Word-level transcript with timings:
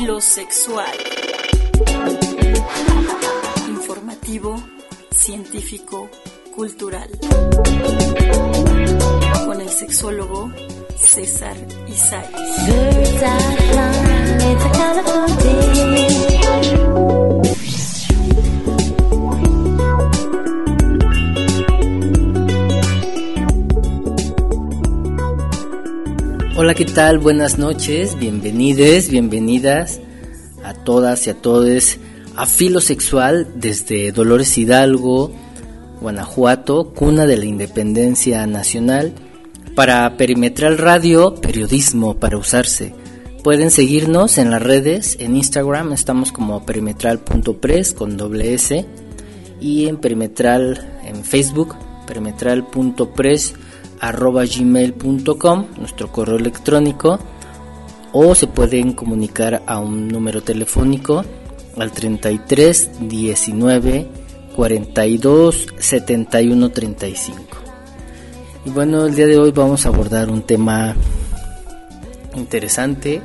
Filosexual. 0.00 0.96
Informativo, 3.68 4.56
científico, 5.10 6.08
cultural. 6.56 7.10
Con 9.44 9.60
el 9.60 9.68
sexólogo 9.68 10.50
César 10.96 11.54
Isaac. 11.86 12.30
Hola, 26.62 26.74
¿qué 26.74 26.84
tal? 26.84 27.18
Buenas 27.18 27.56
noches, 27.56 28.18
bienvenides, 28.18 29.08
bienvenidas 29.08 29.98
a 30.62 30.74
todas 30.74 31.26
y 31.26 31.30
a 31.30 31.34
todos 31.34 31.96
a 32.36 32.44
Filosexual 32.44 33.48
desde 33.54 34.12
Dolores 34.12 34.58
Hidalgo, 34.58 35.32
Guanajuato, 36.02 36.92
cuna 36.92 37.24
de 37.24 37.38
la 37.38 37.46
independencia 37.46 38.46
nacional. 38.46 39.14
Para 39.74 40.18
Perimetral 40.18 40.76
Radio, 40.76 41.36
periodismo 41.36 42.18
para 42.18 42.36
usarse. 42.36 42.92
Pueden 43.42 43.70
seguirnos 43.70 44.36
en 44.36 44.50
las 44.50 44.62
redes, 44.62 45.16
en 45.18 45.36
Instagram 45.36 45.94
estamos 45.94 46.30
como 46.30 46.66
perimetral.press 46.66 47.94
con 47.94 48.18
doble 48.18 48.52
S 48.52 48.84
y 49.62 49.86
en 49.86 49.96
perimetral 49.96 51.00
en 51.06 51.24
Facebook, 51.24 51.74
perimetral.press 52.06 53.54
arroba 54.00 54.44
gmail.com, 54.44 55.66
nuestro 55.78 56.10
correo 56.10 56.36
electrónico, 56.36 57.18
o 58.12 58.34
se 58.34 58.46
pueden 58.46 58.92
comunicar 58.92 59.62
a 59.66 59.78
un 59.78 60.08
número 60.08 60.42
telefónico 60.42 61.24
al 61.76 61.92
33 61.92 63.08
19 63.08 64.08
42 64.56 65.66
71 65.78 66.70
35. 66.70 67.42
Y 68.66 68.70
bueno, 68.70 69.06
el 69.06 69.14
día 69.14 69.26
de 69.26 69.38
hoy 69.38 69.52
vamos 69.52 69.86
a 69.86 69.88
abordar 69.88 70.28
un 70.28 70.42
tema 70.42 70.94
interesante, 72.34 73.22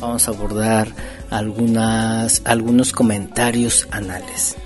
vamos 0.00 0.28
a 0.28 0.30
abordar 0.30 0.88
algunas, 1.30 2.42
algunos 2.44 2.92
comentarios 2.92 3.88
anales. 3.90 4.56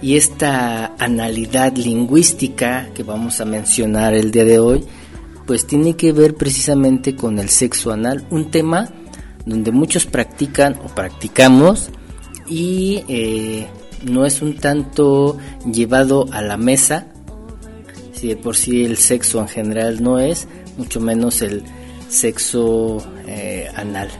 Y 0.00 0.16
esta 0.16 0.94
analidad 0.98 1.76
lingüística 1.76 2.88
que 2.94 3.02
vamos 3.02 3.40
a 3.40 3.44
mencionar 3.44 4.14
el 4.14 4.30
día 4.30 4.44
de 4.44 4.58
hoy, 4.60 4.84
pues 5.46 5.66
tiene 5.66 5.96
que 5.96 6.12
ver 6.12 6.34
precisamente 6.34 7.16
con 7.16 7.38
el 7.38 7.48
sexo 7.48 7.90
anal, 7.90 8.26
un 8.30 8.50
tema 8.50 8.90
donde 9.44 9.72
muchos 9.72 10.06
practican 10.06 10.78
o 10.84 10.94
practicamos 10.94 11.90
y 12.46 13.02
eh, 13.08 13.66
no 14.04 14.26
es 14.26 14.42
un 14.42 14.56
tanto 14.56 15.38
llevado 15.64 16.26
a 16.32 16.42
la 16.42 16.56
mesa, 16.56 17.08
si 18.12 18.28
de 18.28 18.36
por 18.36 18.56
sí 18.56 18.84
el 18.84 18.98
sexo 18.98 19.40
en 19.40 19.48
general 19.48 20.02
no 20.02 20.18
es, 20.18 20.46
mucho 20.76 21.00
menos 21.00 21.42
el 21.42 21.64
sexo 22.08 22.98
eh, 23.26 23.68
anal. 23.74 24.10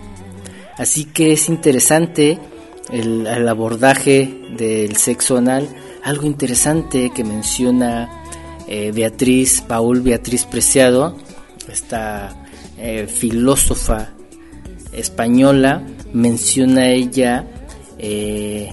Así 0.77 1.05
que 1.05 1.33
es 1.33 1.49
interesante 1.49 2.39
el, 2.91 3.49
abordaje 3.49 4.47
del 4.57 4.97
sexo 4.97 5.37
anal, 5.37 5.69
algo 6.03 6.27
interesante 6.27 7.11
que 7.15 7.25
menciona 7.25 8.09
eh, 8.67 8.93
Beatriz, 8.93 9.63
Paul 9.63 10.01
Beatriz 10.01 10.45
Preciado, 10.45 11.17
esta 11.69 12.35
eh, 12.79 13.07
filósofa 13.07 14.11
española, 14.93 15.83
menciona 16.13 16.89
ella 16.89 17.47
eh, 17.99 18.73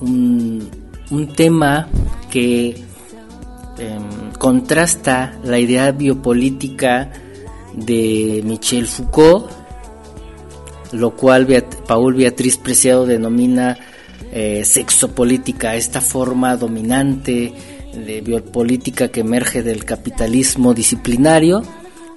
un, 0.00 0.68
un, 1.10 1.32
tema 1.34 1.88
que 2.30 2.76
em, 3.78 4.32
contrasta 4.38 5.38
la 5.44 5.58
idea 5.58 5.92
biopolítica 5.92 7.10
de 7.74 8.42
Michel 8.44 8.86
Foucault 8.86 9.65
lo 10.92 11.16
cual 11.16 11.46
Paul 11.86 12.14
Beatriz 12.14 12.56
Preciado 12.58 13.06
denomina 13.06 13.78
eh, 14.32 14.64
sexopolítica, 14.64 15.76
esta 15.76 16.00
forma 16.00 16.56
dominante 16.56 17.52
de 17.94 18.20
biopolítica 18.20 19.08
que 19.08 19.20
emerge 19.20 19.62
del 19.62 19.84
capitalismo 19.84 20.74
disciplinario, 20.74 21.62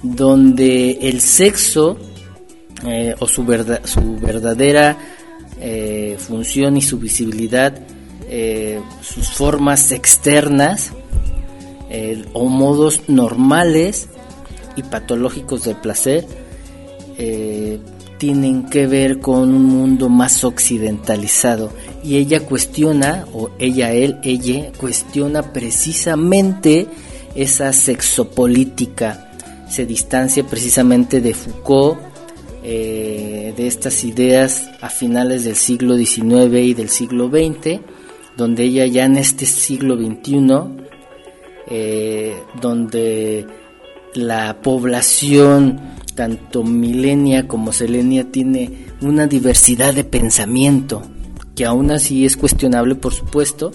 donde 0.01 0.99
el 1.01 1.21
sexo 1.21 1.97
eh, 2.85 3.15
o 3.19 3.27
su, 3.27 3.45
su 3.85 4.17
verdadera 4.19 4.97
eh, 5.61 6.17
función 6.19 6.77
y 6.77 6.81
su 6.81 6.99
visibilidad, 6.99 7.79
sus 9.01 9.31
formas 9.31 9.91
externas 9.91 10.91
o 12.33 12.45
modos 12.45 13.01
normales 13.07 14.07
y 14.75 14.83
patológicos 14.83 15.63
del 15.63 15.77
placer, 15.77 16.27
tienen 18.19 18.69
que 18.69 18.85
ver 18.85 19.19
con 19.19 19.55
un 19.55 19.63
mundo 19.63 20.09
más 20.09 20.43
occidentalizado. 20.43 21.71
Y 22.03 22.17
ella 22.17 22.41
cuestiona 22.41 23.25
o 23.33 23.49
ella 23.57 23.91
él 23.93 24.19
ella 24.21 24.71
cuestiona 24.77 25.53
precisamente 25.53 26.87
esa 27.33 27.73
sexopolítica. 27.73 29.31
Se 29.67 29.85
distancia 29.85 30.43
precisamente 30.43 31.21
de 31.21 31.33
Foucault 31.33 31.99
eh, 32.63 33.53
de 33.55 33.67
estas 33.67 34.03
ideas 34.03 34.69
a 34.81 34.89
finales 34.89 35.45
del 35.45 35.55
siglo 35.55 35.97
XIX 35.97 36.53
y 36.55 36.73
del 36.73 36.89
siglo 36.89 37.29
XX 37.29 37.79
donde 38.35 38.63
ella 38.63 38.85
ya 38.85 39.05
en 39.05 39.17
este 39.17 39.45
siglo 39.45 39.95
XXI 39.95 40.39
eh, 41.67 42.35
donde 42.61 43.45
la 44.13 44.61
población 44.61 45.79
tanto 46.15 46.63
milenia 46.63 47.47
como 47.47 47.71
selenia 47.71 48.29
tiene 48.29 48.87
una 49.01 49.27
diversidad 49.27 49.93
de 49.93 50.03
pensamiento, 50.03 51.01
que 51.55 51.65
aún 51.65 51.91
así 51.91 52.25
es 52.25 52.35
cuestionable 52.35 52.95
por 52.95 53.13
supuesto, 53.13 53.71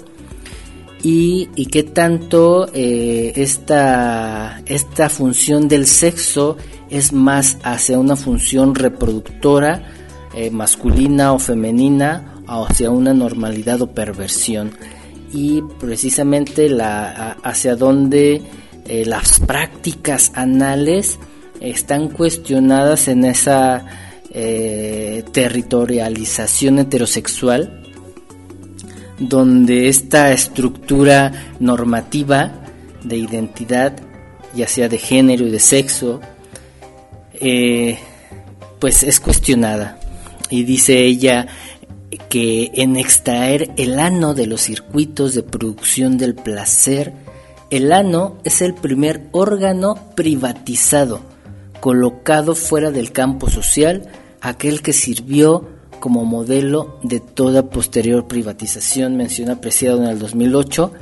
y, 1.03 1.49
y 1.55 1.67
qué 1.67 1.83
tanto 1.83 2.69
eh, 2.73 3.33
esta, 3.37 4.63
esta 4.67 5.09
función 5.09 5.69
del 5.69 5.87
sexo 5.87 6.57
es 6.91 7.13
más 7.13 7.59
hacia 7.63 7.99
una 7.99 8.17
función 8.17 8.75
reproductora 8.75 9.83
eh, 10.35 10.51
masculina 10.51 11.33
o 11.33 11.39
femenina, 11.39 12.43
o 12.49 12.67
hacia 12.67 12.91
una 12.91 13.15
normalidad 13.15 13.81
o 13.83 13.93
perversión. 13.93 14.73
Y 15.33 15.63
precisamente 15.81 16.69
la, 16.69 17.33
hacia 17.43 17.77
donde 17.77 18.43
eh, 18.87 19.05
las 19.07 19.41
prácticas 19.41 20.33
anales 20.35 21.19
están 21.61 22.09
cuestionadas 22.09 23.09
en 23.09 23.25
esa 23.25 23.87
eh, 24.31 25.25
territorialización 25.33 26.81
heterosexual, 26.81 27.83
donde 29.19 29.89
esta 29.89 30.33
estructura 30.33 31.55
normativa 31.61 32.53
de 33.03 33.17
identidad, 33.17 33.95
ya 34.55 34.67
sea 34.67 34.89
de 34.89 34.99
género 34.99 35.47
y 35.47 35.51
de 35.51 35.61
sexo, 35.61 36.21
eh, 37.35 37.99
pues 38.81 39.03
es 39.03 39.21
cuestionada. 39.21 39.99
Y 40.51 40.65
dice 40.65 41.05
ella 41.05 41.47
que 42.29 42.71
en 42.75 42.97
extraer 42.97 43.71
el 43.77 43.99
ano 43.99 44.35
de 44.35 44.47
los 44.47 44.61
circuitos 44.61 45.35
de 45.35 45.43
producción 45.43 46.19
del 46.19 46.35
placer, 46.35 47.13
el 47.75 47.93
ano 47.93 48.37
es 48.45 48.63
el 48.63 48.73
primer 48.73 49.23
órgano 49.33 49.97
privatizado 50.15 51.21
colocado 51.81 52.55
fuera 52.55 52.93
del 52.93 53.11
campo 53.11 53.51
social, 53.51 54.09
aquel 54.41 54.81
que 54.81 54.93
sirvió 54.93 55.69
como 55.99 56.25
modelo 56.25 57.01
de 57.03 57.19
toda 57.19 57.69
posterior 57.71 58.29
privatización, 58.29 59.17
menciona 59.17 59.55
apreciado 59.55 60.05
en 60.05 60.09
el 60.09 60.21
2008, 60.21 60.93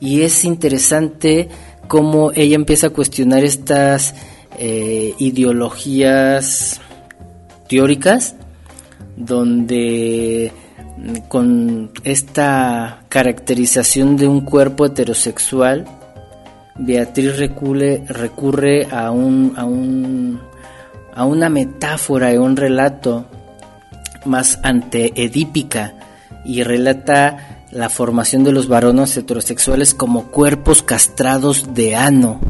y 0.00 0.22
es 0.22 0.44
interesante 0.44 1.48
cómo 1.86 2.32
ella 2.34 2.56
empieza 2.56 2.88
a 2.88 2.90
cuestionar 2.90 3.44
estas 3.44 4.14
eh, 4.58 5.14
ideologías 5.18 6.80
teóricas, 7.68 8.34
donde 9.16 10.52
mm, 10.96 11.28
con 11.28 11.92
esta 12.02 13.04
caracterización 13.08 14.16
de 14.16 14.26
un 14.26 14.40
cuerpo 14.40 14.84
heterosexual, 14.84 15.86
Beatriz 16.78 17.36
recule, 17.36 18.04
recurre 18.08 18.86
a, 18.90 19.10
un, 19.10 19.54
a, 19.56 19.64
un, 19.64 20.40
a 21.14 21.24
una 21.24 21.48
metáfora 21.48 22.32
y 22.32 22.36
un 22.36 22.56
relato 22.56 23.26
más 24.24 24.60
anteedípica 24.62 25.94
y 26.44 26.62
relata 26.62 27.64
la 27.70 27.88
formación 27.88 28.44
de 28.44 28.52
los 28.52 28.68
varones 28.68 29.16
heterosexuales 29.16 29.94
como 29.94 30.28
cuerpos 30.30 30.82
castrados 30.82 31.74
de 31.74 31.96
ano, 31.96 32.40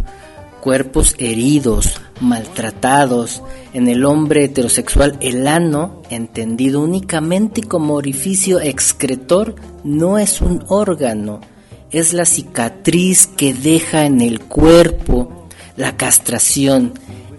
cuerpos 0.61 1.15
heridos, 1.19 2.01
maltratados. 2.21 3.43
En 3.73 3.89
el 3.89 4.05
hombre 4.05 4.45
heterosexual, 4.45 5.17
el 5.21 5.47
ano, 5.49 6.03
entendido 6.11 6.81
únicamente 6.81 7.63
como 7.63 7.95
orificio 7.95 8.61
excretor, 8.61 9.55
no 9.85 10.19
es 10.19 10.41
un 10.41 10.65
órgano, 10.69 11.41
es 11.91 12.13
la 12.13 12.25
cicatriz 12.25 13.27
que 13.27 13.55
deja 13.55 14.05
en 14.05 14.21
el 14.21 14.41
cuerpo 14.41 15.47
la 15.77 15.97
castración. 15.97 16.93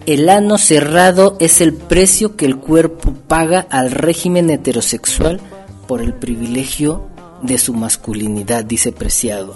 El 0.06 0.28
ano 0.28 0.58
cerrado 0.58 1.36
es 1.40 1.60
el 1.60 1.74
precio 1.74 2.36
que 2.36 2.46
el 2.46 2.56
cuerpo 2.56 3.12
paga 3.28 3.66
al 3.70 3.90
régimen 3.90 4.50
heterosexual 4.50 5.40
por 5.86 6.00
el 6.00 6.14
privilegio 6.14 7.06
de 7.42 7.58
su 7.58 7.74
masculinidad, 7.74 8.64
dice 8.64 8.92
Preciado. 8.92 9.54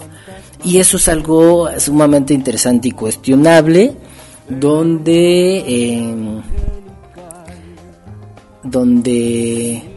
Y 0.63 0.77
eso 0.77 0.97
es 0.97 1.07
algo 1.07 1.69
sumamente 1.79 2.33
interesante 2.33 2.87
y 2.87 2.91
cuestionable, 2.91 3.95
donde, 4.47 5.63
em, 5.67 6.41
donde, 8.63 9.94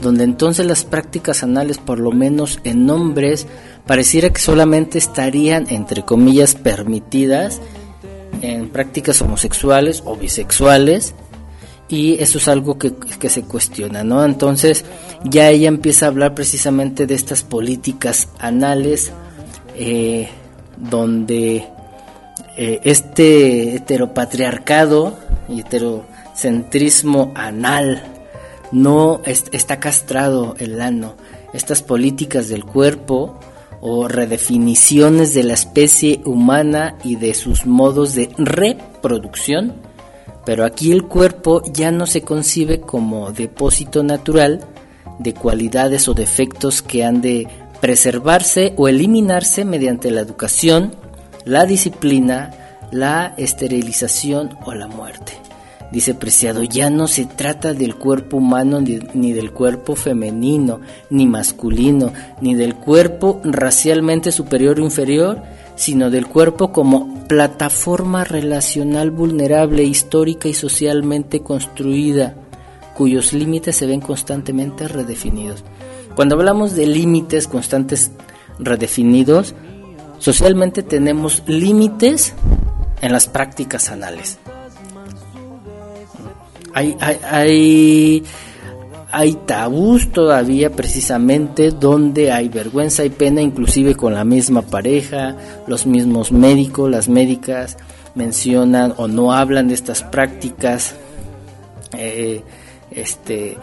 donde 0.00 0.24
entonces 0.24 0.66
las 0.66 0.84
prácticas 0.84 1.42
anales, 1.42 1.78
por 1.78 1.98
lo 1.98 2.12
menos 2.12 2.60
en 2.64 2.88
hombres, 2.90 3.46
pareciera 3.86 4.30
que 4.30 4.40
solamente 4.40 4.98
estarían, 4.98 5.66
entre 5.70 6.04
comillas, 6.04 6.54
permitidas 6.54 7.60
en 8.42 8.68
prácticas 8.68 9.20
homosexuales 9.22 10.02
o 10.04 10.16
bisexuales, 10.16 11.14
y 11.88 12.22
eso 12.22 12.38
es 12.38 12.48
algo 12.48 12.78
que, 12.78 12.94
que, 12.94 13.30
se 13.30 13.42
cuestiona, 13.42 14.04
¿no? 14.04 14.22
Entonces 14.24 14.84
ya 15.24 15.48
ella 15.48 15.68
empieza 15.68 16.04
a 16.04 16.08
hablar 16.10 16.34
precisamente 16.34 17.06
de 17.06 17.14
estas 17.14 17.42
políticas 17.42 18.28
anales 18.38 19.10
eh, 19.74 20.28
donde 20.76 21.66
eh, 22.56 22.80
este 22.84 23.76
heteropatriarcado 23.76 25.18
y 25.48 25.60
heterocentrismo 25.60 27.32
anal 27.34 28.17
no 28.72 29.20
está 29.24 29.80
castrado 29.80 30.54
el 30.58 30.80
ano. 30.80 31.14
Estas 31.52 31.82
políticas 31.82 32.48
del 32.48 32.64
cuerpo 32.64 33.38
o 33.80 34.08
redefiniciones 34.08 35.34
de 35.34 35.44
la 35.44 35.54
especie 35.54 36.20
humana 36.24 36.96
y 37.04 37.16
de 37.16 37.34
sus 37.34 37.66
modos 37.66 38.14
de 38.14 38.30
reproducción, 38.36 39.74
pero 40.44 40.64
aquí 40.64 40.92
el 40.92 41.04
cuerpo 41.04 41.62
ya 41.72 41.90
no 41.90 42.06
se 42.06 42.22
concibe 42.22 42.80
como 42.80 43.32
depósito 43.32 44.02
natural 44.02 44.60
de 45.18 45.34
cualidades 45.34 46.08
o 46.08 46.14
defectos 46.14 46.82
que 46.82 47.04
han 47.04 47.20
de 47.20 47.46
preservarse 47.80 48.72
o 48.76 48.88
eliminarse 48.88 49.64
mediante 49.64 50.10
la 50.10 50.20
educación, 50.20 50.94
la 51.44 51.64
disciplina, 51.66 52.78
la 52.90 53.34
esterilización 53.36 54.56
o 54.64 54.74
la 54.74 54.88
muerte. 54.88 55.47
Dice 55.90 56.14
Preciado, 56.14 56.62
ya 56.64 56.90
no 56.90 57.08
se 57.08 57.24
trata 57.24 57.72
del 57.72 57.94
cuerpo 57.94 58.36
humano 58.36 58.80
ni, 58.80 59.32
del 59.32 59.52
cuerpo 59.52 59.96
femenino, 59.96 60.80
ni 61.08 61.26
masculino, 61.26 62.12
ni 62.42 62.54
del 62.54 62.74
cuerpo 62.74 63.40
racialmente 63.42 64.30
superior 64.30 64.78
o 64.78 64.84
inferior, 64.84 65.42
sino 65.76 66.10
del 66.10 66.26
cuerpo 66.26 66.72
como 66.72 67.24
plataforma 67.26 68.24
relacional 68.24 69.10
vulnerable, 69.10 69.82
histórica 69.82 70.48
y 70.48 70.54
socialmente 70.54 71.40
construida, 71.40 72.34
cuyos 72.94 73.32
límites 73.32 73.76
se 73.76 73.86
ven 73.86 74.00
constantemente 74.00 74.88
redefinidos. 74.88 75.64
Cuando 76.14 76.34
hablamos 76.34 76.74
de 76.74 76.86
límites 76.86 77.48
constantes 77.48 78.10
redefinidos, 78.58 79.54
socialmente 80.18 80.82
tenemos 80.82 81.42
límites 81.46 82.34
en 83.00 83.12
las 83.12 83.26
prácticas 83.26 83.88
anales. 83.90 84.38
Hay, 86.74 86.96
hay, 87.00 88.22
hay, 89.10 89.34
tabús 89.46 90.12
todavía 90.12 90.70
precisamente 90.70 91.70
donde 91.70 92.30
hay 92.30 92.48
vergüenza 92.48 93.04
y 93.04 93.10
pena 93.10 93.40
inclusive 93.40 93.94
con 93.94 94.14
la 94.14 94.24
misma 94.24 94.62
pareja, 94.62 95.36
los 95.66 95.86
mismos 95.86 96.30
médicos, 96.30 96.90
las 96.90 97.08
médicas 97.08 97.76
mencionan 98.14 98.94
o 98.96 99.08
no 99.08 99.32
hablan 99.32 99.68
de 99.68 99.74
estas 99.74 100.02
prácticas. 100.02 100.94
Eh, 101.96 102.42
este 102.90 103.56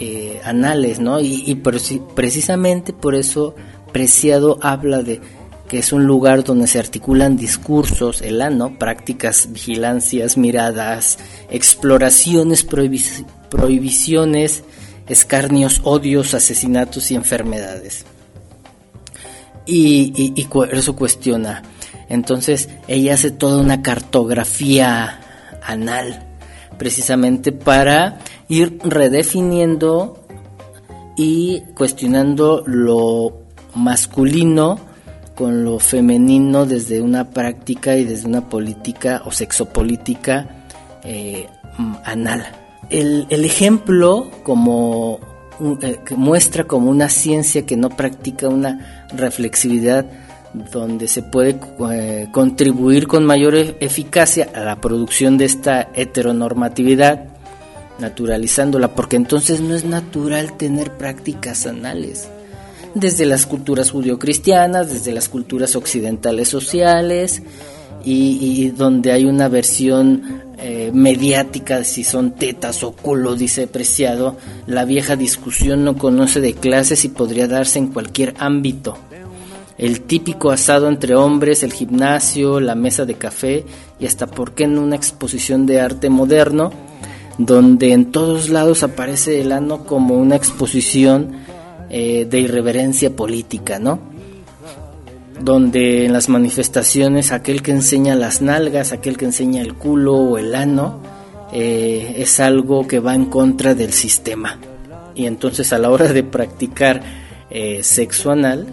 eh, 0.00 0.40
anales, 0.44 1.00
¿no? 1.00 1.20
Y, 1.20 1.54
precisamente 2.14 2.92
por 2.92 3.14
eso 3.14 3.54
Preciado 3.92 4.58
habla 4.62 5.02
de 5.02 5.20
que 5.72 5.78
es 5.78 5.94
un 5.94 6.04
lugar 6.04 6.44
donde 6.44 6.66
se 6.66 6.78
articulan 6.78 7.38
discursos, 7.38 8.20
el 8.20 8.42
ano, 8.42 8.78
prácticas, 8.78 9.52
vigilancias, 9.52 10.36
miradas, 10.36 11.18
exploraciones, 11.48 12.62
prohibiciones, 12.62 14.64
escarnios, 15.08 15.80
odios, 15.84 16.34
asesinatos 16.34 17.10
y 17.10 17.14
enfermedades. 17.14 18.04
Y, 19.64 20.46
eso 20.72 20.94
cuestiona. 20.94 21.62
Entonces 22.10 22.68
ella 22.86 23.14
hace 23.14 23.30
toda 23.30 23.58
una 23.58 23.80
cartografía 23.80 25.20
anal, 25.62 26.26
precisamente 26.76 27.50
para 27.50 28.18
ir 28.46 28.78
redefiniendo 28.84 30.22
y 31.16 31.62
cuestionando 31.74 32.62
lo 32.66 33.38
masculino 33.74 34.91
con 35.34 35.64
lo 35.64 35.78
femenino 35.78 36.66
desde 36.66 37.00
una 37.00 37.30
práctica 37.30 37.96
y 37.96 38.04
desde 38.04 38.28
una 38.28 38.48
política 38.48 39.22
o 39.24 39.30
sexopolítica 39.30 40.48
eh, 41.04 41.48
anal. 42.04 42.46
El, 42.90 43.26
ejemplo 43.30 44.30
como 44.42 45.18
eh, 45.80 45.98
muestra 46.16 46.64
como 46.64 46.90
una 46.90 47.08
ciencia 47.08 47.64
que 47.64 47.76
no 47.76 47.88
practica 47.88 48.48
una 48.48 49.06
reflexividad 49.14 50.06
donde 50.52 51.08
se 51.08 51.22
puede 51.22 51.58
eh, 51.90 52.28
contribuir 52.30 53.06
con 53.06 53.24
mayor 53.24 53.54
e-, 53.54 53.76
eficacia 53.80 54.48
a 54.54 54.60
la 54.60 54.80
producción 54.80 55.38
de 55.38 55.46
esta 55.46 55.88
heteronormatividad 55.94 57.24
naturalizándola, 57.98 58.94
porque 58.94 59.16
entonces 59.16 59.60
no 59.60 59.74
es 59.74 59.84
natural 59.84 60.56
tener 60.56 60.92
prácticas 60.92 61.66
anales. 61.66 62.28
Desde 62.94 63.24
las 63.26 63.46
culturas 63.46 63.90
judio-cristianas, 63.90 64.92
desde 64.92 65.12
las 65.12 65.28
culturas 65.28 65.76
occidentales 65.76 66.48
sociales, 66.48 67.42
y, 68.04 68.70
donde 68.70 69.12
hay 69.12 69.24
una 69.24 69.48
versión 69.48 70.42
eh, 70.58 70.90
mediática 70.92 71.78
de 71.78 71.84
si 71.84 72.04
son 72.04 72.32
tetas 72.32 72.82
o 72.82 72.92
culo, 72.92 73.34
dice 73.34 73.66
Preciado, 73.66 74.36
la 74.66 74.84
vieja 74.84 75.16
discusión 75.16 75.84
no 75.84 75.96
conoce 75.96 76.40
de 76.40 76.54
clases 76.54 77.04
y 77.04 77.08
podría 77.08 77.48
darse 77.48 77.78
en 77.78 77.88
cualquier 77.88 78.34
ámbito. 78.38 78.96
El 79.78 80.02
típico 80.02 80.50
asado 80.50 80.88
entre 80.88 81.14
hombres, 81.14 81.62
el 81.62 81.72
gimnasio, 81.72 82.60
la 82.60 82.74
mesa 82.74 83.04
de 83.04 83.14
café 83.14 83.64
y 83.98 84.06
hasta 84.06 84.26
por 84.26 84.52
qué 84.52 84.64
en 84.64 84.78
una 84.78 84.96
exposición 84.96 85.66
de 85.66 85.80
arte 85.80 86.10
moderno 86.10 86.72
donde 87.38 87.92
en 87.92 88.12
todos 88.12 88.50
lados 88.50 88.82
aparece 88.82 89.40
el 89.40 89.52
ano 89.52 89.84
como 89.84 90.16
una 90.16 90.36
exposición 90.36 91.32
eh, 91.94 92.24
de 92.24 92.40
irreverencia 92.40 93.14
política, 93.14 93.78
¿no? 93.78 93.98
Donde 95.38 96.06
en 96.06 96.14
las 96.14 96.30
manifestaciones 96.30 97.32
aquel 97.32 97.60
que 97.60 97.72
enseña 97.72 98.14
las 98.14 98.40
nalgas, 98.40 98.92
aquel 98.92 99.18
que 99.18 99.26
enseña 99.26 99.60
el 99.60 99.74
culo 99.74 100.14
o 100.14 100.38
el 100.38 100.54
ano, 100.54 101.02
eh, 101.52 102.14
es 102.16 102.40
algo 102.40 102.86
que 102.86 102.98
va 102.98 103.14
en 103.14 103.26
contra 103.26 103.74
del 103.74 103.92
sistema. 103.92 104.58
Y 105.14 105.26
entonces 105.26 105.70
a 105.74 105.78
la 105.78 105.90
hora 105.90 106.10
de 106.10 106.24
practicar 106.24 107.02
eh, 107.50 107.82
sexo 107.82 108.30
anal, 108.30 108.68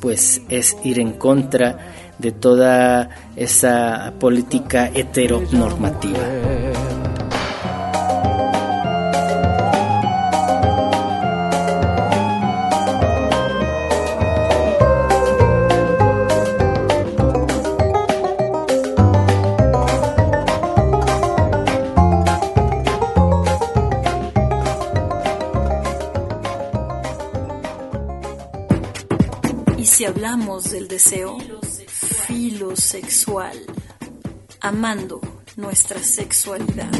pues 0.00 0.40
es 0.48 0.76
ir 0.84 1.00
en 1.00 1.14
contra 1.14 1.76
de 2.18 2.30
toda 2.30 3.10
esa 3.34 4.14
política 4.20 4.92
heteronormativa. 4.94 6.20
Hablamos 30.22 30.70
del 30.70 30.86
deseo 30.86 31.38
filosexual, 32.26 33.56
amando 34.60 35.18
nuestra 35.56 35.98
sexualidad. 35.98 36.90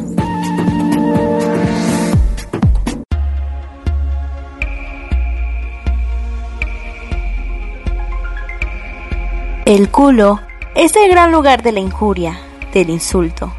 El 9.67 9.91
culo 9.91 10.41
es 10.75 10.97
el 10.97 11.11
gran 11.11 11.31
lugar 11.31 11.63
de 11.63 11.73
la 11.73 11.81
injuria, 11.81 12.41
del 12.73 12.89
insulto. 12.89 13.53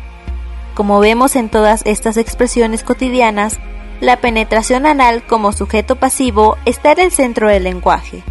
Como 0.74 1.00
vemos 1.00 1.36
en 1.36 1.50
todas 1.50 1.84
estas 1.86 2.18
expresiones 2.18 2.84
cotidianas, 2.84 3.60
la 4.00 4.22
penetración 4.22 4.88
anal 4.88 5.24
como 5.28 5.52
sujeto 5.52 5.98
pasivo 5.98 6.58
está 6.66 6.94
en 6.94 7.02
el 7.02 7.12
centro 7.12 7.48
del 7.48 7.66
lenguaje, 7.66 8.24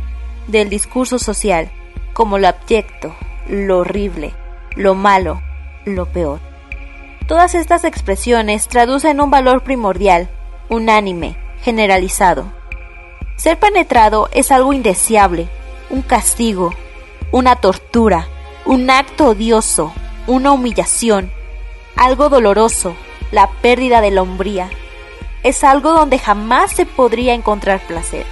del 0.50 0.68
discurso 0.68 1.18
social, 1.18 1.70
como 2.12 2.38
lo 2.38 2.48
abyecto, 2.48 3.14
lo 3.48 3.78
horrible, 3.78 4.34
lo 4.76 4.94
malo, 4.94 5.42
lo 5.84 6.06
peor. 6.06 6.40
Todas 7.26 7.54
estas 7.54 7.84
expresiones 7.84 8.68
traducen 8.68 9.20
un 9.20 9.30
valor 9.30 9.62
primordial, 9.62 10.28
unánime, 10.68 11.36
generalizado. 11.62 12.52
Ser 13.36 13.58
penetrado 13.58 14.28
es 14.32 14.50
algo 14.50 14.72
indeseable, 14.72 15.48
un 15.90 16.02
castigo, 16.02 16.74
una 17.32 17.56
tortura, 17.56 18.26
un 18.64 18.90
acto 18.90 19.28
odioso, 19.28 19.92
una 20.26 20.52
humillación, 20.52 21.30
algo 21.96 22.28
doloroso, 22.28 22.94
la 23.30 23.50
pérdida 23.62 24.00
de 24.00 24.10
la 24.10 24.22
hombría. 24.22 24.68
Es 25.42 25.64
algo 25.64 25.92
donde 25.92 26.18
jamás 26.18 26.72
se 26.72 26.86
podría 26.86 27.34
encontrar 27.34 27.80
placer. 27.86 28.26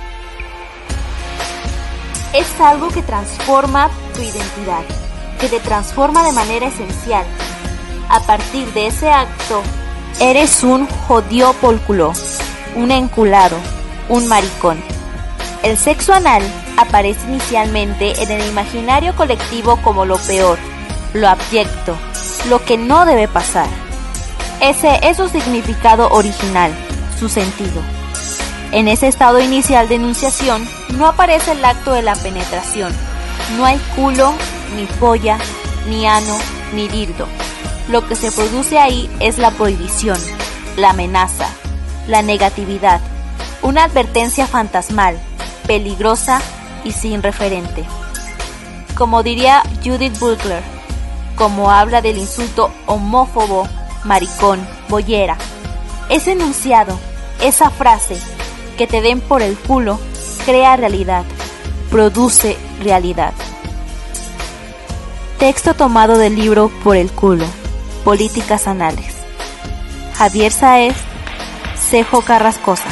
Es 2.32 2.60
algo 2.60 2.88
que 2.88 3.02
transforma 3.02 3.88
tu 4.14 4.20
identidad, 4.20 4.82
que 5.40 5.48
te 5.48 5.60
transforma 5.60 6.22
de 6.24 6.32
manera 6.32 6.66
esencial. 6.66 7.24
A 8.10 8.20
partir 8.20 8.70
de 8.74 8.88
ese 8.88 9.10
acto, 9.10 9.62
eres 10.20 10.62
un 10.62 10.86
jodiópolculo, 10.86 12.12
un 12.76 12.90
enculado, 12.90 13.56
un 14.10 14.28
maricón. 14.28 14.78
El 15.62 15.78
sexo 15.78 16.12
anal 16.12 16.42
aparece 16.76 17.26
inicialmente 17.28 18.22
en 18.22 18.30
el 18.30 18.46
imaginario 18.46 19.16
colectivo 19.16 19.78
como 19.82 20.04
lo 20.04 20.18
peor, 20.18 20.58
lo 21.14 21.28
abyecto, 21.28 21.96
lo 22.50 22.62
que 22.62 22.76
no 22.76 23.06
debe 23.06 23.26
pasar. 23.26 23.68
Ese 24.60 25.00
es 25.02 25.16
su 25.16 25.28
significado 25.30 26.10
original, 26.10 26.72
su 27.18 27.30
sentido. 27.30 27.80
En 28.70 28.86
ese 28.86 29.08
estado 29.08 29.40
inicial 29.40 29.88
de 29.88 29.94
enunciación 29.94 30.68
no 30.96 31.06
aparece 31.06 31.52
el 31.52 31.64
acto 31.64 31.92
de 31.92 32.02
la 32.02 32.14
penetración. 32.14 32.92
No 33.56 33.64
hay 33.64 33.78
culo, 33.94 34.32
ni 34.76 34.86
polla, 34.86 35.38
ni 35.88 36.06
ano, 36.06 36.36
ni 36.74 36.88
dildo. 36.88 37.26
Lo 37.88 38.06
que 38.06 38.16
se 38.16 38.30
produce 38.30 38.78
ahí 38.78 39.10
es 39.20 39.38
la 39.38 39.50
prohibición, 39.50 40.18
la 40.76 40.90
amenaza, 40.90 41.48
la 42.06 42.22
negatividad, 42.22 43.00
una 43.62 43.84
advertencia 43.84 44.46
fantasmal, 44.46 45.18
peligrosa 45.66 46.40
y 46.84 46.92
sin 46.92 47.22
referente. 47.22 47.84
Como 48.96 49.22
diría 49.22 49.62
Judith 49.84 50.18
Butler, 50.18 50.62
como 51.36 51.70
habla 51.70 52.02
del 52.02 52.18
insulto 52.18 52.70
homófobo, 52.86 53.68
maricón, 54.04 54.66
boyera, 54.88 55.36
ese 56.08 56.32
enunciado, 56.32 56.98
esa 57.40 57.70
frase, 57.70 58.18
que 58.76 58.86
te 58.86 59.00
den 59.00 59.20
por 59.20 59.42
el 59.42 59.56
culo, 59.56 59.98
crea 60.48 60.78
realidad, 60.78 61.26
produce 61.90 62.56
realidad. 62.82 63.34
Texto 65.38 65.74
tomado 65.74 66.16
del 66.16 66.36
libro 66.36 66.70
Por 66.82 66.96
el 66.96 67.10
culo, 67.10 67.44
Políticas 68.02 68.66
Anales. 68.66 69.12
Javier 70.14 70.50
Saez, 70.50 70.96
Cejo 71.76 72.22
Carrascosa. 72.22 72.88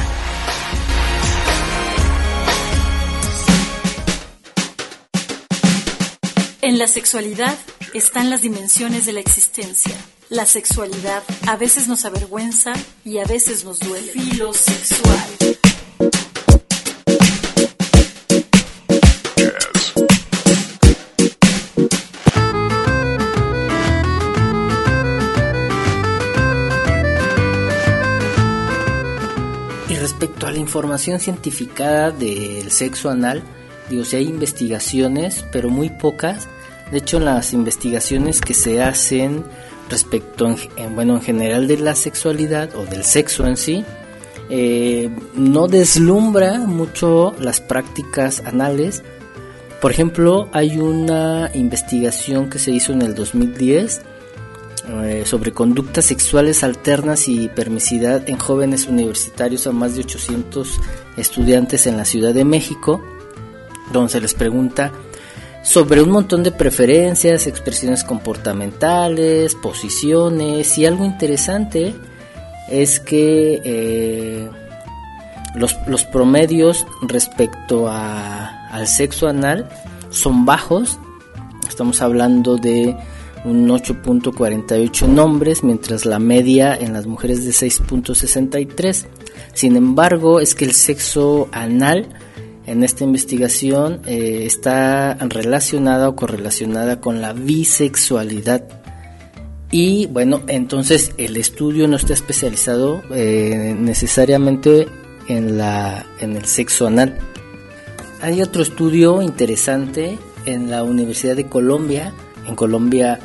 En 6.61 6.77
la 6.77 6.89
sexualidad 6.89 7.57
están 7.95 8.29
las 8.29 8.43
dimensiones 8.43 9.07
de 9.07 9.15
la 9.15 9.21
existencia. 9.21 9.95
La 10.29 10.45
sexualidad 10.45 11.23
a 11.47 11.57
veces 11.57 11.89
nos 11.89 12.05
avergüenza 12.05 12.75
y 13.03 13.17
a 13.17 13.25
veces 13.25 13.65
nos 13.65 13.79
duele. 13.79 14.13
Filosexual. 14.13 15.66
La 30.57 30.63
información 30.63 31.21
científica 31.21 32.11
del 32.11 32.71
sexo 32.71 33.11
anal, 33.11 33.43
digo, 33.91 34.05
si 34.05 34.17
hay 34.17 34.25
investigaciones, 34.25 35.45
pero 35.53 35.69
muy 35.69 35.91
pocas. 35.91 36.49
De 36.91 36.99
hecho, 36.99 37.21
las 37.21 37.53
investigaciones 37.53 38.41
que 38.41 38.55
se 38.55 38.83
hacen 38.83 39.45
respecto, 39.91 40.57
en, 40.77 40.95
bueno, 40.95 41.17
en 41.17 41.21
general 41.21 41.69
de 41.69 41.77
la 41.77 41.95
sexualidad 41.95 42.75
o 42.75 42.87
del 42.87 43.05
sexo 43.05 43.47
en 43.47 43.57
sí, 43.57 43.85
eh, 44.49 45.11
no 45.35 45.69
deslumbra 45.69 46.59
mucho 46.61 47.35
las 47.39 47.61
prácticas 47.61 48.43
anales. 48.47 49.03
Por 49.81 49.91
ejemplo, 49.91 50.49
hay 50.53 50.79
una 50.79 51.51
investigación 51.53 52.49
que 52.49 52.59
se 52.59 52.71
hizo 52.71 52.93
en 52.93 53.03
el 53.03 53.15
2010 53.15 54.01
eh, 54.89 55.25
sobre 55.27 55.53
conductas 55.53 56.05
sexuales 56.05 56.63
alternas 56.63 57.27
y 57.27 57.49
permisidad 57.49 58.29
en 58.29 58.39
jóvenes 58.39 58.87
universitarios 58.87 59.67
a 59.67 59.73
más 59.73 59.97
de 59.97 60.03
800 60.03 60.81
estudiantes 61.17 61.89
en 61.89 61.97
la 61.97 62.05
Ciudad 62.05 62.33
de 62.33 62.45
México, 62.45 63.03
donde 63.93 64.13
se 64.13 64.21
les 64.21 64.35
pregunta 64.35 64.93
sobre 65.65 66.03
un 66.03 66.11
montón 66.11 66.45
de 66.45 66.53
preferencias, 66.53 67.49
expresiones 67.49 68.05
comportamentales, 68.05 69.57
posiciones 69.57 70.79
y 70.79 70.87
algo 70.87 71.05
interesante 71.05 71.93
es 72.71 73.01
que 73.01 73.61
eh, 73.65 74.49
los, 75.57 75.75
los, 75.89 76.05
promedios 76.05 76.87
respecto 77.03 77.89
a, 77.89 78.69
al 78.69 78.87
sexo 78.87 79.27
anal 79.27 79.69
son 80.11 80.45
bajos, 80.45 81.01
estamos 81.69 82.01
hablando 82.03 82.57
de 82.57 82.97
un 83.47 83.69
8.48 83.69 85.09
nombres, 85.09 85.63
mientras 85.63 86.05
la 86.05 86.19
media 86.19 86.77
en 86.77 86.93
las 86.93 87.07
mujeres 87.07 87.45
de 87.45 87.53
6.63. 87.53 89.07
Sin 89.55 89.77
embargo, 89.77 90.41
es 90.41 90.55
que 90.55 90.65
el 90.65 90.73
sexo 90.73 91.49
anal 91.53 92.09
en 92.67 92.83
esta 92.83 93.05
investigación 93.05 94.01
eh, 94.07 94.43
está 94.45 95.15
relacionada 95.15 96.09
o 96.09 96.17
correlacionada 96.17 97.01
con 97.01 97.23
la 97.23 97.33
bisexualidad. 97.33 98.65
Y 99.71 100.07
bueno, 100.07 100.43
entonces 100.49 101.13
el 101.17 101.37
estudio 101.37 101.89
no 101.89 101.97
está 101.97 102.13
especializado 102.13 103.03
eh, 103.13 103.77
necesariamente 103.79 104.89
en, 105.29 105.59
la, 105.59 106.07
en 106.21 106.37
el 106.37 106.45
sexo 106.47 106.87
anal. 106.87 107.19
Hay 108.21 108.43
otro 108.43 108.63
estudio 108.63 109.23
interesante 109.23 110.19
en 110.45 110.71
la 110.71 110.83
Universidad 110.83 111.37
de 111.37 111.47
Colombia. 111.47 112.13
En 112.47 112.55
Colombia 112.55 113.21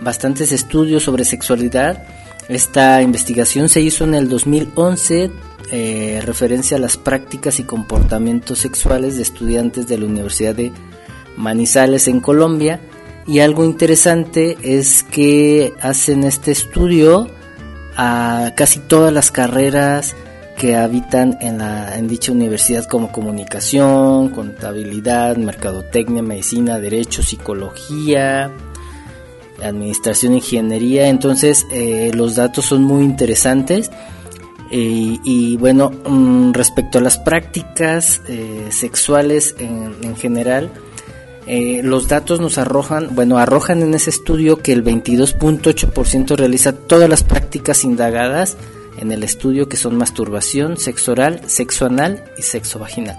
bastantes 0.00 0.52
estudios 0.52 1.02
sobre 1.02 1.24
sexualidad. 1.24 2.04
Esta 2.48 3.02
investigación 3.02 3.68
se 3.68 3.80
hizo 3.80 4.04
en 4.04 4.14
el 4.14 4.28
2011, 4.28 5.30
eh, 5.70 6.22
referencia 6.24 6.76
a 6.76 6.80
las 6.80 6.96
prácticas 6.96 7.60
y 7.60 7.64
comportamientos 7.64 8.58
sexuales 8.58 9.16
de 9.16 9.22
estudiantes 9.22 9.86
de 9.86 9.98
la 9.98 10.06
Universidad 10.06 10.54
de 10.54 10.72
Manizales 11.36 12.08
en 12.08 12.20
Colombia. 12.20 12.80
Y 13.26 13.40
algo 13.40 13.64
interesante 13.64 14.56
es 14.62 15.02
que 15.02 15.74
hacen 15.82 16.24
este 16.24 16.52
estudio 16.52 17.28
a 17.96 18.52
casi 18.56 18.78
todas 18.78 19.12
las 19.12 19.30
carreras 19.30 20.16
que 20.56 20.74
habitan 20.76 21.36
en, 21.40 21.58
la, 21.58 21.96
en 21.96 22.08
dicha 22.08 22.32
universidad 22.32 22.86
como 22.86 23.12
comunicación, 23.12 24.30
contabilidad, 24.30 25.36
mercadotecnia, 25.36 26.22
medicina, 26.22 26.80
derecho, 26.80 27.22
psicología, 27.22 28.50
administración, 29.62 30.34
ingeniería. 30.34 31.08
Entonces 31.08 31.66
eh, 31.70 32.10
los 32.14 32.36
datos 32.36 32.66
son 32.66 32.82
muy 32.82 33.04
interesantes. 33.04 33.90
Eh, 34.70 35.18
y 35.24 35.56
bueno, 35.56 35.90
mm, 35.90 36.52
respecto 36.52 36.98
a 36.98 37.00
las 37.00 37.18
prácticas 37.18 38.20
eh, 38.28 38.68
sexuales 38.70 39.54
en, 39.58 39.94
en 40.02 40.16
general, 40.16 40.70
los 41.82 42.08
datos 42.08 42.40
nos 42.42 42.58
arrojan, 42.58 43.14
bueno, 43.14 43.38
arrojan 43.38 43.80
en 43.80 43.94
ese 43.94 44.10
estudio 44.10 44.58
que 44.58 44.74
el 44.74 44.84
22.8% 44.84 46.36
realiza 46.36 46.72
todas 46.74 47.08
las 47.08 47.24
prácticas 47.24 47.84
indagadas 47.84 48.58
en 48.98 49.12
el 49.12 49.22
estudio 49.22 49.66
que 49.66 49.78
son 49.78 49.96
masturbación, 49.96 50.76
sexo 50.76 51.12
oral, 51.12 51.40
sexo 51.46 51.86
anal 51.86 52.22
y 52.36 52.42
sexo 52.42 52.78
vaginal. 52.78 53.16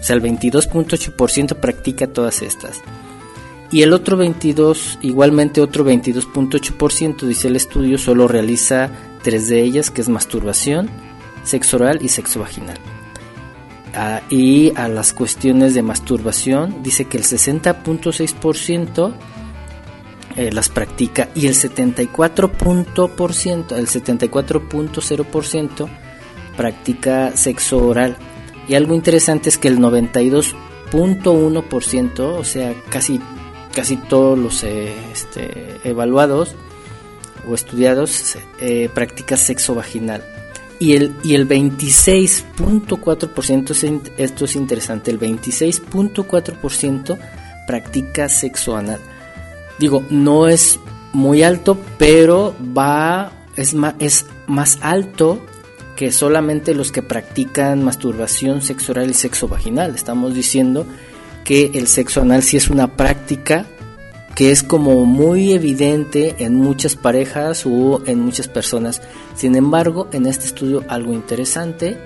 O 0.00 0.04
sea, 0.04 0.16
el 0.16 0.22
22.8% 0.22 1.56
practica 1.56 2.06
todas 2.06 2.42
estas. 2.42 2.80
Y 3.70 3.82
el 3.82 3.92
otro 3.92 4.16
22, 4.16 4.98
igualmente 5.02 5.60
otro 5.60 5.84
22.8%, 5.84 7.22
dice 7.22 7.48
el 7.48 7.56
estudio, 7.56 7.98
solo 7.98 8.28
realiza 8.28 8.90
tres 9.22 9.48
de 9.48 9.62
ellas, 9.62 9.90
que 9.90 10.00
es 10.00 10.08
masturbación, 10.08 10.88
sexo 11.42 11.76
oral 11.76 11.98
y 12.00 12.08
sexo 12.08 12.40
vaginal. 12.40 12.78
Ah, 13.94 14.22
y 14.28 14.72
a 14.76 14.88
las 14.88 15.12
cuestiones 15.12 15.74
de 15.74 15.82
masturbación, 15.82 16.82
dice 16.82 17.04
que 17.06 17.16
el 17.16 17.24
60.6% 17.24 19.14
eh, 20.36 20.52
las 20.52 20.68
practica 20.68 21.30
y 21.34 21.46
el 21.46 21.54
74%, 21.54 23.74
el 23.74 23.86
74.0% 23.86 25.88
practica 26.56 27.34
sexo 27.34 27.78
oral. 27.78 28.18
Y 28.68 28.74
algo 28.74 28.94
interesante 28.94 29.48
es 29.48 29.56
que 29.56 29.68
el 29.68 29.78
92.1%, 29.78 32.20
o 32.20 32.44
sea, 32.44 32.74
casi, 32.90 33.18
casi 33.76 33.96
todos 33.98 34.38
los 34.38 34.64
eh, 34.64 34.94
este, 35.12 35.76
evaluados 35.84 36.56
o 37.46 37.54
estudiados, 37.54 38.38
eh, 38.58 38.88
practica 38.92 39.36
sexo 39.36 39.74
vaginal. 39.74 40.24
Y 40.78 40.94
el, 40.94 41.14
y 41.22 41.34
el 41.34 41.46
26.4%, 41.46 44.12
esto 44.16 44.46
es 44.46 44.56
interesante, 44.56 45.10
el 45.10 45.20
26.4% 45.20 47.18
practica 47.66 48.30
sexo 48.30 48.78
anal. 48.78 49.00
Digo, 49.78 50.02
no 50.08 50.48
es 50.48 50.80
muy 51.12 51.42
alto, 51.42 51.76
pero 51.98 52.56
va, 52.76 53.30
es 53.56 53.74
más, 53.74 53.94
es 53.98 54.24
más 54.46 54.78
alto 54.80 55.42
que 55.96 56.12
solamente 56.12 56.74
los 56.74 56.92
que 56.92 57.02
practican 57.02 57.84
masturbación 57.84 58.62
sexual 58.62 59.10
y 59.10 59.14
sexo 59.14 59.48
vaginal. 59.48 59.94
Estamos 59.94 60.34
diciendo 60.34 60.86
que 61.46 61.70
el 61.74 61.86
sexo 61.86 62.22
anal 62.22 62.42
sí 62.42 62.56
es 62.56 62.68
una 62.68 62.96
práctica 62.96 63.66
que 64.34 64.50
es 64.50 64.64
como 64.64 65.06
muy 65.06 65.52
evidente 65.52 66.34
en 66.40 66.56
muchas 66.56 66.96
parejas 66.96 67.64
o 67.64 68.02
en 68.04 68.20
muchas 68.20 68.48
personas. 68.48 69.00
Sin 69.36 69.54
embargo, 69.54 70.08
en 70.12 70.26
este 70.26 70.44
estudio 70.44 70.84
algo 70.88 71.14
interesante 71.14 71.96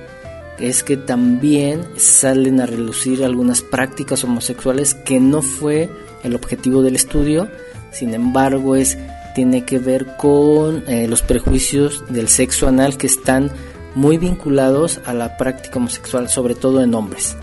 es 0.58 0.84
que 0.84 0.98
también 0.98 1.86
salen 1.96 2.60
a 2.60 2.66
relucir 2.66 3.24
algunas 3.24 3.62
prácticas 3.62 4.22
homosexuales 4.24 4.92
que 4.94 5.18
no 5.18 5.40
fue 5.40 5.88
el 6.22 6.34
objetivo 6.34 6.82
del 6.82 6.94
estudio, 6.94 7.48
sin 7.92 8.12
embargo 8.12 8.76
es 8.76 8.98
tiene 9.34 9.64
que 9.64 9.78
ver 9.78 10.16
con 10.18 10.84
eh, 10.86 11.08
los 11.08 11.22
prejuicios 11.22 12.04
del 12.10 12.28
sexo 12.28 12.68
anal 12.68 12.98
que 12.98 13.06
están 13.06 13.50
muy 13.94 14.18
vinculados 14.18 15.00
a 15.06 15.14
la 15.14 15.38
práctica 15.38 15.78
homosexual, 15.78 16.28
sobre 16.28 16.54
todo 16.54 16.82
en 16.82 16.94
hombres. 16.94 17.36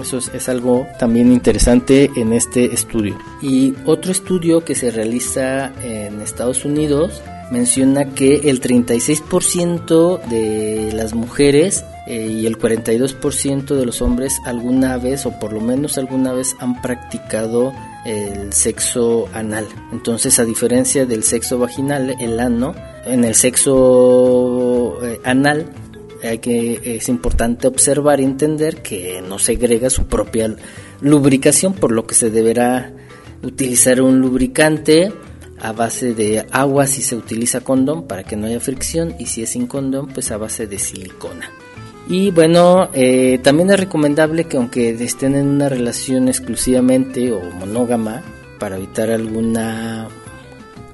Eso 0.00 0.18
es, 0.18 0.48
algo 0.48 0.86
también 0.98 1.32
interesante 1.32 2.10
en 2.16 2.32
este 2.32 2.72
estudio. 2.72 3.18
Y 3.40 3.74
otro 3.84 4.10
estudio 4.10 4.64
que 4.64 4.74
se 4.74 4.90
realiza 4.90 5.72
en 5.82 6.20
Estados 6.20 6.64
Unidos 6.64 7.22
menciona 7.50 8.14
que 8.14 8.48
el 8.50 8.60
36% 8.60 10.22
de 10.24 10.92
las 10.94 11.14
mujeres 11.14 11.84
eh, 12.06 12.26
y 12.26 12.46
el 12.46 12.58
42% 12.58 13.76
de 13.76 13.86
los 13.86 14.00
hombres 14.00 14.40
alguna 14.46 14.96
vez 14.96 15.26
o 15.26 15.38
por 15.38 15.52
lo 15.52 15.60
menos 15.60 15.98
alguna 15.98 16.32
vez 16.32 16.56
han 16.58 16.80
practicado 16.80 17.72
el 18.04 18.52
sexo 18.52 19.28
anal. 19.34 19.66
Entonces, 19.92 20.38
a 20.38 20.44
diferencia 20.44 21.06
del 21.06 21.22
sexo 21.22 21.58
vaginal, 21.58 22.16
el 22.18 22.40
ano, 22.40 22.74
en 23.04 23.24
el 23.24 23.34
sexo 23.34 24.98
eh, 25.04 25.20
anal 25.24 25.66
que, 26.40 26.80
es 26.96 27.08
importante 27.08 27.66
observar 27.66 28.20
y 28.20 28.24
entender 28.24 28.82
que 28.82 29.22
no 29.26 29.38
segrega 29.38 29.90
su 29.90 30.06
propia 30.06 30.54
lubricación, 31.00 31.74
por 31.74 31.92
lo 31.92 32.06
que 32.06 32.14
se 32.14 32.30
deberá 32.30 32.92
utilizar 33.42 34.00
un 34.00 34.20
lubricante 34.20 35.12
a 35.60 35.72
base 35.72 36.14
de 36.14 36.46
agua 36.50 36.86
si 36.86 37.02
se 37.02 37.16
utiliza 37.16 37.60
condón 37.60 38.06
para 38.06 38.24
que 38.24 38.36
no 38.36 38.46
haya 38.46 38.60
fricción 38.60 39.14
y 39.18 39.26
si 39.26 39.42
es 39.42 39.50
sin 39.50 39.66
condón 39.66 40.08
pues 40.08 40.30
a 40.30 40.36
base 40.36 40.66
de 40.66 40.78
silicona. 40.78 41.50
Y 42.08 42.32
bueno, 42.32 42.88
eh, 42.92 43.38
también 43.42 43.70
es 43.70 43.78
recomendable 43.78 44.44
que 44.44 44.56
aunque 44.56 44.90
estén 44.90 45.36
en 45.36 45.46
una 45.46 45.68
relación 45.68 46.28
exclusivamente 46.28 47.32
o 47.32 47.40
monógama 47.52 48.22
para 48.58 48.76
evitar 48.76 49.10
alguna 49.10 50.08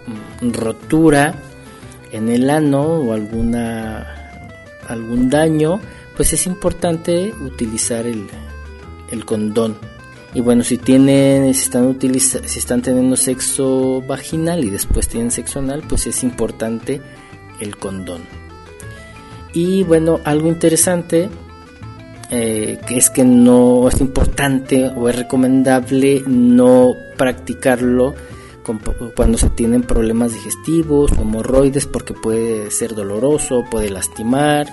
mm, 0.06 0.52
rotura 0.52 1.34
en 2.12 2.28
el 2.28 2.50
ano 2.50 2.82
o 2.82 3.12
alguna 3.12 4.17
algún 4.88 5.30
daño, 5.30 5.80
pues 6.16 6.32
es 6.32 6.46
importante 6.46 7.32
utilizar 7.40 8.06
el, 8.06 8.26
el 9.10 9.24
condón. 9.24 9.76
Y 10.34 10.40
bueno, 10.40 10.62
si 10.62 10.76
tienen, 10.76 11.54
si 11.54 11.64
están 11.64 11.86
utiliza, 11.86 12.40
si 12.44 12.58
están 12.58 12.82
teniendo 12.82 13.16
sexo 13.16 14.02
vaginal 14.02 14.64
y 14.64 14.70
después 14.70 15.08
tienen 15.08 15.30
sexo 15.30 15.60
anal, 15.60 15.82
pues 15.88 16.06
es 16.06 16.22
importante 16.22 17.00
el 17.60 17.76
condón. 17.76 18.22
Y 19.52 19.84
bueno, 19.84 20.20
algo 20.24 20.48
interesante 20.48 21.30
eh, 22.30 22.78
que 22.86 22.98
es 22.98 23.08
que 23.08 23.24
no 23.24 23.88
es 23.88 24.02
importante 24.02 24.92
o 24.94 25.08
es 25.08 25.16
recomendable 25.16 26.22
no 26.26 26.94
practicarlo 27.16 28.14
cuando 29.14 29.38
se 29.38 29.50
tienen 29.50 29.82
problemas 29.82 30.32
digestivos 30.32 31.12
hemorroides 31.12 31.86
porque 31.86 32.14
puede 32.14 32.70
ser 32.70 32.94
doloroso, 32.94 33.64
puede 33.70 33.90
lastimar. 33.90 34.66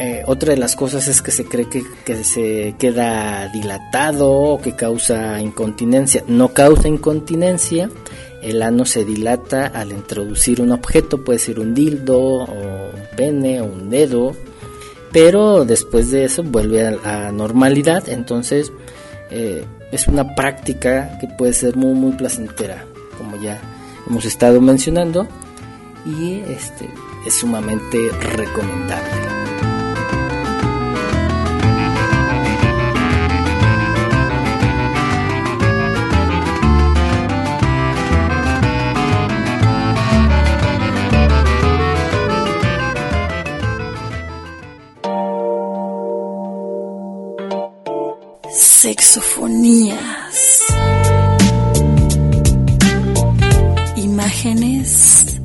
Eh, 0.00 0.22
otra 0.26 0.52
de 0.52 0.58
las 0.58 0.76
cosas 0.76 1.08
es 1.08 1.22
que 1.22 1.32
se 1.32 1.44
cree 1.44 1.68
que, 1.68 1.82
que, 2.04 2.22
se 2.22 2.76
queda 2.78 3.48
dilatado 3.48 4.30
o 4.30 4.60
que 4.60 4.76
causa 4.76 5.40
incontinencia. 5.40 6.22
No 6.28 6.50
causa 6.50 6.86
incontinencia, 6.86 7.90
el 8.42 8.62
ano 8.62 8.84
se 8.84 9.04
dilata 9.04 9.66
al 9.66 9.90
introducir 9.90 10.60
un 10.60 10.70
objeto, 10.70 11.24
puede 11.24 11.40
ser 11.40 11.58
un 11.58 11.74
dildo 11.74 12.20
o 12.20 12.90
un 12.92 13.16
pene 13.16 13.60
o 13.60 13.64
un 13.64 13.90
dedo, 13.90 14.36
pero 15.10 15.64
después 15.64 16.12
de 16.12 16.24
eso 16.24 16.44
vuelve 16.44 16.86
a 16.86 16.92
la 16.92 17.32
normalidad, 17.32 18.08
entonces 18.08 18.70
eh, 19.30 19.64
es 19.90 20.06
una 20.06 20.36
práctica 20.36 21.18
que 21.20 21.26
puede 21.26 21.52
ser 21.52 21.76
muy 21.76 21.94
muy 21.94 22.12
placentera 22.12 22.84
ya 23.40 23.60
hemos 24.06 24.24
estado 24.24 24.60
mencionando, 24.60 25.26
y 26.06 26.40
este 26.48 26.88
es 27.26 27.34
sumamente 27.34 28.10
recomendable. 28.10 29.28
Sexofonías. 48.50 50.64
Imágenes 54.38 55.40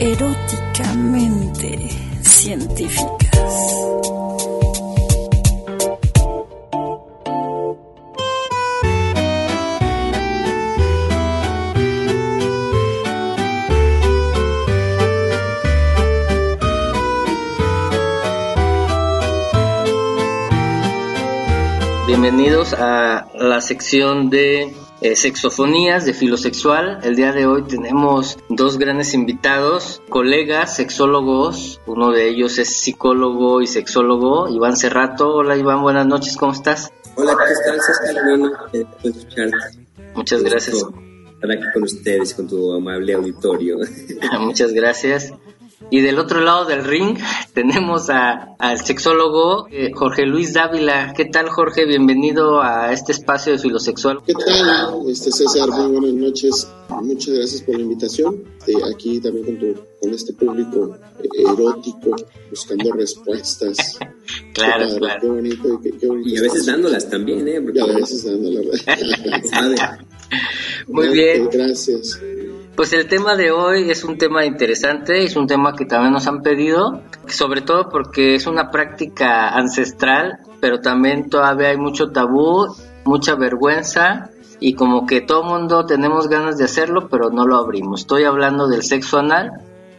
eróticamente 0.00 1.78
científicas. 2.20 3.06
Bienvenidos 22.08 22.74
a 22.74 23.28
la 23.34 23.60
sección 23.60 24.28
de 24.28 24.74
eh, 25.00 25.16
sexofonías 25.16 26.04
de 26.04 26.14
filosexual. 26.14 27.00
El 27.02 27.16
día 27.16 27.32
de 27.32 27.46
hoy 27.46 27.62
tenemos 27.62 28.38
dos 28.48 28.78
grandes 28.78 29.14
invitados, 29.14 30.02
colegas, 30.08 30.76
sexólogos. 30.76 31.80
Uno 31.86 32.10
de 32.10 32.28
ellos 32.28 32.58
es 32.58 32.80
psicólogo 32.80 33.60
y 33.60 33.66
sexólogo, 33.66 34.48
Iván 34.48 34.76
Cerrato. 34.76 35.34
Hola 35.34 35.56
Iván, 35.56 35.82
buenas 35.82 36.06
noches, 36.06 36.36
¿cómo 36.36 36.52
estás? 36.52 36.90
Hola, 37.14 37.36
¿qué 37.46 37.54
tal? 37.64 38.52
Eh, 38.72 38.86
escucharte. 39.04 39.56
Muchas 40.14 40.42
gracias. 40.42 40.76
Estar 40.76 41.50
aquí 41.52 41.64
con 41.72 41.82
ustedes, 41.84 42.34
con 42.34 42.48
tu 42.48 42.72
amable 42.72 43.12
auditorio. 43.14 43.78
Muchas 44.40 44.72
gracias. 44.72 45.32
Y 45.90 46.00
del 46.00 46.18
otro 46.18 46.40
lado 46.40 46.64
del 46.64 46.84
ring 46.84 47.16
tenemos 47.54 48.10
a, 48.10 48.56
al 48.58 48.78
sexólogo 48.78 49.68
eh, 49.70 49.92
Jorge 49.94 50.26
Luis 50.26 50.52
Dávila. 50.52 51.14
¿Qué 51.16 51.24
tal, 51.26 51.48
Jorge? 51.48 51.86
Bienvenido 51.86 52.60
a 52.60 52.92
este 52.92 53.12
espacio 53.12 53.52
de 53.52 53.58
filosexual. 53.58 54.18
¿Qué 54.26 54.34
tal, 54.34 55.08
este 55.08 55.30
César? 55.30 55.68
Muy 55.70 55.98
buenas 55.98 56.14
noches. 56.14 56.68
Muchas 57.00 57.34
gracias 57.34 57.62
por 57.62 57.76
la 57.76 57.82
invitación. 57.82 58.44
Eh, 58.66 58.72
aquí 58.92 59.20
también 59.20 59.46
con, 59.46 59.58
tu, 59.58 59.80
con 60.00 60.14
este 60.14 60.32
público 60.32 60.96
eh, 61.22 61.42
erótico, 61.42 62.16
buscando 62.50 62.92
respuestas. 62.92 63.98
claro, 64.52 64.96
claro. 64.98 65.20
Qué 65.20 65.28
bonito, 65.28 65.80
qué, 65.80 66.06
bonito. 66.06 66.28
Y 66.28 66.36
a 66.38 66.42
veces 66.42 66.66
dándolas 66.66 67.08
también, 67.08 67.46
¿eh? 67.46 67.62
Y 67.72 67.78
a 67.78 67.86
veces 67.86 68.24
dándolas. 68.24 68.84
Muy 70.88 71.08
bien. 71.08 71.48
Gracias. 71.50 72.18
Pues 72.78 72.92
el 72.92 73.08
tema 73.08 73.34
de 73.34 73.50
hoy 73.50 73.90
es 73.90 74.04
un 74.04 74.18
tema 74.18 74.44
interesante, 74.44 75.24
es 75.24 75.34
un 75.34 75.48
tema 75.48 75.74
que 75.74 75.84
también 75.84 76.12
nos 76.12 76.28
han 76.28 76.42
pedido, 76.42 77.02
sobre 77.26 77.60
todo 77.60 77.88
porque 77.88 78.36
es 78.36 78.46
una 78.46 78.70
práctica 78.70 79.48
ancestral, 79.48 80.38
pero 80.60 80.78
también 80.78 81.28
todavía 81.28 81.70
hay 81.70 81.76
mucho 81.76 82.12
tabú, 82.12 82.68
mucha 83.04 83.34
vergüenza 83.34 84.30
y 84.60 84.74
como 84.74 85.06
que 85.06 85.20
todo 85.20 85.42
mundo 85.42 85.86
tenemos 85.86 86.28
ganas 86.28 86.56
de 86.56 86.66
hacerlo, 86.66 87.08
pero 87.08 87.30
no 87.30 87.48
lo 87.48 87.56
abrimos. 87.56 88.02
Estoy 88.02 88.22
hablando 88.22 88.68
del 88.68 88.84
sexo 88.84 89.18
anal. 89.18 89.50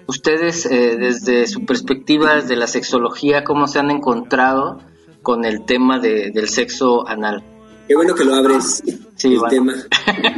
Ustedes, 0.07 0.65
eh, 0.65 0.95
desde 0.97 1.47
su 1.47 1.65
perspectiva 1.65 2.39
de 2.39 2.55
la 2.55 2.67
sexología, 2.67 3.43
¿cómo 3.43 3.67
se 3.67 3.79
han 3.79 3.91
encontrado 3.91 4.79
con 5.21 5.43
el 5.43 5.65
tema 5.65 5.99
de, 5.99 6.31
del 6.31 6.47
sexo 6.47 7.05
anal? 7.05 7.43
Qué 7.89 7.95
bueno 7.95 8.13
que 8.13 8.23
lo 8.23 8.35
abres, 8.35 8.83
el 9.23 9.39
tema. 9.49 9.73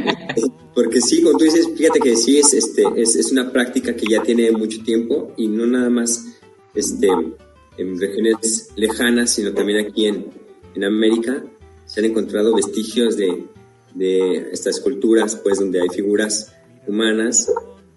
Porque 0.74 1.02
sí, 1.02 1.22
como 1.22 1.36
tú 1.36 1.44
dices, 1.44 1.68
fíjate 1.76 2.00
que 2.00 2.16
sí, 2.16 2.38
es, 2.38 2.54
este, 2.54 2.82
es, 2.96 3.14
es, 3.14 3.30
una 3.30 3.52
práctica 3.52 3.94
que 3.94 4.06
ya 4.06 4.22
tiene 4.22 4.50
mucho 4.52 4.82
tiempo 4.82 5.34
y 5.36 5.48
no 5.48 5.66
nada 5.66 5.90
más 5.90 6.24
este, 6.74 7.08
en 7.76 8.00
regiones 8.00 8.70
lejanas, 8.74 9.34
sino 9.34 9.52
también 9.52 9.86
aquí 9.86 10.06
en, 10.06 10.30
en 10.74 10.84
América 10.84 11.44
se 11.84 12.00
han 12.00 12.06
encontrado 12.06 12.54
vestigios 12.54 13.18
de, 13.18 13.44
de 13.92 14.48
estas 14.50 14.80
culturas, 14.80 15.36
pues 15.36 15.58
donde 15.58 15.82
hay 15.82 15.90
figuras 15.90 16.54
humanas 16.86 17.52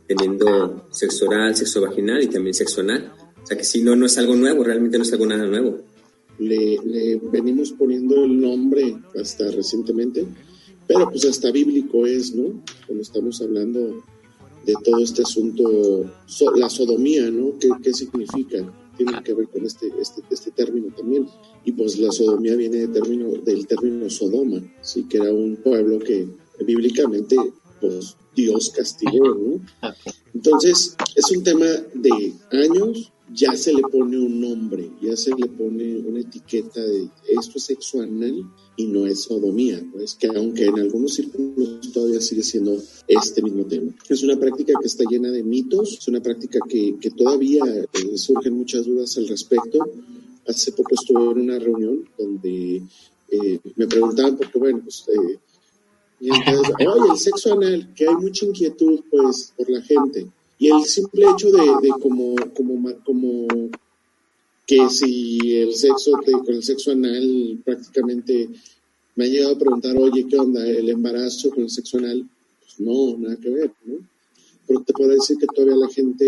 teniendo 0.06 0.86
sexo 0.92 1.28
oral, 1.28 1.56
sexo 1.56 1.80
vaginal 1.80 2.22
y 2.22 2.28
también 2.28 2.54
sexo 2.54 2.82
anal. 2.82 3.14
O 3.42 3.48
sea 3.48 3.58
que 3.58 3.64
sí, 3.64 3.82
no, 3.82 3.96
no 3.96 4.06
es 4.08 4.18
algo 4.18 4.36
nuevo, 4.36 4.66
realmente 4.66 4.98
no 4.98 5.06
es 5.06 5.14
algo 5.14 5.26
nada 5.26 5.46
nuevo. 5.46 5.80
Le, 6.40 6.78
le 6.84 7.16
venimos 7.32 7.72
poniendo 7.72 8.26
el 8.26 8.40
nombre 8.40 8.98
hasta 9.20 9.50
recientemente, 9.52 10.26
pero 10.88 11.10
pues 11.10 11.26
hasta 11.26 11.52
bíblico 11.52 12.06
es, 12.06 12.36
¿no? 12.36 12.62
Cuando 12.86 13.02
estamos 13.02 13.42
hablando 13.42 14.04
de 14.66 14.74
todo 14.84 15.00
este 15.00 15.22
asunto, 15.22 16.10
la 16.56 16.70
sodomía, 16.70 17.30
¿no? 17.30 17.58
¿Qué, 17.60 17.70
qué 17.82 17.94
significa? 17.94 18.72
Tiene 18.98 19.22
que 19.24 19.34
ver 19.34 19.48
con 19.50 19.66
este, 19.66 19.92
este, 20.00 20.22
este 20.30 20.52
término 20.52 20.88
también. 20.96 21.28
Y 21.66 21.74
pues 21.74 21.98
la 22.00 22.12
sodomía 22.12 22.56
viene 22.56 22.78
de 22.78 22.88
término, 22.88 23.32
del 23.44 23.68
término 23.68 24.10
Sodoma, 24.10 24.62
sí, 24.82 25.04
que 25.04 25.18
era 25.18 25.34
un 25.34 25.58
pueblo 25.58 26.00
que 26.00 26.28
bíblicamente 26.66 27.36
pues 27.80 28.16
Dios 28.36 28.72
castigó, 28.76 29.36
¿no? 29.36 29.62
Entonces, 30.34 30.96
es 31.16 31.32
un 31.32 31.44
tema 31.44 31.66
de 31.94 32.34
años, 32.52 33.12
ya 33.34 33.56
se 33.56 33.74
le 33.74 33.82
pone 33.82 34.18
un 34.18 34.40
nombre, 34.40 34.92
ya 35.02 35.16
se 35.16 35.32
le 35.36 35.48
pone 35.48 35.98
una 35.98 36.20
etiqueta 36.20 36.82
de 36.82 37.10
esto 37.28 37.58
es 37.58 37.64
sexo 37.64 38.02
anal 38.02 38.44
y 38.78 38.86
no 38.86 39.08
es 39.08 39.24
sodomía, 39.24 39.84
pues 39.92 40.16
que 40.16 40.28
aunque 40.28 40.66
en 40.66 40.80
algunos 40.80 41.14
círculos 41.16 41.92
todavía 41.92 42.22
sigue 42.22 42.44
siendo 42.44 42.78
este 43.08 43.42
mismo 43.42 43.66
tema. 43.66 43.94
Es 44.08 44.22
una 44.24 44.38
práctica 44.38 44.74
que 44.80 44.88
está 44.88 45.06
llena 45.10 45.32
de 45.32 45.44
mitos, 45.44 45.98
es 45.98 46.08
una 46.08 46.22
práctica 46.22 46.60
que, 46.68 46.98
que 47.00 47.10
todavía 47.12 47.64
eh, 47.66 48.18
surgen 48.18 48.54
muchas 48.58 48.86
dudas 48.86 49.18
al 49.18 49.28
respecto, 49.28 49.80
Hace 50.48 50.74
poco 50.74 50.94
estuve 50.94 51.32
en 51.32 51.50
una 51.50 51.58
reunión 51.58 52.08
donde 52.18 52.84
eh, 53.30 53.60
me 53.76 53.88
preguntaban, 53.88 54.38
porque 54.38 54.60
bueno, 54.60 54.82
pues, 54.84 55.06
eh, 55.08 55.40
y 56.20 56.30
entonces, 56.30 56.74
oye, 56.80 57.12
el 57.12 57.18
sexo 57.18 57.54
anal, 57.54 57.94
que 57.94 58.08
hay 58.08 58.16
mucha 58.16 58.46
inquietud, 58.46 59.02
pues, 59.10 59.54
por 59.56 59.70
la 59.70 59.82
gente. 59.82 60.28
Y 60.58 60.72
el 60.72 60.84
simple 60.86 61.26
hecho 61.30 61.52
de, 61.52 61.90
como, 62.02 62.36
como, 63.04 63.48
que 64.66 64.90
si 64.90 65.56
el 65.58 65.76
sexo, 65.76 66.14
con 66.14 66.56
el 66.56 66.64
sexo 66.64 66.92
anal 66.92 67.60
prácticamente 67.64 68.50
me 69.16 69.26
ha 69.26 69.28
llegado 69.28 69.56
a 69.56 69.60
preguntar, 69.60 69.98
oye, 69.98 70.26
¿qué 70.28 70.38
onda? 70.38 70.66
¿El 70.66 70.90
embarazo 70.90 71.50
con 71.50 71.64
el 71.64 71.70
sexo 71.70 71.98
anal? 71.98 72.28
Pues 72.62 72.80
no, 72.80 73.18
nada 73.18 73.38
que 73.38 73.50
ver, 73.50 73.72
¿no? 73.86 73.96
Pero 74.68 74.82
te 74.82 74.94
puedo 74.94 75.10
decir 75.12 75.38
que 75.38 75.46
todavía 75.48 75.76
la 75.76 75.90
gente, 75.90 76.26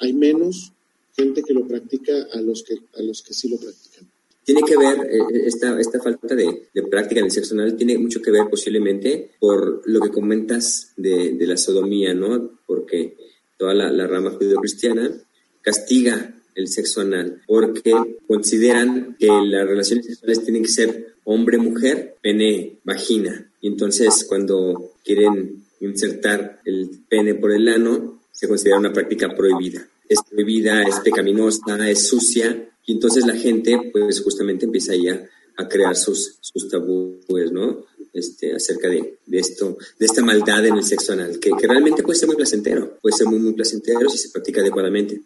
hay 0.00 0.12
menos 0.12 0.72
gente 1.14 1.42
que 1.42 1.54
lo 1.54 1.66
practica 1.66 2.12
a 2.32 2.40
los 2.40 2.62
que, 2.62 2.74
a 2.98 3.02
los 3.02 3.22
que 3.22 3.32
sí 3.32 3.48
lo 3.48 3.56
practican. 3.56 4.08
Tiene 4.46 4.62
que 4.62 4.76
ver, 4.76 5.08
eh, 5.10 5.42
esta, 5.44 5.76
esta 5.80 6.00
falta 6.00 6.36
de, 6.36 6.68
de, 6.72 6.82
práctica 6.84 7.18
en 7.18 7.26
el 7.26 7.32
sexo 7.32 7.54
anal 7.54 7.76
tiene 7.76 7.98
mucho 7.98 8.22
que 8.22 8.30
ver 8.30 8.48
posiblemente 8.48 9.32
por 9.40 9.82
lo 9.86 10.00
que 10.00 10.10
comentas 10.10 10.92
de, 10.96 11.32
de 11.32 11.46
la 11.48 11.56
sodomía, 11.56 12.14
¿no? 12.14 12.60
Porque 12.64 13.16
toda 13.56 13.74
la, 13.74 14.06
rama 14.06 14.30
judío-cristiana 14.30 15.10
castiga 15.62 16.32
el 16.54 16.68
sexo 16.68 17.00
anal 17.00 17.42
porque 17.44 17.92
consideran 18.28 19.16
que 19.18 19.26
las 19.26 19.66
relaciones 19.66 20.06
sexuales 20.06 20.44
tienen 20.44 20.62
que 20.62 20.68
ser 20.68 21.14
hombre-mujer, 21.24 22.14
pene, 22.22 22.78
vagina. 22.84 23.50
Y 23.60 23.66
entonces 23.66 24.26
cuando 24.28 24.92
quieren 25.04 25.64
insertar 25.80 26.60
el 26.64 26.88
pene 27.08 27.34
por 27.34 27.50
el 27.50 27.66
ano, 27.66 28.22
se 28.30 28.46
considera 28.46 28.78
una 28.78 28.92
práctica 28.92 29.34
prohibida 29.34 29.88
es 30.08 30.20
prohibida, 30.28 30.82
es 30.82 31.00
pecaminosa, 31.00 31.88
es 31.88 32.08
sucia, 32.08 32.68
y 32.84 32.92
entonces 32.92 33.26
la 33.26 33.34
gente 33.34 33.90
pues 33.92 34.20
justamente 34.22 34.64
empieza 34.66 34.94
ya 34.94 35.28
a 35.56 35.68
crear 35.68 35.96
sus, 35.96 36.36
sus 36.40 36.68
tabúes, 36.68 37.50
¿no? 37.52 37.84
Este, 38.12 38.54
acerca 38.54 38.88
de, 38.88 39.18
de, 39.26 39.38
esto, 39.38 39.76
de 39.98 40.06
esta 40.06 40.22
maldad 40.22 40.64
en 40.64 40.76
el 40.76 40.84
sexo 40.84 41.12
anal, 41.12 41.38
que, 41.38 41.50
que 41.50 41.66
realmente 41.66 42.02
puede 42.02 42.18
ser 42.18 42.28
muy 42.28 42.36
placentero, 42.36 42.98
puede 43.02 43.16
ser 43.16 43.26
muy, 43.26 43.38
muy 43.38 43.52
placentero 43.52 44.08
si 44.08 44.18
se 44.18 44.30
practica 44.30 44.60
adecuadamente 44.60 45.20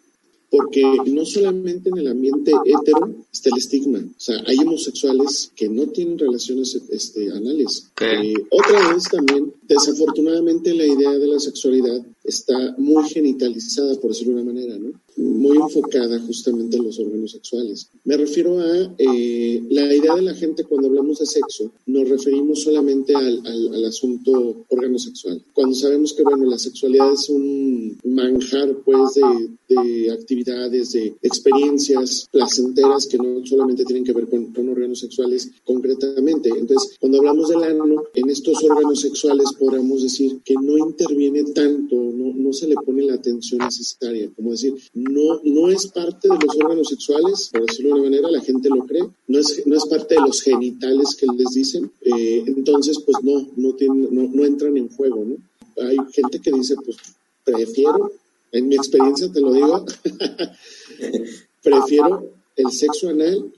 porque 0.51 0.83
no 1.05 1.25
solamente 1.25 1.89
en 1.89 1.97
el 1.97 2.07
ambiente 2.09 2.51
hetero 2.65 3.15
está 3.31 3.49
el 3.49 3.57
estigma, 3.57 3.99
o 3.99 4.19
sea, 4.19 4.35
hay 4.45 4.57
homosexuales 4.57 5.49
que 5.55 5.69
no 5.69 5.87
tienen 5.87 6.19
relaciones 6.19 6.77
este, 6.89 7.31
anales. 7.31 7.87
Eh, 8.01 8.33
otra 8.49 8.93
vez 8.93 9.05
también, 9.05 9.53
desafortunadamente 9.63 10.73
la 10.73 10.85
idea 10.85 11.11
de 11.11 11.27
la 11.27 11.39
sexualidad 11.39 12.05
está 12.23 12.75
muy 12.77 13.03
genitalizada, 13.09 13.95
por 13.99 14.11
decirlo 14.11 14.35
de 14.35 14.41
una 14.41 14.53
manera, 14.53 14.77
¿no? 14.77 14.91
Muy 15.17 15.57
enfocada 15.57 16.19
justamente 16.19 16.77
en 16.77 16.85
los 16.85 16.99
órganos 16.99 17.31
sexuales. 17.31 17.89
Me 18.05 18.17
refiero 18.17 18.59
a 18.59 18.95
eh, 18.97 19.63
la 19.69 19.93
idea 19.93 20.15
de 20.15 20.21
la 20.21 20.33
gente 20.33 20.63
cuando 20.63 20.87
hablamos 20.87 21.19
de 21.19 21.25
sexo, 21.25 21.71
nos 21.85 22.07
referimos 22.07 22.61
solamente 22.61 23.13
al, 23.15 23.45
al, 23.45 23.75
al 23.75 23.85
asunto 23.85 24.65
órgano 24.69 24.97
sexual. 24.99 25.43
Cuando 25.53 25.75
sabemos 25.75 26.13
que, 26.13 26.23
bueno, 26.23 26.45
la 26.45 26.57
sexualidad 26.57 27.13
es 27.13 27.29
un 27.29 27.97
manjar, 28.05 28.77
pues, 28.85 29.15
de, 29.15 29.75
de 29.75 30.11
actividades, 30.11 30.91
de 30.93 31.15
experiencias 31.21 32.27
placenteras 32.31 33.07
que 33.07 33.17
no 33.17 33.45
solamente 33.45 33.85
tienen 33.85 34.03
que 34.03 34.13
ver 34.13 34.27
con, 34.29 34.53
con 34.53 34.69
órganos 34.69 34.99
sexuales 34.99 35.51
concretamente. 35.65 36.49
Entonces, 36.49 36.97
cuando 36.99 37.19
hablamos 37.19 37.49
del 37.49 37.63
ano, 37.63 38.03
en 38.13 38.29
estos 38.29 38.63
órganos 38.63 39.01
sexuales 39.01 39.47
podríamos 39.57 40.03
decir 40.03 40.39
que 40.43 40.55
no 40.55 40.77
interviene 40.77 41.43
tanto 41.53 42.10
no, 42.11 42.33
no 42.33 42.53
se 42.53 42.67
le 42.67 42.75
pone 42.75 43.03
la 43.03 43.15
atención 43.15 43.59
necesaria. 43.59 44.29
Como 44.35 44.51
decir, 44.51 44.73
no, 44.93 45.41
no 45.43 45.69
es 45.69 45.87
parte 45.87 46.27
de 46.27 46.35
los 46.35 46.55
órganos 46.55 46.87
sexuales, 46.87 47.49
por 47.51 47.65
decirlo 47.65 47.95
de 47.95 48.01
una 48.01 48.09
manera, 48.09 48.31
la 48.31 48.41
gente 48.41 48.69
lo 48.69 48.85
cree, 48.85 49.07
no 49.27 49.39
es, 49.39 49.65
no 49.65 49.75
es 49.75 49.85
parte 49.85 50.15
de 50.15 50.21
los 50.21 50.41
genitales 50.41 51.15
que 51.15 51.25
les 51.35 51.49
dicen, 51.53 51.91
eh, 52.01 52.43
entonces 52.45 52.99
pues 53.05 53.17
no, 53.23 53.47
no, 53.55 53.73
tienen, 53.75 54.07
no, 54.11 54.29
no 54.31 54.45
entran 54.45 54.77
en 54.77 54.89
juego, 54.89 55.25
¿no? 55.25 55.35
Hay 55.83 55.97
gente 56.11 56.39
que 56.39 56.51
dice, 56.51 56.75
pues 56.83 56.97
prefiero, 57.43 58.11
en 58.51 58.67
mi 58.67 58.75
experiencia 58.75 59.31
te 59.31 59.41
lo 59.41 59.53
digo, 59.53 59.85
prefiero 61.63 62.29
el 62.55 62.71
sexo 62.71 63.09
anal 63.09 63.51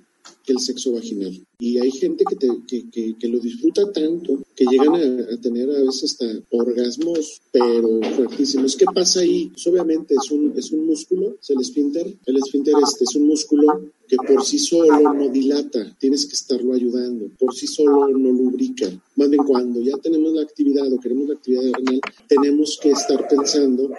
que 0.46 0.54
el 0.54 0.60
sexo 0.60 0.92
vaginal. 0.94 1.40
Y 1.60 1.80
hay 1.80 1.92
gente 1.92 2.26
que, 2.26 2.36
te, 2.36 2.50
que, 2.68 3.16
que, 3.18 3.28
lo 3.28 3.40
disfruta 3.40 3.92
tanto 3.92 4.40
que 4.56 4.66
llegan 4.66 4.96
a, 4.96 5.38
tener 5.42 5.70
a 5.70 5.84
veces 5.84 6.04
hasta 6.04 6.26
orgasmos, 6.52 7.42
pero 7.52 8.02
fuertísimos. 8.16 8.76
¿Qué 8.76 8.86
pasa 8.94 9.22
ahí? 9.22 9.50
Pues 9.50 9.66
obviamente 9.68 10.16
es 10.16 10.32
un, 10.32 10.54
es 10.58 10.72
un 10.72 10.86
músculo, 10.86 11.38
es 11.42 11.50
el 11.50 11.62
esfínter. 11.62 12.14
El 12.26 12.38
esfínter 12.38 12.76
este 12.84 13.06
es 13.06 13.16
un 13.16 13.28
músculo 13.28 13.92
que 14.08 14.18
por 14.18 14.44
sí 14.44 14.60
solo 14.60 15.14
no 15.14 15.30
dilata, 15.30 15.96
tienes 16.00 16.26
que 16.26 16.34
estarlo 16.34 16.74
ayudando, 16.74 17.30
por 17.40 17.56
sí 17.56 17.68
solo 17.68 18.10
no 18.10 18.30
lubrica. 18.32 18.88
Más 19.16 19.30
bien 19.30 19.44
cuando 19.44 19.82
ya 19.82 19.98
tenemos 19.98 20.34
la 20.34 20.42
actividad 20.42 20.92
o 20.92 21.00
queremos 21.00 21.30
la 21.30 21.36
actividad 21.36 21.72
vaginal, 21.72 22.02
tenemos 22.28 22.78
que 22.82 22.92
estar 22.92 23.28
pensando 23.28 23.90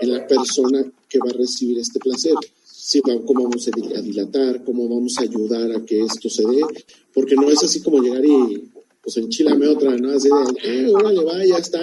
en 0.00 0.12
la 0.12 0.26
persona 0.26 0.84
que 1.08 1.18
va 1.18 1.30
a 1.30 1.38
recibir 1.38 1.78
este 1.78 1.98
placer 1.98 2.34
sí, 2.86 3.00
cómo 3.00 3.42
vamos 3.42 3.66
a 3.66 4.00
dilatar, 4.00 4.62
cómo 4.64 4.88
vamos 4.88 5.18
a 5.18 5.22
ayudar 5.22 5.72
a 5.72 5.84
que 5.84 6.02
esto 6.02 6.30
se 6.30 6.46
dé, 6.46 6.62
porque 7.12 7.34
no 7.34 7.48
es 7.48 7.60
así 7.64 7.82
como 7.82 8.00
llegar 8.00 8.24
y 8.24 8.70
pues 9.02 9.16
enchilame 9.16 9.66
otra, 9.66 9.96
¿no? 9.96 10.12
Así 10.12 10.28
de, 10.28 10.84
eh, 10.84 10.92
órale, 10.94 11.24
va, 11.24 11.44
ya 11.44 11.56
está, 11.56 11.80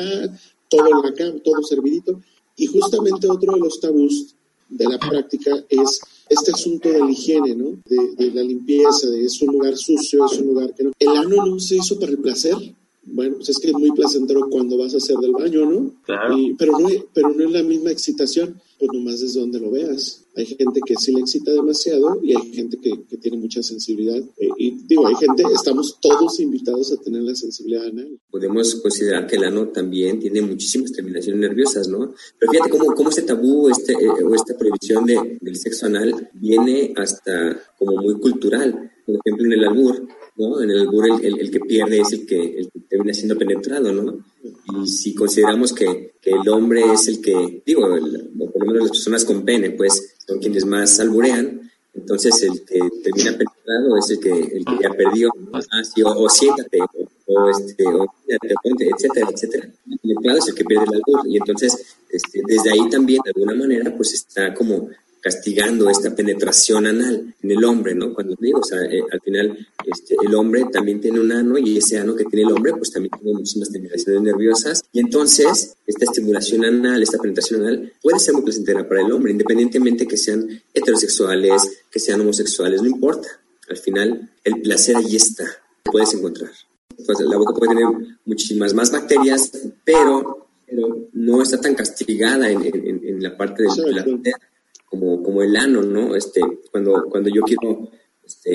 todo 0.69 0.87
en 0.87 1.01
la 1.01 1.13
cama, 1.13 1.39
todo 1.43 1.61
servidito. 1.63 2.21
Y 2.55 2.67
justamente 2.67 3.29
otro 3.29 3.53
de 3.53 3.59
los 3.59 3.81
tabús 3.81 4.33
de 4.69 4.85
la 4.85 4.97
práctica 4.97 5.51
es 5.67 5.99
este 6.29 6.51
asunto 6.51 6.89
de 6.89 6.99
la 6.99 7.11
higiene, 7.11 7.53
¿no? 7.53 7.81
De, 7.85 8.15
de, 8.15 8.31
la 8.31 8.43
limpieza, 8.43 9.09
de 9.09 9.25
es 9.25 9.41
un 9.41 9.53
lugar 9.53 9.75
sucio, 9.75 10.25
es 10.25 10.39
un 10.39 10.47
lugar 10.47 10.73
que 10.73 10.83
no. 10.85 10.91
El 10.97 11.09
ano 11.09 11.45
no 11.45 11.59
se 11.59 11.75
hizo 11.75 11.99
para 11.99 12.11
el 12.11 12.19
placer. 12.19 12.55
Bueno, 13.05 13.35
pues 13.35 13.49
es 13.49 13.59
que 13.59 13.67
es 13.67 13.73
muy 13.73 13.91
placentero 13.91 14.49
cuando 14.49 14.77
vas 14.77 14.93
a 14.93 14.97
hacer 14.97 15.17
del 15.17 15.33
baño, 15.33 15.65
¿no? 15.65 15.91
Claro. 16.05 16.37
Y, 16.37 16.53
pero, 16.53 16.79
no 16.79 16.87
pero 17.13 17.29
no 17.29 17.43
es 17.43 17.51
la 17.51 17.63
misma 17.63 17.91
excitación, 17.91 18.61
pues 18.79 18.89
nomás 18.93 19.19
desde 19.19 19.41
donde 19.41 19.59
lo 19.59 19.71
veas. 19.71 20.22
Hay 20.35 20.45
gente 20.45 20.79
que 20.85 20.95
sí 20.95 21.13
le 21.13 21.21
excita 21.21 21.51
demasiado 21.51 22.19
y 22.23 22.35
hay 22.35 22.51
gente 22.53 22.77
que, 22.81 23.17
tiene 23.17 23.37
mucha 23.37 23.61
sensibilidad. 23.61 24.17
Eh, 24.37 24.49
y 24.57 24.71
digo, 24.87 25.07
hay 25.07 25.15
gente, 25.15 25.43
estamos 25.53 25.99
todos 26.01 26.39
invitados 26.39 26.91
a 26.91 26.97
tener 26.97 27.21
la 27.21 27.35
sensibilidad 27.35 27.85
anal. 27.85 28.19
Podemos 28.31 28.75
considerar 28.75 29.27
que 29.27 29.35
el 29.35 29.43
ano 29.43 29.67
también 29.69 30.19
tiene 30.19 30.41
muchísimas 30.41 30.91
terminaciones 30.91 31.39
nerviosas, 31.39 31.87
¿no? 31.87 32.13
Pero 32.39 32.51
fíjate 32.51 32.69
cómo, 32.71 32.95
cómo 32.95 33.09
este 33.09 33.21
tabú 33.21 33.69
este, 33.69 33.93
eh, 33.93 34.23
o 34.23 34.33
esta 34.33 34.57
prohibición 34.57 35.05
de, 35.05 35.37
del 35.39 35.55
sexo 35.55 35.85
anal 35.85 36.29
viene 36.33 36.93
hasta 36.97 37.61
como 37.77 38.01
muy 38.01 38.19
cultural. 38.19 38.91
Por 39.05 39.15
ejemplo, 39.15 39.45
en 39.45 39.53
el 39.53 39.65
albur, 39.65 40.07
¿no? 40.37 40.61
En 40.61 40.71
el 40.71 40.79
albur 40.79 41.05
el, 41.21 41.39
el, 41.39 41.51
que 41.51 41.59
pierde 41.59 41.99
es 41.99 42.11
el 42.13 42.25
que, 42.25 42.41
el 42.41 42.71
que 42.71 42.79
termina 42.89 43.13
siendo 43.13 43.37
penetrado, 43.37 43.91
¿no? 43.91 44.25
Y 44.43 44.87
si 44.87 45.13
consideramos 45.13 45.73
que, 45.73 46.13
que 46.21 46.31
el 46.31 46.49
hombre 46.49 46.81
es 46.93 47.07
el 47.07 47.21
que, 47.21 47.61
digo, 47.65 47.81
por 47.81 48.59
lo 48.59 48.65
menos 48.65 48.83
las 48.83 48.91
personas 48.91 49.25
con 49.25 49.43
pene, 49.43 49.71
pues 49.71 50.12
son 50.25 50.39
quienes 50.39 50.65
más 50.65 50.99
alburean, 50.99 51.71
entonces 51.93 52.41
el 52.43 52.63
que 52.65 52.79
termina 53.03 53.37
penetrado 53.37 53.97
es 53.97 54.09
el 54.09 54.19
que, 54.19 54.31
el 54.31 54.65
que 54.65 54.77
ya 54.81 54.89
perdió, 54.89 55.29
ah, 55.53 55.81
o, 56.05 56.23
o, 56.23 56.29
siéntate, 56.29 56.79
o, 57.27 57.49
este, 57.49 57.85
o 57.85 58.05
ponte, 58.63 58.89
etcétera, 58.89 59.27
etcétera. 59.31 59.69
El 59.89 59.99
penetrado 59.99 60.39
es 60.39 60.47
el 60.47 60.55
que 60.55 60.65
pierde 60.65 60.85
el 60.85 60.95
albur, 60.95 61.27
y 61.27 61.37
entonces 61.37 61.97
este, 62.09 62.41
desde 62.45 62.71
ahí 62.71 62.89
también, 62.89 63.21
de 63.23 63.31
alguna 63.35 63.55
manera, 63.55 63.95
pues 63.95 64.13
está 64.13 64.53
como 64.53 64.89
castigando 65.23 65.89
esta 65.89 66.13
penetración 66.13 66.85
anal 66.85 67.33
en 67.41 67.51
el 67.51 67.63
hombre, 67.63 67.95
¿no? 67.95 68.13
Cuando 68.13 68.35
digo, 68.37 68.59
o 68.59 68.63
sea, 68.63 68.81
eh, 68.81 69.01
al 69.09 69.21
final 69.21 69.57
este, 69.85 70.17
el 70.21 70.35
hombre 70.35 70.65
también 70.69 70.99
tiene 70.99 71.21
un 71.21 71.31
ano 71.31 71.57
y 71.57 71.77
ese 71.77 71.97
ano 71.97 72.13
que 72.13 72.25
tiene 72.25 72.45
el 72.45 72.51
hombre, 72.51 72.73
pues 72.73 72.91
también 72.91 73.13
tiene 73.17 73.37
muchísimas 73.37 73.71
terminaciones 73.71 74.21
nerviosas 74.21 74.83
y 74.91 74.99
entonces 74.99 75.77
esta 75.87 76.03
estimulación 76.03 76.65
anal, 76.65 77.01
esta 77.01 77.17
penetración 77.19 77.61
anal 77.61 77.93
puede 78.01 78.19
ser 78.19 78.33
muy 78.33 78.43
placentera 78.43 78.85
para 78.85 78.99
el 78.99 79.13
hombre, 79.13 79.31
independientemente 79.31 80.05
que 80.05 80.17
sean 80.17 80.61
heterosexuales, 80.73 81.83
que 81.89 81.99
sean 81.99 82.19
homosexuales, 82.19 82.81
no 82.81 82.89
importa. 82.89 83.29
Al 83.69 83.77
final 83.77 84.29
el 84.43 84.61
placer 84.61 84.97
ahí 84.97 85.15
está, 85.15 85.45
puedes 85.83 86.13
encontrar. 86.13 86.51
Pues 87.05 87.19
la 87.21 87.37
boca 87.37 87.53
puede 87.53 87.75
tener 87.75 88.17
muchísimas 88.25 88.73
más 88.73 88.91
bacterias, 88.91 89.51
pero, 89.85 90.47
pero 90.67 91.07
no 91.13 91.41
está 91.41 91.61
tan 91.61 91.75
castigada 91.75 92.51
en, 92.51 92.61
en, 92.61 93.07
en 93.07 93.23
la 93.23 93.37
parte 93.37 93.63
del 93.63 93.71
placer 93.71 94.52
como, 94.93 95.23
como 95.23 95.41
el 95.41 95.57
ano, 95.57 95.81
¿no? 95.81 96.15
Este, 96.15 96.39
cuando, 96.69 97.05
cuando 97.09 97.27
yo 97.33 97.41
quiero 97.41 97.89
este, 98.23 98.53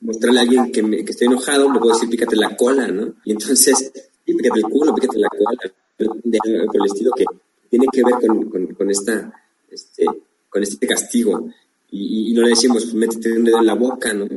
mostrarle 0.00 0.40
a 0.40 0.42
alguien 0.42 0.72
que, 0.72 0.82
me, 0.82 1.04
que 1.04 1.12
estoy 1.12 1.28
enojado, 1.28 1.72
le 1.72 1.78
puedo 1.78 1.94
decir, 1.94 2.10
pícate 2.10 2.34
la 2.34 2.56
cola, 2.56 2.88
¿no? 2.88 3.14
Y 3.24 3.30
entonces, 3.30 3.92
sí, 4.26 4.34
pícate 4.34 4.58
el 4.58 4.64
culo, 4.64 4.92
pícate 4.92 5.20
la 5.20 5.28
cola, 5.28 5.72
por 5.96 6.76
el 6.76 6.86
estilo 6.86 7.12
que 7.16 7.24
tiene 7.68 7.86
que 7.92 8.02
ver 8.02 8.14
con, 8.14 8.50
con, 8.50 8.66
con 8.66 8.90
esta, 8.90 9.32
este, 9.70 10.06
con 10.48 10.60
este 10.60 10.84
castigo. 10.88 11.48
Y, 11.92 12.30
y, 12.30 12.34
no 12.34 12.42
le 12.42 12.48
decimos, 12.48 12.82
pues, 12.82 12.94
métete 12.94 13.32
un 13.32 13.44
dedo 13.44 13.58
en 13.58 13.66
la 13.66 13.74
boca, 13.74 14.12
¿no? 14.12 14.26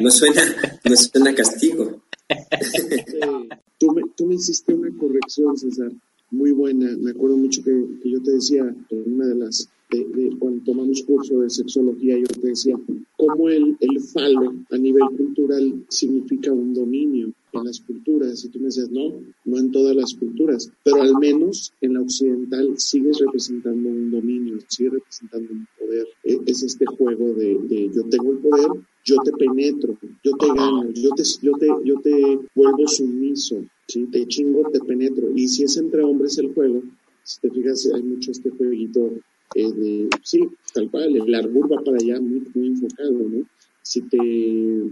No 0.00 0.10
suena, 0.10 0.42
no 0.84 0.96
suena, 0.96 1.34
castigo. 1.34 2.02
tú, 3.78 3.92
me, 3.92 4.02
tú 4.14 4.26
me 4.26 4.34
hiciste 4.34 4.74
una 4.74 4.90
corrección, 4.98 5.56
César, 5.56 5.90
muy 6.30 6.52
buena. 6.52 6.96
Me 6.96 7.10
acuerdo 7.10 7.36
mucho 7.36 7.62
que, 7.62 7.70
yo 8.04 8.22
te 8.22 8.32
decía 8.32 8.74
en 8.90 9.14
una 9.14 9.26
de 9.26 9.34
las 9.34 9.68
de, 9.90 10.36
cuando 10.38 10.62
tomamos 10.64 11.02
curso 11.02 11.40
de 11.40 11.48
sexología, 11.48 12.18
yo 12.18 12.26
te 12.26 12.48
decía, 12.48 12.78
cómo 13.16 13.48
el, 13.48 13.76
el 13.80 14.00
falo 14.00 14.54
a 14.70 14.76
nivel 14.76 15.04
cultural 15.16 15.84
significa 15.88 16.52
un 16.52 16.74
dominio 16.74 17.32
en 17.52 17.64
las 17.64 17.80
culturas. 17.80 18.44
Y 18.44 18.48
tú 18.48 18.58
me 18.58 18.66
decías, 18.66 18.90
no, 18.90 19.14
no 19.44 19.58
en 19.58 19.72
todas 19.72 19.96
las 19.96 20.14
culturas, 20.14 20.70
pero 20.84 21.02
al 21.02 21.14
menos 21.18 21.72
en 21.80 21.94
la 21.94 22.02
occidental 22.02 22.74
sigues 22.76 23.18
representando 23.18 23.88
un 23.88 24.10
dominio, 24.10 24.58
sigue 24.68 24.90
representando 24.90 25.52
un 25.52 25.66
poder. 25.78 26.06
E, 26.24 26.38
es 26.46 26.62
este 26.62 26.84
juego 26.84 27.32
de 27.34 27.90
yo 27.94 28.04
tengo 28.04 28.32
el 28.32 28.38
poder, 28.38 28.68
yo 29.08 29.16
te 29.24 29.32
penetro, 29.32 29.96
yo 30.22 30.32
te 30.36 30.46
gano, 30.48 30.90
yo 30.92 31.10
te, 31.10 31.22
yo 31.42 31.52
te, 31.52 31.66
yo 31.84 32.00
te 32.00 32.38
vuelvo 32.54 32.86
sumiso, 32.86 33.64
¿sí? 33.86 34.06
te 34.12 34.26
chingo, 34.26 34.70
te 34.70 34.80
penetro. 34.80 35.30
Y 35.34 35.48
si 35.48 35.64
es 35.64 35.76
entre 35.78 36.02
hombres 36.02 36.36
el 36.38 36.52
juego, 36.52 36.82
si 37.22 37.40
te 37.40 37.50
fijas, 37.50 37.88
hay 37.94 38.02
mucho 38.02 38.32
este 38.32 38.50
jueguito 38.50 39.12
eh, 39.54 39.72
de, 39.72 40.08
sí, 40.22 40.40
tal 40.74 40.90
cual, 40.90 41.16
el 41.16 41.34
arbur 41.34 41.72
va 41.72 41.82
para 41.82 41.96
allá 41.96 42.20
muy, 42.20 42.42
muy 42.54 42.66
enfocado, 42.68 43.12
¿no? 43.12 43.46
Si 43.82 44.02
te, 44.02 44.90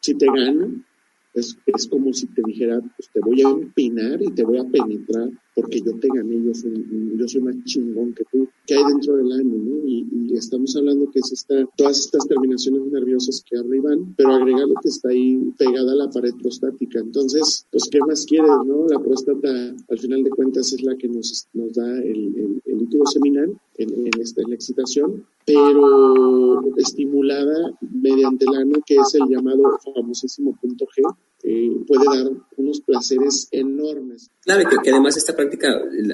si 0.00 0.14
te 0.14 0.26
gana, 0.26 0.68
es, 1.32 1.56
es 1.64 1.88
como 1.88 2.12
si 2.12 2.26
te 2.26 2.42
dijera, 2.44 2.80
pues 2.96 3.08
te 3.12 3.20
voy 3.20 3.40
a 3.42 3.48
empinar 3.48 4.22
y 4.22 4.30
te 4.30 4.44
voy 4.44 4.58
a 4.58 4.64
penetrar 4.64 5.30
porque 5.54 5.80
yo 5.80 5.92
te 6.00 6.08
gané, 6.08 6.42
yo 6.42 6.52
soy, 6.52 6.84
yo 7.16 7.28
soy 7.28 7.42
más 7.42 7.54
chingón 7.64 8.12
que 8.12 8.24
tú, 8.30 8.48
que 8.66 8.74
hay 8.74 8.84
dentro 8.84 9.16
del 9.16 9.30
año, 9.32 9.56
¿no? 9.56 9.86
Y, 9.86 10.06
y, 10.12 10.36
estamos 10.36 10.74
hablando 10.76 11.10
que 11.10 11.20
es 11.20 11.32
esta, 11.32 11.64
todas 11.76 12.00
estas 12.00 12.26
terminaciones 12.26 12.82
nerviosas 12.90 13.44
que 13.48 13.58
arriban, 13.58 14.14
pero 14.16 14.32
agregado 14.32 14.74
que 14.82 14.88
está 14.88 15.10
ahí 15.10 15.38
pegada 15.56 15.92
a 15.92 15.96
la 15.96 16.10
pared 16.10 16.34
prostática. 16.42 16.98
Entonces, 16.98 17.66
pues, 17.70 17.88
¿qué 17.88 18.00
más 18.00 18.26
quieres, 18.26 18.50
no? 18.66 18.88
La 18.88 18.98
próstata, 18.98 19.76
al 19.88 19.98
final 19.98 20.24
de 20.24 20.30
cuentas, 20.30 20.72
es 20.72 20.82
la 20.82 20.96
que 20.96 21.08
nos, 21.08 21.46
nos 21.52 21.72
da 21.74 21.98
el, 22.02 22.60
el, 22.64 22.78
líquido 22.78 23.06
seminal 23.06 23.56
en, 23.78 24.06
en, 24.06 24.20
esta, 24.20 24.42
en 24.42 24.50
la 24.50 24.56
excitación, 24.56 25.24
pero 25.46 26.76
estimulada 26.76 27.78
mediante 27.80 28.44
el 28.46 28.54
ano, 28.56 28.78
que 28.84 28.96
es 28.96 29.14
el 29.14 29.28
llamado 29.28 29.78
famosísimo 29.94 30.56
punto 30.60 30.86
G, 30.86 31.14
puede 31.86 32.04
dar 32.06 32.32
unos 32.56 32.80
placeres 32.80 33.48
enormes. 33.50 34.30
Claro, 34.40 34.68
que, 34.68 34.76
que, 34.82 34.90
además 34.90 35.16
esta 35.16 35.36
práctica, 35.36 35.68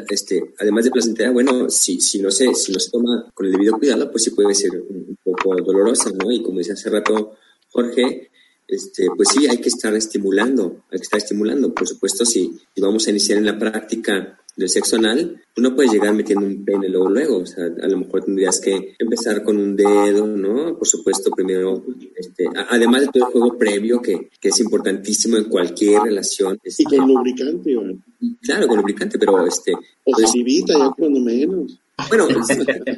este, 0.09 0.55
además 0.59 0.85
de 0.85 0.91
placentera, 0.91 1.31
bueno, 1.31 1.71
si, 1.71 2.01
si, 2.01 2.21
no 2.21 2.31
se, 2.31 2.55
si 2.55 2.73
no 2.73 2.81
se 2.81 2.91
toma 2.91 3.31
con 3.33 3.47
el 3.47 3.53
debido 3.53 3.79
cuidado, 3.79 4.11
pues 4.11 4.25
sí 4.25 4.31
puede 4.31 4.55
ser 4.55 4.71
un 4.73 5.17
poco 5.23 5.55
dolorosa, 5.63 6.11
¿no? 6.11 6.31
Y 6.31 6.43
como 6.43 6.59
decía 6.59 6.75
hace 6.75 6.91
rato 6.91 7.37
Jorge, 7.71 8.31
este, 8.67 9.09
pues 9.17 9.29
sí, 9.31 9.47
hay 9.49 9.59
que 9.59 9.69
estar 9.69 9.95
estimulando, 9.95 10.85
hay 10.91 10.99
que 10.99 11.05
estar 11.05 11.19
estimulando. 11.19 11.75
Por 11.75 11.87
supuesto, 11.89 12.25
si, 12.25 12.59
si 12.75 12.81
vamos 12.81 13.07
a 13.07 13.11
iniciar 13.11 13.39
en 13.39 13.47
la 13.47 13.59
práctica 13.59 14.40
del 14.57 14.69
sexo 14.69 14.97
anal, 14.97 15.41
tú 15.55 15.63
no 15.63 15.75
puedes 15.75 15.93
llegar 15.93 16.15
metiendo 16.15 16.47
un 16.47 16.65
pene 16.65 16.89
luego, 16.89 17.09
luego, 17.09 17.39
o 17.39 17.47
sea, 17.47 17.65
a 17.65 17.89
lo 17.89 17.99
mejor 17.99 18.25
tendrías 18.25 18.61
que 18.61 18.95
empezar 18.99 19.43
con 19.43 19.57
un 19.57 19.77
dedo, 19.77 20.27
¿no? 20.27 20.77
Por 20.77 20.87
supuesto, 20.87 21.31
primero, 21.31 21.85
este, 22.17 22.47
además 22.69 23.03
de 23.03 23.09
todo 23.09 23.27
el 23.27 23.33
juego 23.33 23.59
previo 23.59 24.01
que, 24.01 24.31
que 24.41 24.49
es 24.49 24.61
importantísimo 24.61 25.37
en 25.37 25.45
cualquier 25.45 26.03
relación. 26.03 26.59
Este, 26.63 26.83
y 26.83 26.87
con 26.87 27.09
lubricante, 27.09 27.71
Iván. 27.71 28.05
Claro, 28.43 28.67
con 28.67 28.79
lubricante, 28.79 29.19
pero 29.19 29.47
este... 29.47 29.73
O 29.73 30.13
pues, 30.13 30.33
ya 30.67 30.91
cuando 30.97 31.21
menos. 31.21 31.80
Bueno, 32.09 32.27
sí, 32.45 32.55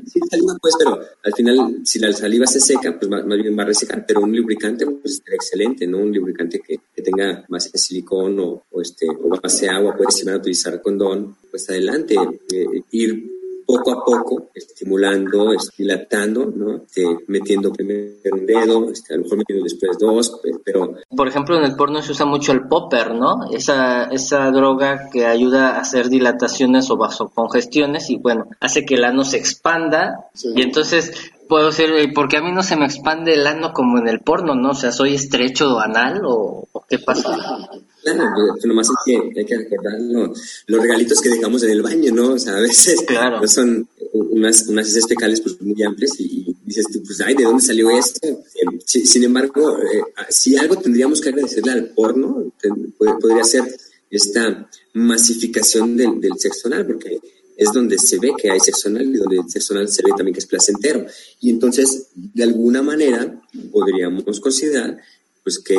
sí, 0.07 0.21
saliva 0.31 0.57
pues, 0.61 0.75
pero 0.79 1.01
al 1.23 1.33
final, 1.33 1.81
si 1.85 1.99
la 1.99 2.13
saliva 2.13 2.47
se 2.47 2.61
seca, 2.61 2.99
pues 2.99 3.11
más, 3.11 3.25
más 3.25 3.39
bien 3.39 3.59
va 3.59 3.63
a 3.63 3.67
resecar, 3.67 4.05
pero 4.07 4.21
un 4.21 4.37
lubricante, 4.37 4.87
pues 4.87 5.23
excelente, 5.27 5.87
¿no? 5.87 5.99
Un 5.99 6.13
lubricante 6.13 6.61
que, 6.61 6.81
que 6.95 7.03
tenga 7.03 7.45
de 7.49 7.79
silicón 7.79 8.39
o, 8.41 8.65
o, 8.71 8.81
este, 8.81 9.09
o 9.09 9.41
base 9.41 9.69
agua, 9.69 9.97
puedes 9.97 10.15
si 10.15 10.25
van 10.25 10.35
a 10.35 10.39
utilizar 10.39 10.81
condón, 10.83 11.37
pues 11.51 11.69
adelante, 11.71 12.15
eh, 12.53 12.83
ir 12.93 13.32
poco 13.67 13.93
a 13.93 14.05
poco, 14.05 14.51
estimulando, 14.55 15.53
dilatando, 15.77 16.47
¿no? 16.47 16.77
Este, 16.77 17.05
metiendo 17.29 17.73
primero 17.73 18.13
un 18.33 18.47
dedo, 18.47 18.91
este, 18.91 19.15
a 19.15 19.17
lo 19.17 19.25
mejor 19.25 19.39
metiendo 19.39 19.65
después 19.65 19.99
dos, 19.99 20.41
pero... 20.65 20.95
Por 21.15 21.29
ejemplo, 21.29 21.57
en 21.57 21.65
el 21.65 21.77
porno 21.77 22.03
se 22.03 22.13
usa 22.13 22.27
mucho 22.27 22.53
el 22.53 22.69
popper, 22.69 23.15
¿no? 23.15 23.51
Esa, 23.53 24.05
esa 24.05 24.51
droga 24.51 25.09
que 25.11 25.27
ayuda 25.27 25.77
a 25.77 25.81
hacer 25.81 26.09
dilataciones 26.09 26.91
o 26.91 26.97
vasocongestiones 26.97 28.11
y, 28.11 28.17
bueno, 28.17 28.47
hace 28.61 28.85
que 28.85 28.95
el 28.95 29.05
ano 29.05 29.25
se 29.25 29.39
expanda 29.39 30.27
sí. 30.35 30.53
y 30.55 30.63
entonces 30.63 31.13
puedo 31.49 31.71
ser, 31.73 31.91
porque 32.15 32.39
a 32.39 32.43
mí 32.43 32.53
no 32.53 32.63
se 32.63 32.77
me 32.77 32.87
expande 32.87 33.35
el 33.35 33.47
ano 33.47 33.73
como 33.73 33.99
en 33.99 34.09
el 34.09 34.21
porno, 34.21 34.55
¿no? 34.55 34.71
O 34.71 34.75
sea, 34.75 34.93
¿soy 34.93 35.15
estrecho 35.15 35.79
anal 35.79 36.23
o, 36.25 36.69
o 36.73 36.85
qué 36.89 36.99
pasa? 36.99 37.37
Claro, 38.03 38.57
nomás 38.65 38.89
es 38.89 38.95
que 39.05 39.41
hay 39.41 39.47
que 39.47 39.57
recordar 39.57 40.01
los 40.01 40.83
regalitos 40.83 41.21
que 41.21 41.29
dejamos 41.29 41.63
en 41.63 41.71
el 41.71 41.83
baño, 41.83 42.13
¿no? 42.13 42.33
O 42.33 42.39
sea, 42.39 42.57
a 42.57 42.61
veces 42.61 43.01
claro. 43.07 43.41
no 43.41 43.47
son 43.47 43.89
unas, 44.13 44.67
unas 44.67 44.89
heces 44.89 45.07
fecales 45.07 45.41
pues 45.41 45.61
muy 45.61 45.81
amplias 45.83 46.19
y, 46.19 46.57
dices 46.65 46.87
tú, 46.93 47.03
pues, 47.05 47.21
ay, 47.21 47.35
¿de 47.35 47.45
dónde 47.45 47.63
salió 47.63 47.91
esto? 47.91 48.27
Eh, 48.27 48.81
sin 48.85 49.25
embargo, 49.25 49.79
eh, 49.79 50.03
si 50.31 50.57
algo 50.57 50.77
tendríamos 50.77 51.21
que 51.21 51.29
agradecerle 51.29 51.73
al 51.73 51.89
porno, 51.91 52.53
podría 52.99 53.45
ser 53.45 53.63
esta 54.11 54.69
masificación 54.95 55.97
del, 55.97 56.21
del 56.21 56.33
sexo 56.39 56.69
anal, 56.69 56.87
porque 56.87 57.21
es 57.57 57.73
donde 57.73 57.99
se 57.99 58.19
ve 58.19 58.33
que 58.37 58.51
hay 58.51 58.61
sexo 58.61 58.89
anal 58.89 59.15
y 59.15 59.19
donde 59.19 59.37
el 59.37 59.49
sexo 59.49 59.75
anal 59.75 59.89
se 59.89 60.03
ve 60.03 60.11
también 60.17 60.35
que 60.35 60.41
es 60.41 60.47
placentero. 60.47 61.07
Y 61.41 61.51
entonces, 61.51 62.09
de 62.15 62.43
alguna 62.43 62.83
manera, 62.83 63.41
podríamos 63.71 64.41
considerar 64.41 64.99
pues 65.43 65.59
que 65.59 65.77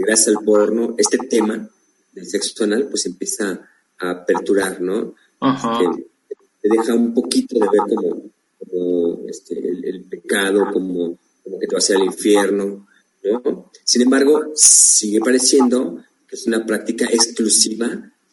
el, 0.00 0.06
gracias 0.06 0.36
al 0.36 0.44
porno, 0.44 0.94
este 0.98 1.18
tema 1.18 1.68
del 2.12 2.26
sexo 2.26 2.64
anal 2.64 2.88
pues 2.88 3.06
empieza 3.06 3.68
a 3.98 4.10
aperturar, 4.10 4.80
¿no? 4.80 5.14
Ajá. 5.40 5.78
Te, 5.78 6.38
te, 6.62 6.76
deja 6.76 6.94
un 6.94 7.14
poquito 7.14 7.58
de 7.58 7.66
ver 7.70 7.94
como, 7.94 8.22
como 8.58 9.28
este, 9.28 9.58
el, 9.58 9.84
el, 9.84 10.04
pecado, 10.04 10.66
como, 10.72 11.18
como 11.42 11.58
que 11.58 11.66
te 11.66 11.74
vas 11.74 11.90
al 11.90 12.04
infierno, 12.04 12.86
¿no? 13.24 13.70
Sin 13.84 14.02
embargo, 14.02 14.52
sigue 14.54 15.20
pareciendo 15.20 16.02
que 16.26 16.36
es 16.36 16.46
una 16.46 16.64
práctica 16.64 17.06
exclusiva 17.06 17.88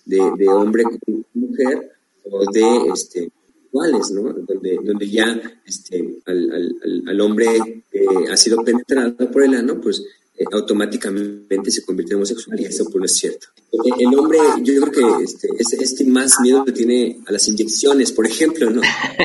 de, 0.05 0.31
de 0.37 0.47
hombre 0.49 0.83
con 0.83 1.25
mujer 1.33 1.91
o 2.23 2.51
de 2.51 2.91
este, 2.93 3.31
sexuales, 3.67 4.11
¿no? 4.11 4.33
Donde, 4.33 4.79
donde 4.83 5.09
ya 5.09 5.59
este, 5.65 6.19
al, 6.25 6.51
al, 6.51 7.03
al 7.07 7.21
hombre 7.21 7.83
ha 8.31 8.37
sido 8.37 8.63
penetrado 8.63 9.31
por 9.31 9.43
el 9.43 9.53
ano, 9.55 9.79
pues 9.81 10.03
eh, 10.37 10.45
automáticamente 10.51 11.71
se 11.71 11.83
convierte 11.83 12.13
en 12.13 12.17
homosexual 12.17 12.59
y 12.59 12.65
eso 12.65 12.83
pues 12.85 12.95
no 12.95 13.05
es 13.05 13.13
cierto. 13.13 13.47
El 13.71 14.13
hombre, 14.15 14.37
yo 14.63 14.81
creo 14.81 14.91
que 14.91 15.23
este, 15.23 15.49
es, 15.57 15.93
que 15.93 16.03
más 16.05 16.39
miedo 16.41 16.63
que 16.63 16.71
tiene 16.71 17.19
a 17.25 17.31
las 17.31 17.47
inyecciones, 17.47 18.11
por 18.11 18.27
ejemplo, 18.27 18.69
¿no? 18.69 18.81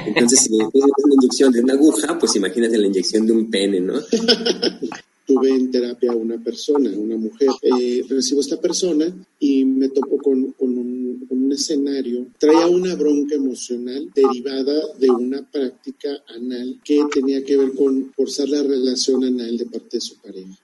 Entonces, 0.07 0.41
si 0.41 0.57
es 0.57 0.69
una 0.73 1.15
inyección 1.15 1.53
de 1.53 1.61
una 1.61 1.75
aguja, 1.75 2.19
pues 2.19 2.35
imagínate 2.37 2.79
la 2.79 2.87
inyección 2.87 3.27
de 3.27 3.33
un 3.33 3.51
pene, 3.51 3.81
¿no? 3.81 4.01
Tuve 5.27 5.51
en 5.51 5.71
terapia 5.71 6.13
a 6.13 6.17
una 6.17 6.43
persona, 6.43 6.91
una 6.91 7.17
mujer. 7.17 7.49
Eh, 7.63 8.05
recibo 8.09 8.41
a 8.41 8.43
esta 8.43 8.61
persona 8.61 9.15
y 9.39 9.65
me 9.65 9.91
topo 9.91 10.19
con, 10.19 10.53
con 10.53 10.77
un, 10.77 11.27
un, 11.29 11.53
escenario. 11.53 12.27
Traía 12.39 12.67
una 12.67 12.95
bronca 12.97 13.37
emocional 13.37 14.11
derivada 14.15 14.75
de 14.99 15.11
una 15.11 15.49
práctica 15.49 16.09
anal 16.35 16.81
que 16.83 17.01
tenía 17.13 17.45
que 17.45 17.57
ver 17.57 17.73
con 17.75 18.13
forzar 18.17 18.49
la 18.49 18.63
relación 18.63 19.23
anal 19.25 19.57
de 19.57 19.67
parte 19.67 19.99
de 19.99 20.01
su 20.01 20.17
pareja. 20.17 20.59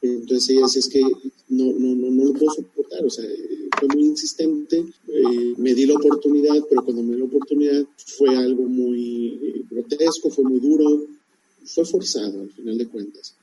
Entonces 0.00 0.50
ella 0.50 0.62
decía, 0.62 0.80
es 0.80 0.88
que 0.88 1.00
no, 1.48 1.72
no, 1.72 1.94
no, 1.94 2.10
no 2.10 2.24
lo 2.24 2.32
puedo 2.34 2.52
soportar, 2.52 3.04
o 3.04 3.10
sea, 3.10 3.24
fue 3.78 3.88
muy 3.88 4.04
insistente, 4.04 4.84
eh, 5.08 5.54
me 5.56 5.74
di 5.74 5.86
la 5.86 5.94
oportunidad, 5.94 6.54
pero 6.68 6.84
cuando 6.84 7.02
me 7.02 7.14
di 7.14 7.20
la 7.20 7.26
oportunidad 7.26 7.84
fue 8.16 8.36
algo 8.36 8.64
muy 8.64 9.38
eh, 9.42 9.64
grotesco, 9.70 10.30
fue 10.30 10.44
muy 10.44 10.60
duro, 10.60 11.06
fue 11.64 11.84
forzado 11.84 12.42
al 12.42 12.50
final 12.50 12.78
de 12.78 12.86
cuentas. 12.86 13.34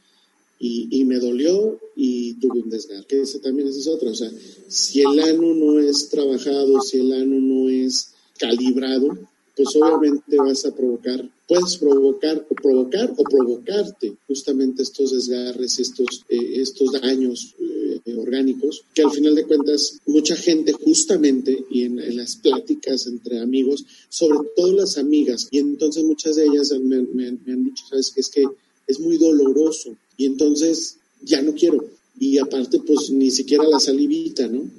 Y, 0.57 0.87
y, 0.89 1.03
me 1.03 1.19
dolió 1.19 1.77
y 1.97 2.35
tuve 2.35 2.61
un 2.61 2.69
desgarre, 2.69 3.05
que 3.07 3.23
también 3.43 3.67
es 3.67 3.87
otra, 3.87 4.09
o 4.09 4.15
sea, 4.15 4.31
si 4.69 5.01
el 5.01 5.19
ano 5.19 5.53
no 5.53 5.79
es 5.79 6.07
trabajado, 6.07 6.79
si 6.79 6.99
el 6.99 7.11
ano 7.11 7.41
no 7.41 7.67
es 7.67 8.13
calibrado, 8.39 9.17
pues 9.55 9.75
obviamente 9.75 10.37
vas 10.37 10.65
a 10.65 10.75
provocar 10.75 11.29
puedes 11.47 11.77
provocar 11.77 12.45
o 12.49 12.55
provocar 12.55 13.13
o 13.15 13.23
provocarte 13.23 14.13
justamente 14.27 14.83
estos 14.83 15.11
desgarres, 15.11 15.79
estos, 15.79 16.25
eh, 16.29 16.61
estos 16.61 16.91
daños 16.93 17.55
eh, 17.59 18.15
orgánicos, 18.15 18.83
que 18.93 19.03
al 19.03 19.11
final 19.11 19.35
de 19.35 19.45
cuentas 19.45 19.99
mucha 20.07 20.35
gente 20.35 20.73
justamente 20.73 21.65
y 21.69 21.83
en, 21.83 22.17
las 22.17 22.35
pláticas 22.37 23.07
entre 23.07 23.39
amigos, 23.39 23.85
sobre 24.09 24.39
todo 24.55 24.73
las 24.73 24.97
amigas, 24.97 25.47
y 25.51 25.59
entonces 25.59 26.03
muchas 26.03 26.35
de 26.35 26.45
ellas 26.45 26.71
me, 26.79 27.01
me, 27.01 27.27
han 27.27 27.63
dicho, 27.63 27.85
sabes 27.89 28.11
que 28.11 28.21
es 28.21 28.29
que 28.29 28.43
es 28.87 28.99
muy 28.99 29.17
doloroso 29.17 29.95
y 30.17 30.25
entonces 30.25 30.97
ya 31.21 31.41
no 31.41 31.53
quiero. 31.53 31.85
Y 32.17 32.37
aparte 32.37 32.79
pues 32.79 33.09
ni 33.09 33.29
siquiera 33.29 33.65
la 33.67 33.79
salivita, 33.79 34.47
¿no? 34.47 34.69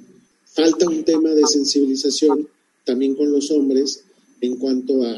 Falta 0.45 0.87
un 0.87 1.03
tema 1.03 1.29
de 1.31 1.45
sensibilización 1.45 2.47
también 2.83 3.13
con 3.15 3.31
los 3.31 3.51
hombres 3.51 4.01
en 4.41 4.57
cuanto 4.57 5.03
a, 5.03 5.17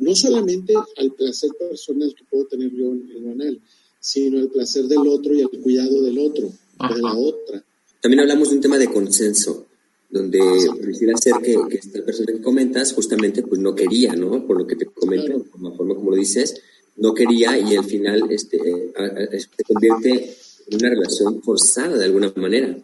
no 0.00 0.14
solamente 0.14 0.74
al 0.96 1.12
placer 1.12 1.50
personal 1.58 2.14
que 2.14 2.24
puedo 2.24 2.46
tener 2.46 2.70
yo 2.72 2.92
en 2.92 3.10
el 3.14 3.28
anal, 3.30 3.60
sino 4.00 4.38
el 4.38 4.48
placer 4.48 4.84
del 4.84 5.06
otro 5.06 5.34
y 5.34 5.40
el 5.40 5.48
cuidado 5.48 6.02
del 6.02 6.18
otro, 6.18 6.46
de 6.46 7.02
la 7.02 7.14
otra. 7.14 7.64
También 8.00 8.20
hablamos 8.20 8.50
de 8.50 8.56
un 8.56 8.60
tema 8.60 8.78
de 8.78 8.92
consenso, 8.92 9.66
donde 10.08 10.38
quisiera 10.86 11.16
ser 11.16 11.34
que, 11.42 11.56
esta 11.76 12.04
persona 12.04 12.32
que 12.32 12.40
comentas 12.40 12.92
justamente 12.92 13.42
pues 13.42 13.60
no 13.60 13.74
quería, 13.74 14.14
¿no? 14.14 14.46
Por 14.46 14.58
lo 14.58 14.66
que 14.66 14.76
te 14.76 14.86
comento, 14.86 15.42
por 15.44 15.62
la 15.62 15.72
forma 15.72 15.94
como 15.94 16.10
lo 16.10 16.16
dices, 16.16 16.54
no 16.96 17.12
quería 17.12 17.58
y 17.58 17.76
al 17.76 17.84
final 17.84 18.22
este, 18.30 18.58
se 18.58 19.64
convierte 19.64 20.36
en 20.68 20.78
una 20.78 20.90
relación 20.90 21.42
forzada 21.42 21.98
de 21.98 22.04
alguna 22.04 22.32
manera. 22.36 22.76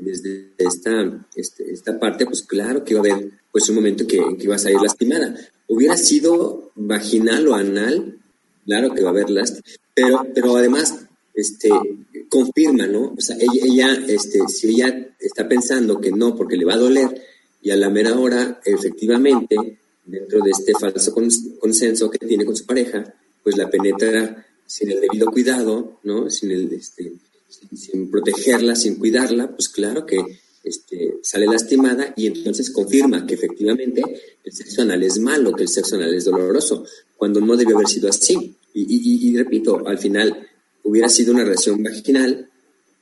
Desde 0.00 0.52
esta, 0.58 1.26
este, 1.34 1.72
esta 1.72 1.98
parte, 1.98 2.26
pues 2.26 2.42
claro 2.42 2.84
que 2.84 2.94
iba 2.94 3.00
a 3.00 3.12
haber 3.12 3.30
pues 3.50 3.68
un 3.68 3.76
momento 3.76 4.06
que, 4.06 4.18
que 4.36 4.44
iba 4.44 4.56
a 4.56 4.58
salir 4.58 4.80
lastimada. 4.80 5.34
Hubiera 5.66 5.96
sido 5.96 6.72
vaginal 6.74 7.48
o 7.48 7.54
anal, 7.54 8.18
claro 8.64 8.94
que 8.94 9.02
va 9.02 9.08
a 9.08 9.12
haber 9.12 9.30
lástima, 9.30 9.62
pero, 9.94 10.26
pero 10.34 10.56
además 10.56 10.94
este, 11.34 11.70
confirma, 12.28 12.86
¿no? 12.86 13.14
O 13.16 13.20
sea, 13.20 13.36
ella, 13.38 13.94
este, 14.08 14.40
si 14.48 14.70
ella 14.70 15.08
está 15.20 15.48
pensando 15.48 16.00
que 16.00 16.10
no 16.10 16.34
porque 16.34 16.56
le 16.56 16.64
va 16.64 16.74
a 16.74 16.78
doler 16.78 17.22
y 17.62 17.70
a 17.70 17.76
la 17.76 17.90
mera 17.90 18.18
hora, 18.18 18.60
efectivamente, 18.64 19.56
dentro 20.04 20.40
de 20.40 20.50
este 20.50 20.72
falso 20.72 21.14
consenso 21.60 22.10
que 22.10 22.26
tiene 22.26 22.44
con 22.44 22.56
su 22.56 22.66
pareja, 22.66 23.14
pues 23.42 23.56
la 23.56 23.70
penetra 23.70 24.46
sin 24.66 24.90
el 24.90 25.00
debido 25.00 25.30
cuidado, 25.30 25.98
¿no? 26.02 26.28
Sin 26.28 26.50
el, 26.50 26.72
este, 26.72 27.12
sin, 27.48 28.10
protegerla, 28.10 28.76
sin 28.76 28.96
cuidarla, 28.96 29.50
pues 29.54 29.68
claro 29.68 30.04
que 30.06 30.18
este, 30.62 31.18
sale 31.22 31.46
lastimada 31.46 32.12
y 32.16 32.26
entonces 32.26 32.70
confirma 32.70 33.26
que 33.26 33.34
efectivamente 33.34 34.02
el 34.44 34.52
sexo 34.52 34.82
anal 34.82 35.02
es 35.02 35.18
malo, 35.18 35.52
que 35.54 35.62
el 35.62 35.68
sexo 35.68 35.96
anal 35.96 36.14
es 36.14 36.24
doloroso, 36.24 36.84
cuando 37.16 37.40
no 37.40 37.56
debe 37.56 37.74
haber 37.74 37.88
sido 37.88 38.08
así. 38.08 38.54
Y, 38.74 39.36
repito, 39.36 39.86
al 39.88 39.98
final 39.98 40.46
hubiera 40.84 41.08
sido 41.08 41.32
una 41.32 41.42
relación 41.42 41.82
vaginal, 41.82 42.48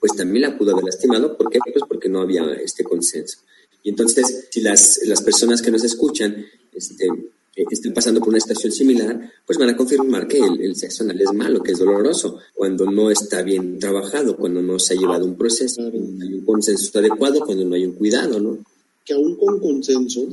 pues 0.01 0.13
también 0.17 0.43
la 0.43 0.57
pudo 0.57 0.73
haber 0.73 0.85
lastimado. 0.85 1.37
¿Por 1.37 1.51
qué? 1.51 1.59
Pues 1.73 1.85
porque 1.87 2.09
no 2.09 2.21
había 2.21 2.45
este 2.55 2.83
consenso. 2.83 3.39
Y 3.83 3.91
entonces, 3.91 4.49
si 4.51 4.61
las, 4.63 5.01
las 5.05 5.21
personas 5.23 5.61
que 5.61 5.71
nos 5.71 5.85
escuchan 5.85 6.47
este, 6.73 7.09
estén 7.57 7.95
pasando 7.95 8.21
por 8.21 8.29
una 8.29 8.41
situación 8.41 8.73
similar, 8.73 9.33
pues 9.47 9.59
van 9.59 9.71
a 9.71 9.77
confirmar 9.77 10.29
que 10.29 10.39
el, 10.39 10.77
sexo 10.77 11.05
anal 11.05 11.21
es 11.21 11.33
malo, 11.33 11.63
que 11.63 11.73
es 11.73 11.79
doloroso, 11.79 12.39
cuando 12.55 12.91
no 12.91 13.11
está 13.11 13.43
bien 13.43 13.79
trabajado, 13.79 14.37
cuando 14.37 14.61
no 14.61 14.79
se 14.79 14.95
ha 14.95 14.97
llevado 14.97 15.25
un 15.25 15.37
proceso, 15.37 15.77
cuando 15.77 16.13
no 16.13 16.25
hay 16.25 16.35
un 16.35 16.45
consenso 16.45 16.99
adecuado, 16.99 17.41
cuando 17.41 17.65
no 17.65 17.75
hay 17.75 17.87
un 17.87 17.93
cuidado, 17.93 18.39
¿no? 18.39 18.59
Que 19.05 19.15
aún 19.15 19.37
con 19.37 19.59
consenso, 19.59 20.27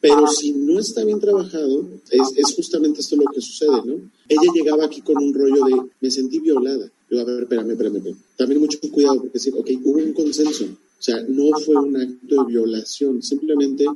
pero 0.00 0.26
si 0.28 0.52
no 0.52 0.78
está 0.78 1.04
bien 1.04 1.20
trabajado, 1.20 1.86
es, 2.10 2.32
es, 2.36 2.54
justamente 2.54 3.00
esto 3.00 3.16
lo 3.16 3.24
que 3.34 3.40
sucede, 3.40 3.82
¿no? 3.84 3.94
Ella 4.28 4.52
llegaba 4.54 4.84
aquí 4.84 5.02
con 5.02 5.16
un 5.16 5.34
rollo 5.34 5.64
de, 5.64 5.82
me 6.00 6.10
sentí 6.10 6.38
violada. 6.38 6.90
Yo, 7.10 7.20
a 7.20 7.24
ver, 7.24 7.42
espérame, 7.42 7.72
espérame, 7.72 7.96
espérame. 7.96 8.18
También 8.36 8.60
mucho 8.60 8.78
cuidado, 8.90 9.16
porque 9.16 9.32
decir, 9.34 9.54
ok, 9.56 9.70
hubo 9.84 9.98
un 9.98 10.12
consenso. 10.12 10.64
O 10.64 11.02
sea, 11.02 11.22
no 11.28 11.58
fue 11.58 11.76
un 11.76 11.96
acto 11.96 12.44
de 12.44 12.52
violación, 12.52 13.22
simplemente 13.22 13.86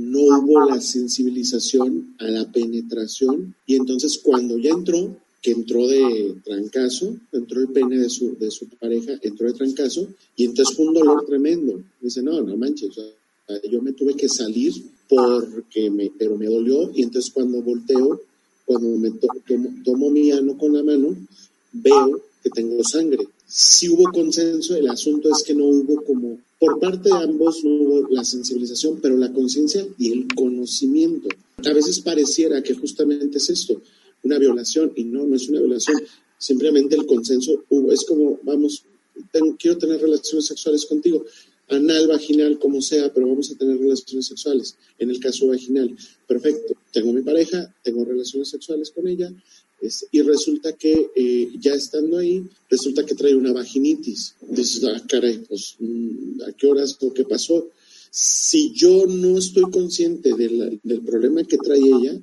no 0.00 0.20
hubo 0.38 0.64
la 0.64 0.80
sensibilización 0.80 2.14
a 2.18 2.24
la 2.24 2.50
penetración 2.50 3.54
y 3.66 3.76
entonces 3.76 4.18
cuando 4.22 4.56
ya 4.56 4.70
entró, 4.70 5.14
que 5.42 5.50
entró 5.50 5.86
de 5.86 6.36
trancazo, 6.42 7.16
entró 7.32 7.60
el 7.60 7.68
pene 7.68 7.98
de 7.98 8.08
su, 8.08 8.34
de 8.38 8.50
su 8.50 8.66
pareja, 8.68 9.18
entró 9.20 9.46
de 9.46 9.52
trancazo 9.52 10.08
y 10.36 10.46
entonces 10.46 10.74
fue 10.74 10.86
un 10.86 10.94
dolor 10.94 11.26
tremendo. 11.26 11.82
Dice, 12.00 12.22
no, 12.22 12.40
no 12.40 12.56
manches, 12.56 12.90
yo 13.70 13.82
me 13.82 13.92
tuve 13.92 14.14
que 14.14 14.28
salir 14.28 14.72
porque 15.06 15.90
me, 15.90 16.10
pero 16.18 16.36
me 16.36 16.46
dolió 16.46 16.90
y 16.94 17.02
entonces 17.02 17.30
cuando 17.30 17.60
volteo, 17.60 18.22
cuando 18.64 18.88
me 18.96 19.10
tomo 19.84 20.10
mi 20.10 20.30
ano 20.30 20.56
con 20.56 20.72
la 20.72 20.82
mano, 20.82 21.14
veo 21.72 22.22
que 22.42 22.48
tengo 22.48 22.82
sangre. 22.84 23.28
Si 23.46 23.88
hubo 23.90 24.04
consenso, 24.10 24.76
el 24.76 24.88
asunto 24.88 25.28
es 25.30 25.42
que 25.42 25.54
no 25.54 25.66
hubo 25.66 26.02
como 26.04 26.38
por 26.60 26.78
parte 26.78 27.08
de 27.08 27.16
ambos 27.16 27.64
no 27.64 27.70
hubo 27.70 28.08
la 28.10 28.22
sensibilización, 28.22 29.00
pero 29.00 29.16
la 29.16 29.32
conciencia 29.32 29.84
y 29.98 30.12
el 30.12 30.28
conocimiento. 30.34 31.28
A 31.64 31.72
veces 31.72 32.00
pareciera 32.00 32.62
que 32.62 32.74
justamente 32.74 33.38
es 33.38 33.48
esto, 33.48 33.80
una 34.22 34.38
violación, 34.38 34.92
y 34.94 35.04
no, 35.04 35.26
no 35.26 35.36
es 35.36 35.48
una 35.48 35.60
violación, 35.60 35.96
simplemente 36.36 36.96
el 36.96 37.06
consenso 37.06 37.64
hubo. 37.70 37.90
Es 37.90 38.04
como, 38.04 38.38
vamos, 38.42 38.84
quiero 39.58 39.78
tener 39.78 40.02
relaciones 40.02 40.46
sexuales 40.46 40.84
contigo, 40.84 41.24
anal, 41.70 42.06
vaginal, 42.08 42.58
como 42.58 42.82
sea, 42.82 43.10
pero 43.12 43.26
vamos 43.26 43.50
a 43.50 43.54
tener 43.56 43.78
relaciones 43.78 44.26
sexuales. 44.26 44.76
En 44.98 45.08
el 45.08 45.18
caso 45.18 45.46
vaginal, 45.46 45.96
perfecto, 46.26 46.74
tengo 46.92 47.10
mi 47.14 47.22
pareja, 47.22 47.74
tengo 47.82 48.04
relaciones 48.04 48.50
sexuales 48.50 48.90
con 48.90 49.08
ella, 49.08 49.32
y 50.10 50.22
resulta 50.22 50.74
que 50.74 51.10
eh, 51.14 51.52
ya 51.58 51.72
estando 51.72 52.18
ahí, 52.18 52.44
resulta 52.68 53.04
que 53.04 53.14
trae 53.14 53.34
una 53.34 53.52
vaginitis. 53.52 54.34
Dices, 54.48 54.84
ah, 54.84 55.02
caray, 55.08 55.38
pues, 55.48 55.76
mm, 55.78 56.42
¿a 56.48 56.52
qué 56.52 56.66
horas 56.66 56.96
o 57.00 57.12
qué 57.12 57.24
pasó? 57.24 57.68
Si 58.10 58.72
yo 58.72 59.06
no 59.06 59.38
estoy 59.38 59.70
consciente 59.70 60.34
del 60.34 61.00
problema 61.02 61.44
que 61.44 61.56
trae 61.56 61.78
ella, 61.78 62.20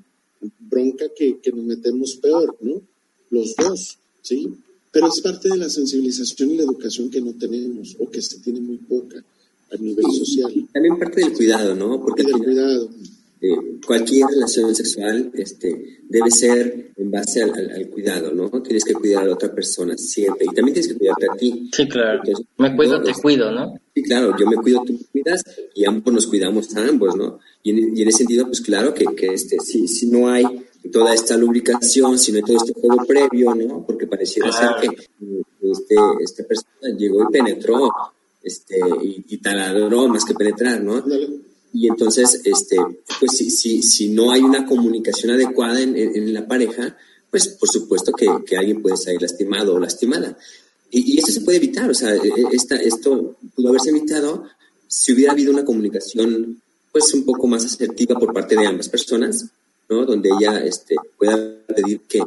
bronca 0.59 1.05
que, 1.15 1.39
que 1.39 1.51
nos 1.51 1.65
metemos 1.65 2.15
peor, 2.17 2.57
¿no? 2.61 2.81
Los 3.31 3.55
dos, 3.55 3.97
¿sí? 4.21 4.47
Pero 4.91 5.07
es 5.07 5.21
parte 5.21 5.49
de 5.49 5.57
la 5.57 5.69
sensibilización 5.69 6.51
y 6.51 6.57
la 6.57 6.63
educación 6.63 7.09
que 7.09 7.21
no 7.21 7.33
tenemos 7.33 7.95
o 7.99 8.09
que 8.09 8.21
se 8.21 8.39
tiene 8.39 8.59
muy 8.59 8.77
poca 8.77 9.23
a 9.71 9.77
nivel 9.77 10.05
social. 10.11 10.53
También 10.73 10.99
parte 10.99 11.21
del 11.21 11.33
cuidado, 11.33 11.75
¿no? 11.75 12.01
Porque 12.01 12.23
del 12.23 12.37
cuidado 12.37 12.89
eh, 13.39 13.79
cualquier 13.85 14.27
relación 14.27 14.73
sexual 14.73 15.31
este, 15.35 15.99
debe 16.09 16.31
ser 16.31 16.91
en 16.95 17.11
base 17.11 17.43
al, 17.43 17.87
cuidado, 17.89 18.33
¿no? 18.33 18.49
Tienes 18.63 18.83
que 18.83 18.93
cuidar 18.93 19.23
a 19.23 19.25
la 19.27 19.33
otra 19.33 19.53
persona 19.53 19.95
siempre 19.95 20.45
y 20.49 20.55
también 20.55 20.73
tienes 20.73 20.87
que 20.87 20.97
cuidarte 20.97 21.27
a 21.31 21.35
ti. 21.35 21.69
Sí, 21.71 21.87
claro. 21.87 22.21
me 22.57 22.75
cuido, 22.75 23.01
te 23.03 23.13
cuido, 23.13 23.51
¿no? 23.51 23.79
Sí, 23.93 24.01
claro, 24.01 24.35
yo 24.37 24.47
me 24.47 24.55
cuido, 24.55 24.81
tú 24.83 24.93
me 24.93 25.05
cuidas 25.11 25.43
y 25.75 25.85
ambos 25.85 26.11
nos 26.13 26.25
cuidamos 26.25 26.75
a 26.75 26.87
ambos, 26.87 27.15
¿no? 27.15 27.39
Y 27.61 28.01
en, 28.01 28.07
ese 28.07 28.19
sentido, 28.19 28.47
pues 28.47 28.61
claro 28.61 28.93
que, 28.93 29.05
que 29.15 29.27
este, 29.27 29.59
si, 29.59 29.87
si 29.87 30.07
no 30.07 30.29
hay 30.29 30.43
toda 30.91 31.13
esta 31.13 31.37
lubricación, 31.37 32.17
si 32.17 32.31
no 32.31 32.37
hay 32.37 32.43
todo 32.43 32.57
este 32.57 32.73
juego 32.73 33.05
previo, 33.05 33.53
¿no? 33.53 33.85
Porque 33.85 34.07
pareciera 34.07 34.51
ser 34.51 34.69
que 34.81 34.87
este, 35.61 35.95
esta 36.21 36.43
persona 36.43 36.97
llegó 36.97 37.23
y 37.23 37.31
penetró 37.31 37.91
este, 38.41 38.79
y, 39.03 39.25
y 39.27 39.37
taladró 39.37 40.07
más 40.07 40.25
que 40.25 40.33
penetrar, 40.33 40.81
¿no? 40.81 41.03
y 41.73 41.87
entonces, 41.87 42.41
este, 42.43 42.77
pues 43.19 43.37
si, 43.37 43.49
si, 43.49 43.81
si 43.83 44.09
no 44.09 44.31
hay 44.31 44.41
una 44.41 44.65
comunicación 44.65 45.31
adecuada 45.31 45.81
en, 45.81 45.97
en, 45.97 46.33
la 46.33 46.47
pareja, 46.47 46.95
pues 47.29 47.47
por 47.49 47.69
supuesto 47.69 48.11
que, 48.11 48.27
que, 48.45 48.57
alguien 48.57 48.81
puede 48.81 48.97
salir 48.97 49.21
lastimado 49.21 49.75
o 49.75 49.79
lastimada. 49.79 50.37
Y, 50.91 51.17
y, 51.17 51.21
se 51.21 51.41
puede 51.41 51.57
evitar, 51.57 51.89
o 51.89 51.93
sea, 51.93 52.15
e, 52.15 52.27
e, 52.27 52.45
esta, 52.51 52.75
esto 52.75 53.35
pudo 53.55 53.69
haberse 53.69 53.89
evitado 53.89 54.45
si 54.87 55.13
hubiera 55.13 55.33
habido 55.33 55.51
una 55.51 55.65
comunicación 55.65 56.61
pues 56.91 57.13
un 57.13 57.25
poco 57.25 57.47
más 57.47 57.65
asertiva 57.65 58.17
por 58.17 58.33
parte 58.33 58.55
de 58.55 58.65
ambas 58.65 58.89
personas, 58.89 59.45
¿no? 59.89 60.05
Donde 60.05 60.29
ella 60.29 60.59
este, 60.59 60.95
pueda 61.17 61.37
pedir 61.67 62.01
que 62.07 62.21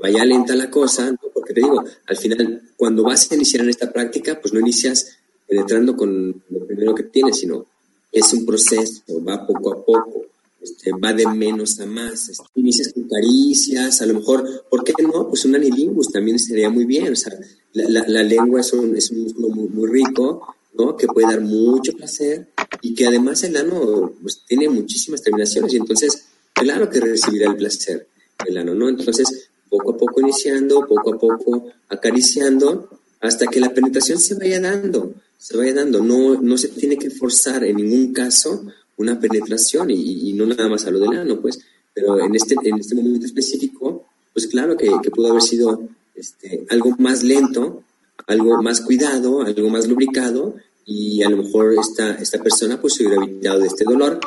vaya 0.00 0.24
lenta 0.24 0.54
la 0.54 0.70
cosa, 0.70 1.10
¿no? 1.10 1.18
porque 1.32 1.54
te 1.54 1.60
digo, 1.60 1.82
al 2.06 2.16
final, 2.16 2.62
cuando 2.76 3.02
vas 3.02 3.30
a 3.30 3.34
iniciar 3.34 3.62
en 3.62 3.70
esta 3.70 3.92
práctica, 3.92 4.38
pues 4.40 4.52
no 4.52 4.60
inicias 4.60 5.16
penetrando 5.46 5.96
con 5.96 6.42
lo 6.50 6.66
primero 6.66 6.94
que 6.94 7.04
tienes, 7.04 7.38
sino 7.38 7.66
es 8.12 8.32
un 8.32 8.46
proceso, 8.46 9.02
va 9.26 9.46
poco 9.46 9.72
a 9.72 9.84
poco, 9.84 10.26
este, 10.60 10.90
va 10.92 11.12
de 11.12 11.26
menos 11.26 11.78
a 11.80 11.86
más. 11.86 12.28
Este, 12.28 12.44
inicias 12.54 12.92
con 12.92 13.08
caricias, 13.08 14.00
a 14.02 14.06
lo 14.06 14.14
mejor, 14.14 14.64
¿por 14.70 14.84
qué 14.84 14.92
no? 15.02 15.28
Pues 15.28 15.44
un 15.44 15.54
anilingus 15.54 16.10
también 16.10 16.38
sería 16.38 16.70
muy 16.70 16.84
bien, 16.84 17.12
o 17.12 17.16
sea, 17.16 17.38
la, 17.72 18.04
la, 18.06 18.22
lengua 18.22 18.60
es 18.60 18.72
un, 18.72 18.96
es 18.96 19.10
un 19.10 19.22
músculo 19.22 19.48
muy, 19.50 19.90
rico, 19.90 20.54
¿no? 20.74 20.96
Que 20.96 21.06
puede 21.06 21.26
dar 21.26 21.40
mucho 21.40 21.92
placer 21.92 22.48
y 22.80 22.94
que 22.94 23.06
además 23.06 23.42
el 23.44 23.56
ano 23.56 24.12
pues, 24.22 24.42
tiene 24.46 24.68
muchísimas 24.68 25.22
terminaciones 25.22 25.72
y 25.72 25.76
entonces, 25.76 26.24
claro 26.52 26.88
que 26.88 27.00
recibirá 27.00 27.50
el 27.50 27.56
placer 27.56 28.08
el 28.44 28.58
ano, 28.58 28.74
¿no? 28.74 28.88
Entonces, 28.88 29.48
poco 29.68 29.92
a 29.92 29.96
poco 29.96 30.20
iniciando, 30.20 30.86
poco 30.86 31.14
a 31.14 31.18
poco 31.18 31.66
acariciando, 31.88 32.88
hasta 33.20 33.46
que 33.46 33.60
la 33.60 33.72
penetración 33.72 34.18
se 34.18 34.34
vaya 34.34 34.60
dando, 34.60 35.14
se 35.38 35.56
vaya 35.56 35.74
dando. 35.74 36.02
No, 36.02 36.40
no 36.40 36.58
se 36.58 36.68
tiene 36.68 36.96
que 36.96 37.10
forzar 37.10 37.64
en 37.64 37.76
ningún 37.76 38.12
caso 38.12 38.66
una 38.96 39.18
penetración 39.20 39.90
y, 39.90 40.32
no 40.32 40.46
nada 40.46 40.68
más 40.68 40.86
a 40.86 40.90
lo 40.90 40.98
del 40.98 41.18
ano, 41.18 41.40
pues. 41.40 41.58
Pero 41.92 42.20
en 42.20 42.34
este, 42.34 42.56
en 42.62 42.78
este 42.78 42.94
momento 42.94 43.26
específico, 43.26 44.06
pues 44.32 44.46
claro 44.46 44.76
que, 44.76 44.90
que 45.02 45.10
pudo 45.10 45.28
haber 45.28 45.42
sido 45.42 45.88
este, 46.14 46.66
algo 46.70 46.94
más 46.98 47.22
lento, 47.22 47.82
algo 48.26 48.62
más 48.62 48.80
cuidado, 48.80 49.42
algo 49.42 49.70
más 49.70 49.86
lubricado 49.86 50.56
y 50.84 51.22
a 51.22 51.28
lo 51.28 51.38
mejor 51.38 51.74
esta, 51.78 52.14
esta 52.14 52.42
persona 52.42 52.80
pues 52.80 52.94
se 52.94 53.06
hubiera 53.06 53.24
evitado 53.24 53.60
de 53.60 53.66
este 53.66 53.84
dolor. 53.84 54.20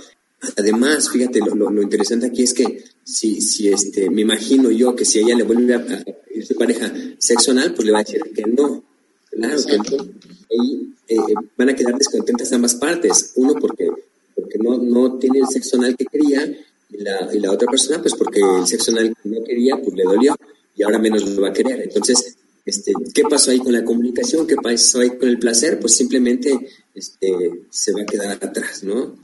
Además, 0.58 1.10
fíjate, 1.10 1.40
lo, 1.40 1.70
lo, 1.70 1.82
interesante 1.82 2.28
aquí 2.28 2.44
es 2.44 2.54
que 2.54 2.84
si, 3.04 3.42
si 3.42 3.70
este, 3.70 4.10
me 4.10 4.22
imagino 4.22 4.72
yo 4.72 4.96
que 4.96 5.06
si 5.06 5.20
ella 5.20 5.36
le 5.36 5.44
vuelve 5.44 5.76
a, 5.76 6.04
ir 6.34 6.46
su 6.46 6.56
pareja 6.56 6.92
sexo 7.18 7.52
anal, 7.52 7.74
pues 7.74 7.86
le 7.86 7.92
va 7.92 8.00
a 8.00 8.04
decir 8.04 8.22
que 8.34 8.44
no. 8.44 8.84
Claro 9.32 9.56
no. 9.58 10.08
Y 10.50 10.94
eh, 11.08 11.18
van 11.58 11.70
a 11.70 11.76
quedar 11.76 11.98
descontentas 11.98 12.52
ambas 12.54 12.76
partes. 12.76 13.34
Uno 13.36 13.56
porque, 13.56 13.90
porque 14.36 14.58
no, 14.60 14.78
no 14.78 15.18
tiene 15.18 15.40
el 15.40 15.48
sexo 15.48 15.78
anal 15.78 15.96
que 15.96 16.06
quería 16.06 16.46
y 16.90 17.04
la, 17.04 17.30
y 17.34 17.40
la 17.40 17.52
otra 17.52 17.70
persona 17.70 18.02
pues 18.02 18.16
porque 18.16 18.42
el 18.42 18.68
sexo 18.68 18.92
anal 18.92 19.14
que 19.22 19.30
no 19.30 19.44
quería 19.44 19.78
pues 19.78 19.96
le 19.96 20.04
dolió 20.04 20.36
y 20.76 20.84
ahora 20.84 20.98
menos 20.98 21.28
lo 21.30 21.42
va 21.42 21.50
a 21.50 21.54
querer. 21.54 21.82
Entonces, 21.82 22.38
este, 22.66 22.94
¿qué 23.14 23.24
pasó 23.24 23.52
ahí 23.52 23.60
con 23.60 23.74
la 23.74 23.84
comunicación? 23.84 24.48
¿Qué 24.48 24.56
pasó 24.56 25.00
ahí 25.00 25.18
con 25.18 25.28
el 25.28 25.40
placer? 25.40 25.80
Pues 25.80 25.96
simplemente 25.96 26.52
este, 26.94 27.66
se 27.70 27.94
va 27.94 28.02
a 28.02 28.06
quedar 28.06 28.32
atrás, 28.32 28.84
¿no? 28.84 29.18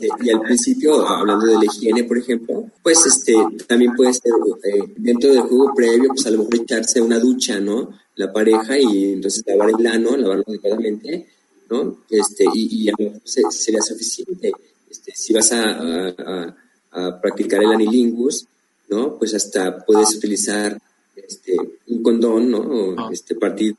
y 0.00 0.30
al 0.30 0.40
principio, 0.40 1.06
hablando 1.06 1.46
de 1.46 1.54
la 1.54 1.64
higiene, 1.64 2.04
por 2.04 2.18
ejemplo, 2.18 2.70
pues 2.82 3.04
este, 3.06 3.34
también 3.66 3.94
puede 3.94 4.12
ser 4.12 4.32
eh, 4.62 4.94
dentro 4.96 5.30
del 5.30 5.40
juego 5.40 5.72
previo, 5.74 6.08
pues 6.08 6.26
a 6.26 6.30
lo 6.30 6.38
mejor 6.38 6.56
echarse 6.56 7.00
una 7.00 7.18
ducha, 7.18 7.58
¿no? 7.58 7.90
La 8.18 8.32
pareja 8.32 8.78
y 8.78 9.14
entonces 9.14 9.42
lavar 9.46 9.70
el 9.78 9.86
ano, 9.86 10.16
lavarlo 10.16 10.44
adecuadamente, 10.46 11.26
¿no? 11.70 12.04
Este, 12.10 12.44
y, 12.54 12.84
y 12.84 12.88
a 12.88 12.92
lo 12.98 13.04
mejor 13.04 13.20
sería 13.24 13.80
suficiente. 13.80 14.52
Este, 14.90 15.12
si 15.14 15.32
vas 15.32 15.52
a, 15.52 15.62
a, 15.62 16.56
a, 16.92 17.20
practicar 17.20 17.62
el 17.62 17.72
anilingus, 17.72 18.46
¿no? 18.88 19.18
Pues 19.18 19.34
hasta 19.34 19.84
puedes 19.84 20.14
utilizar 20.16 20.78
este, 21.14 21.56
un 21.88 22.02
condón, 22.02 22.50
¿no? 22.50 22.94
Ah. 22.96 23.10
Este, 23.12 23.34
partir 23.34 23.74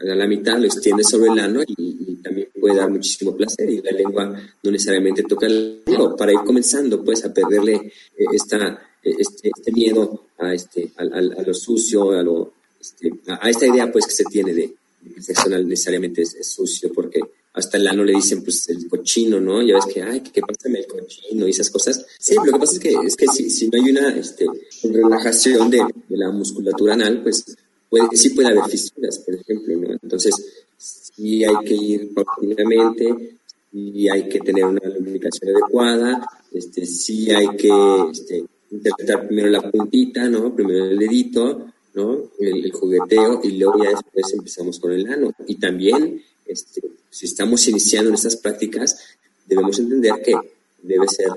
a 0.00 0.14
la 0.14 0.26
mitad, 0.26 0.58
lo 0.58 0.66
extiendes 0.66 1.08
sobre 1.08 1.30
el 1.30 1.38
ano 1.38 1.62
y, 1.66 2.16
también 2.16 2.48
puede 2.60 2.76
dar 2.76 2.90
muchísimo 2.90 3.36
placer 3.36 3.70
y 3.70 3.80
la 3.80 3.92
lengua 3.92 4.24
no 4.62 4.70
necesariamente 4.70 5.22
toca 5.22 5.46
el 5.46 5.82
lengua 5.86 6.16
para 6.16 6.32
ir 6.32 6.40
comenzando 6.44 7.02
pues 7.04 7.24
a 7.24 7.32
perderle 7.32 7.74
eh, 7.74 8.24
esta, 8.32 8.90
este, 9.02 9.50
este, 9.56 9.72
miedo 9.72 10.24
a, 10.36 10.52
este, 10.52 10.90
a, 10.96 11.04
lo 11.20 11.54
sucio, 11.54 12.10
a, 12.10 12.22
lo, 12.22 12.54
este, 12.80 13.12
a, 13.26 13.48
esta 13.48 13.66
idea 13.66 13.90
pues 13.90 14.06
que 14.06 14.12
se 14.12 14.24
tiene 14.24 14.52
de, 14.54 14.74
que 15.02 15.14
el 15.16 15.22
sexo 15.22 15.48
necesariamente 15.48 16.22
es, 16.22 16.36
sucio 16.46 16.92
porque 16.92 17.20
hasta 17.54 17.76
el 17.76 17.86
ano 17.88 18.04
le 18.04 18.12
dicen 18.12 18.42
pues 18.42 18.68
el 18.68 18.88
cochino, 18.88 19.40
¿no? 19.40 19.62
Ya 19.62 19.74
ves 19.74 19.86
que, 19.92 20.02
ay, 20.02 20.20
que, 20.20 20.40
pásame 20.40 20.80
el 20.80 20.86
cochino 20.86 21.46
y 21.46 21.50
esas 21.50 21.70
cosas. 21.70 22.04
Sí, 22.18 22.34
lo 22.34 22.52
que 22.52 22.58
pasa 22.58 22.74
es 22.74 22.78
que, 22.78 22.94
es 23.04 23.16
que 23.16 23.26
si, 23.28 23.50
si 23.50 23.68
no 23.68 23.82
hay 23.82 23.90
una 23.90 24.16
este, 24.16 24.46
relajación 24.84 25.70
de, 25.70 25.78
de 26.08 26.16
la 26.16 26.30
musculatura 26.30 26.94
anal, 26.94 27.22
pues 27.22 27.44
puede, 27.88 28.16
sí 28.16 28.30
puede 28.30 28.48
haber 28.48 28.64
fisuras, 28.70 29.18
por 29.18 29.34
ejemplo, 29.34 29.76
¿no? 29.76 29.98
Entonces, 30.00 30.34
sí 30.76 31.44
hay 31.44 31.64
que 31.64 31.74
ir 31.74 32.14
paulatinamente, 32.14 33.38
sí 33.72 34.08
hay 34.08 34.28
que 34.28 34.40
tener 34.40 34.64
una 34.64 34.80
lubricación 34.88 35.54
adecuada, 35.54 36.28
este, 36.52 36.86
sí 36.86 37.30
hay 37.30 37.48
que 37.56 37.70
este, 38.12 38.44
interpretar 38.70 39.26
primero 39.26 39.48
la 39.48 39.70
puntita, 39.70 40.28
¿no? 40.28 40.54
Primero 40.54 40.84
el 40.84 40.98
dedito, 40.98 41.66
¿no? 41.98 42.30
El, 42.38 42.70
jugueteo 42.70 43.40
y 43.42 43.58
luego 43.58 43.82
ya 43.82 43.90
después 43.90 44.32
empezamos 44.32 44.78
con 44.78 44.92
el 44.92 45.06
ano. 45.08 45.32
Y 45.46 45.56
también, 45.56 46.22
este, 46.46 46.80
si 47.10 47.26
estamos 47.26 47.66
iniciando 47.66 48.08
en 48.10 48.14
estas 48.14 48.36
prácticas, 48.36 49.16
debemos 49.46 49.78
entender 49.78 50.12
que 50.24 50.34
debe 50.82 51.08
ser 51.08 51.30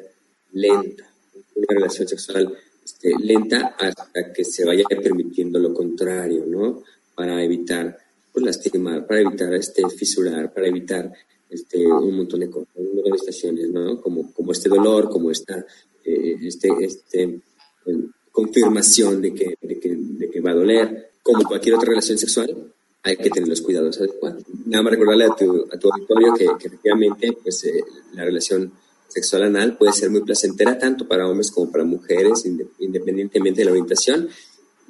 lenta. 0.53 1.09
Una 1.55 1.67
relación 1.69 2.07
sexual 2.07 2.53
este, 2.83 3.13
lenta 3.19 3.75
hasta 3.79 4.31
que 4.33 4.43
se 4.43 4.65
vaya 4.65 4.83
permitiendo 4.87 5.57
lo 5.59 5.73
contrario, 5.73 6.45
¿no? 6.45 6.83
Para 7.15 7.43
evitar 7.43 7.97
pues, 8.31 8.45
lastimar, 8.45 9.07
para 9.07 9.21
evitar 9.21 9.53
este, 9.55 9.87
fisurar, 9.89 10.53
para 10.53 10.67
evitar 10.67 11.11
este, 11.49 11.87
un 11.87 12.15
montón 12.17 12.41
de 12.41 12.49
cosas, 12.49 12.69
manifestaciones, 12.75 13.69
¿no? 13.69 13.99
Como, 14.01 14.31
como 14.31 14.51
este 14.51 14.69
dolor, 14.69 15.09
como 15.09 15.31
esta 15.31 15.65
eh, 16.05 16.37
este, 16.41 16.69
este, 16.81 17.41
confirmación 18.31 19.21
de 19.21 19.31
de, 19.61 19.79
que, 19.79 19.89
va 20.41 20.51
a 20.51 20.55
doler, 20.55 21.11
como 21.23 21.43
cualquier 21.43 21.75
otra 21.75 21.89
relación 21.89 22.17
sexual, 22.17 22.73
hay 23.03 23.17
que 23.17 23.29
tener 23.29 23.49
los 23.49 23.61
cuidados 23.61 23.97
adecuados. 23.99 24.43
Nada 24.65 24.83
más 24.83 24.91
recordarle 24.91 25.25
a 25.25 25.35
tu, 25.35 25.67
a 25.71 25.77
tu 25.77 25.91
auditorio 25.91 26.33
que, 26.33 26.45
que 26.59 26.67
efectivamente 26.67 27.37
pues, 27.41 27.63
eh, 27.63 27.83
la 28.13 28.23
relación 28.23 28.71
sexual 29.07 29.43
anal 29.43 29.77
puede 29.77 29.93
ser 29.93 30.09
muy 30.09 30.21
placentera 30.21 30.77
tanto 30.77 31.07
para 31.07 31.27
hombres 31.27 31.51
como 31.51 31.71
para 31.71 31.83
mujeres, 31.83 32.45
independientemente 32.79 33.61
de 33.61 33.65
la 33.65 33.71
orientación, 33.71 34.29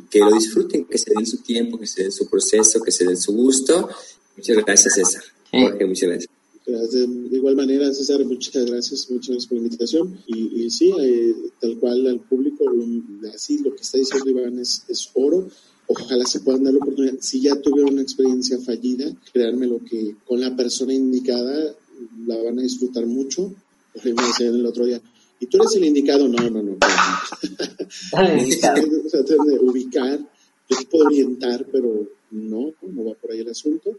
que 0.10 0.20
lo 0.20 0.32
disfruten, 0.32 0.86
que 0.86 0.98
se 0.98 1.12
den 1.14 1.26
su 1.26 1.38
tiempo, 1.38 1.80
que 1.80 1.88
se 1.88 2.04
den 2.04 2.12
su 2.12 2.30
proceso, 2.30 2.82
que 2.82 2.92
se 2.92 3.06
den 3.06 3.18
su 3.18 3.34
gusto. 3.34 3.90
Muchas 4.36 4.58
gracias, 4.58 4.94
César. 4.96 5.24
Jorge, 5.52 5.86
muchas 5.86 6.10
gracias. 6.10 6.41
De 6.66 7.38
igual 7.38 7.56
manera, 7.56 7.92
César, 7.94 8.24
muchas 8.26 8.66
gracias, 8.66 9.10
muchas 9.10 9.30
gracias 9.30 9.48
por 9.48 9.58
la 9.58 9.64
invitación. 9.64 10.20
Y, 10.28 10.70
sí, 10.70 10.92
eh, 11.00 11.36
tal 11.60 11.78
cual 11.78 12.08
al 12.08 12.20
público, 12.20 12.66
así 13.34 13.60
lo 13.60 13.76
que 13.76 13.82
está 13.82 13.98
diciendo 13.98 14.30
Iván 14.30 14.60
es, 14.60 14.84
es 14.88 15.10
oro. 15.14 15.50
Ojalá 15.88 16.26
se 16.26 16.40
puedan 16.40 16.64
dar 16.64 16.74
la 16.74 16.80
oportunidad. 16.80 17.16
Si 17.20 17.42
ya 17.42 17.60
tuvieron 17.60 17.94
una 17.94 18.02
experiencia 18.02 18.60
fallida, 18.60 19.12
créanme 19.34 19.68
lo 19.68 19.80
que 19.84 20.16
con 20.26 20.40
la 20.40 20.56
persona 20.56 20.94
indicada 20.94 21.76
la 22.26 22.38
van 22.42 22.60
a 22.60 22.62
disfrutar 22.62 23.06
mucho 23.06 23.54
me 24.04 24.28
decían 24.28 24.56
el 24.56 24.66
otro 24.66 24.86
día, 24.86 25.02
¿y 25.40 25.46
tú 25.48 25.58
eres 25.58 25.76
el 25.76 25.86
indicado? 25.86 26.28
No, 26.28 26.50
no, 26.50 26.62
no. 26.62 26.78
Tratar 28.12 29.38
de 29.46 29.60
ubicar, 29.60 30.20
yo 30.70 30.78
te 30.78 30.86
puedo 30.86 31.06
orientar, 31.06 31.66
pero 31.72 32.08
no, 32.32 32.74
no 32.82 33.06
va 33.06 33.14
por 33.16 33.32
ahí 33.32 33.40
el 33.40 33.50
asunto. 33.50 33.98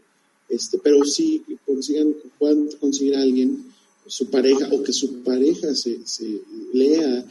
Este, 0.49 0.77
pero 0.77 1.03
sí 1.03 1.43
consigan, 1.65 2.15
puedan 2.37 2.67
conseguir 2.79 3.15
a 3.15 3.21
alguien, 3.21 3.65
su 4.05 4.29
pareja, 4.29 4.67
o 4.71 4.83
que 4.83 4.93
su 4.93 5.23
pareja 5.23 5.73
se, 5.75 6.05
se 6.05 6.41
lea. 6.73 7.25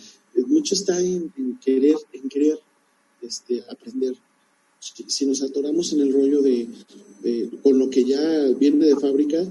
Mucho 0.46 0.74
está 0.74 0.98
en, 0.98 1.32
querer, 1.62 1.96
en 2.12 2.28
querer 2.28 2.58
este, 3.20 3.62
aprender. 3.70 4.16
Si, 4.80 5.26
nos 5.26 5.42
atoramos 5.42 5.92
en 5.92 6.00
el 6.00 6.12
rollo 6.12 6.42
de, 6.42 6.68
con 7.62 7.78
lo 7.78 7.88
que 7.88 8.04
ya 8.04 8.48
viene 8.58 8.86
de 8.86 8.96
fábrica, 8.96 9.44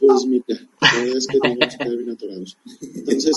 pues 0.00 0.26
mira, 0.26 0.44
la 0.80 1.00
verdad 1.00 1.16
es 1.16 1.26
que 1.26 1.38
tenemos 1.38 1.76
que 1.76 1.96
bien 1.96 2.10
atorados. 2.10 2.56
Entonces, 2.80 3.34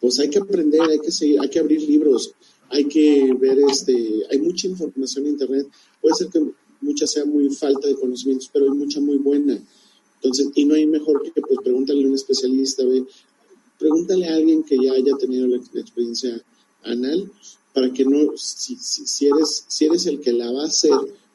pues 0.00 0.18
hay 0.18 0.30
que 0.30 0.38
aprender, 0.38 0.82
hay 0.82 0.98
que 0.98 1.12
seguir, 1.12 1.40
hay 1.40 1.48
que 1.48 1.60
abrir 1.60 1.82
libros, 1.82 2.32
hay 2.70 2.86
que 2.86 3.32
ver 3.38 3.58
este, 3.70 4.24
hay 4.30 4.38
mucha 4.38 4.66
información 4.66 5.26
en 5.26 5.32
internet. 5.32 5.68
Puede 6.00 6.14
ser 6.16 6.28
que 6.28 6.40
mucha 6.84 7.06
sea 7.06 7.24
muy 7.24 7.48
falta 7.50 7.88
de 7.88 7.94
conocimientos, 7.94 8.50
pero 8.52 8.66
hay 8.66 8.76
mucha 8.76 9.00
muy 9.00 9.16
buena. 9.16 9.58
Entonces, 10.16 10.48
y 10.54 10.64
no 10.64 10.74
hay 10.74 10.86
mejor 10.86 11.22
que 11.22 11.40
pues 11.40 11.58
pregúntale 11.62 12.04
a 12.04 12.08
un 12.08 12.14
especialista, 12.14 12.84
ve, 12.84 13.04
pregúntale 13.78 14.28
a 14.28 14.34
alguien 14.36 14.62
que 14.62 14.76
ya 14.82 14.92
haya 14.92 15.16
tenido 15.18 15.46
la, 15.46 15.56
experiencia 15.56 16.40
anal 16.82 17.30
para 17.72 17.92
que 17.92 18.04
no, 18.04 18.36
si, 18.36 18.76
si, 18.76 19.06
si, 19.06 19.26
eres, 19.26 19.64
si 19.66 19.86
eres 19.86 20.06
el 20.06 20.20
que 20.20 20.32
la 20.32 20.50
va 20.52 20.62
a 20.62 20.66
hacer 20.66 20.92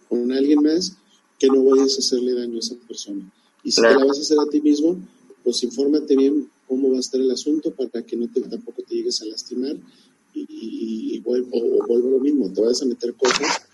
con 0.08 0.32
alguien 0.32 0.62
más, 0.62 0.94
que 1.38 1.48
no 1.48 1.64
vayas 1.64 1.96
a 1.96 2.00
hacerle 2.00 2.34
daño 2.34 2.56
a 2.56 2.60
esa 2.60 2.76
persona. 2.88 3.32
Y 3.64 3.72
si 3.72 3.82
te 3.82 3.90
la 3.90 4.06
vas 4.06 4.18
a 4.18 4.22
hacer 4.22 4.38
a 4.40 4.50
ti 4.50 4.62
mismo, 4.62 4.98
pues 5.44 5.62
infórmate 5.64 6.16
bien 6.16 6.50
cómo 6.68 6.92
va 6.92 6.98
a 6.98 7.02
estar 7.02 7.20
el 7.20 7.32
asunto 7.32 7.72
para 7.72 8.04
que 8.04 8.16
no 8.16 8.28
te, 8.32 8.42
tampoco 8.42 8.82
te 8.84 8.96
llegues 8.96 9.22
a 9.22 9.26
lastimar 9.26 9.76
y, 10.34 10.46
y, 10.50 11.20
vuelvo, 11.20 11.50
o, 11.52 11.88
vuelvo 11.88 12.10
lo 12.12 12.20
mismo, 12.20 12.52
te 12.52 12.62
vayas 12.62 12.82
a 12.82 12.86
meter 12.86 13.14
cosas 13.16 13.69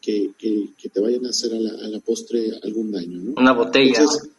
que, 0.00 0.32
que, 0.38 0.88
te 0.88 1.00
vayan 1.00 1.26
a 1.26 1.30
hacer 1.30 1.54
a 1.54 1.60
la, 1.60 1.70
a 1.70 1.88
la 1.88 1.98
postre 2.00 2.58
algún 2.62 2.90
daño. 2.90 3.18
¿no? 3.18 3.34
Una 3.36 3.52
botella. 3.52 4.02
ese 4.02 4.30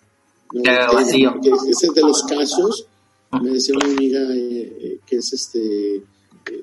es 1.87 1.93
de 1.93 2.01
los 2.01 2.23
casos, 2.23 2.87
me 3.41 3.51
decía 3.51 3.75
una 3.75 3.93
amiga 3.93 4.21
eh, 4.35 4.77
eh, 4.79 4.99
que 5.05 5.17
es 5.17 5.33
este 5.33 5.95
eh, 5.95 6.03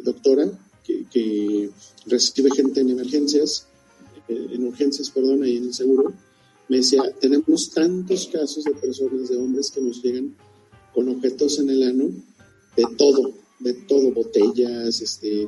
doctora, 0.02 0.50
que, 0.84 1.04
que, 1.10 1.70
recibe 2.06 2.50
gente 2.50 2.80
en 2.80 2.88
emergencias, 2.88 3.66
en 4.28 4.64
urgencias, 4.64 5.10
perdón, 5.10 5.42
ahí 5.42 5.58
en 5.58 5.64
el 5.64 5.74
seguro, 5.74 6.10
me 6.68 6.78
decía, 6.78 7.02
tenemos 7.20 7.70
tantos 7.70 8.28
casos 8.28 8.64
de 8.64 8.72
personas, 8.72 9.28
de 9.28 9.36
hombres 9.36 9.70
que 9.70 9.82
nos 9.82 10.02
llegan 10.02 10.34
con 10.94 11.06
objetos 11.10 11.58
en 11.58 11.68
el 11.68 11.82
ano, 11.82 12.04
de 12.76 12.84
todo, 12.96 13.34
de 13.58 13.74
todo, 13.74 14.10
botellas, 14.12 15.02
este, 15.02 15.46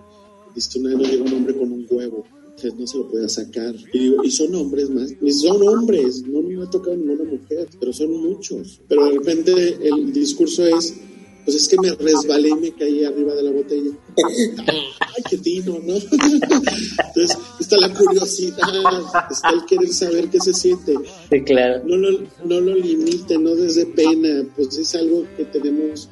viste 0.55 0.79
una 0.79 0.95
vez 0.97 1.11
llega 1.11 1.25
un 1.25 1.33
hombre 1.33 1.57
con 1.57 1.73
un 1.73 1.87
huevo, 1.89 2.27
no 2.69 2.87
se 2.87 2.99
lo 2.99 3.09
puede 3.09 3.29
sacar. 3.29 3.75
Y 3.93 3.99
digo, 3.99 4.25
y 4.25 4.31
son 4.31 4.55
hombres 4.55 4.91
más, 4.91 5.15
y 5.21 5.33
son 5.33 5.67
hombres, 5.67 6.23
no 6.27 6.43
me 6.43 6.63
ha 6.63 6.69
tocado 6.69 6.97
ninguna 6.97 7.25
mujer, 7.25 7.69
pero 7.79 7.93
son 7.93 8.13
muchos. 8.13 8.81
Pero 8.89 9.05
de 9.07 9.13
repente 9.13 9.79
el 9.83 10.13
discurso 10.13 10.67
es, 10.67 10.95
pues 11.45 11.57
es 11.57 11.69
que 11.69 11.77
me 11.81 11.93
resbalé 11.93 12.51
y 12.51 12.55
me 12.55 12.73
caí 12.73 13.05
arriba 13.05 13.35
de 13.35 13.43
la 13.43 13.51
botella. 13.51 13.91
Ay, 14.67 15.23
qué 15.29 15.39
tino, 15.39 15.79
¿no? 15.85 15.95
Entonces, 15.95 17.39
está 17.59 17.77
la 17.79 17.93
curiosidad, 17.95 18.59
está 19.31 19.51
el 19.51 19.65
querer 19.65 19.93
saber 19.93 20.29
qué 20.29 20.41
se 20.41 20.53
siente. 20.53 20.95
Sí, 21.31 21.43
claro. 21.43 21.83
No 21.85 21.97
lo, 21.97 22.19
no 22.45 22.61
lo 22.61 22.75
limite, 22.75 23.39
no 23.39 23.55
desde 23.55 23.87
pena, 23.87 24.47
pues 24.55 24.77
es 24.77 24.95
algo 24.95 25.25
que 25.37 25.45
tenemos 25.47 26.09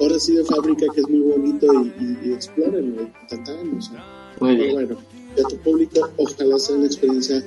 ahora 0.00 0.18
sí 0.18 0.34
de 0.34 0.44
fábrica 0.44 0.86
que 0.94 1.00
es 1.02 1.08
muy 1.08 1.20
bonito 1.20 1.66
y, 1.72 2.02
y, 2.02 2.30
y 2.30 2.32
explórenlo, 2.32 3.02
o 3.02 3.82
sea. 3.82 4.20
Muy 4.40 4.56
bien. 4.56 4.72
bueno, 4.72 4.96
y 5.36 5.40
a 5.40 5.44
tu 5.44 5.56
público 5.58 6.10
ojalá 6.16 6.58
sea 6.58 6.76
una 6.76 6.86
experiencia 6.86 7.42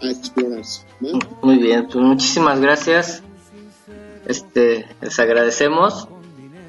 a 0.00 0.10
explorarse. 0.10 0.82
¿no? 1.00 1.18
Muy 1.42 1.58
bien, 1.58 1.86
pues 1.86 2.04
muchísimas 2.04 2.60
gracias. 2.60 3.22
Este, 4.26 4.86
les 5.00 5.18
agradecemos 5.18 6.08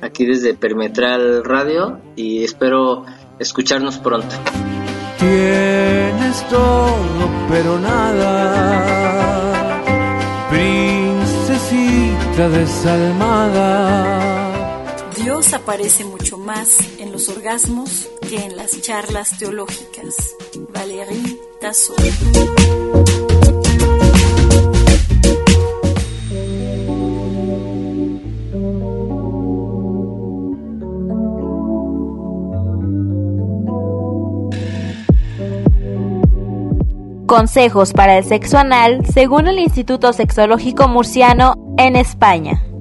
aquí 0.01 0.25
desde 0.25 0.53
Perimetral 0.53 1.43
Radio 1.43 1.99
y 2.15 2.43
espero 2.43 3.05
escucharnos 3.39 3.97
pronto. 3.99 4.35
Tienes 5.19 6.47
todo, 6.49 7.29
pero 7.49 7.79
nada. 7.79 9.23
Princesita 10.49 12.49
desalmada. 12.49 14.32
Aparece 15.53 16.03
mucho 16.03 16.37
más 16.39 16.79
en 16.99 17.11
los 17.11 17.29
orgasmos 17.29 18.09
que 18.27 18.37
en 18.37 18.57
las 18.57 18.81
charlas 18.81 19.37
teológicas. 19.37 20.35
Valérie 20.73 21.39
Tasso. 21.61 21.93
Consejos 37.27 37.93
para 37.93 38.17
el 38.17 38.23
sexo 38.23 38.57
anal 38.57 39.05
según 39.05 39.47
el 39.47 39.59
Instituto 39.59 40.13
Sexológico 40.13 40.87
Murciano 40.87 41.53
en 41.77 41.95
España. 41.95 42.72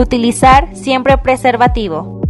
Utilizar 0.00 0.74
siempre 0.74 1.18
preservativo. 1.18 2.22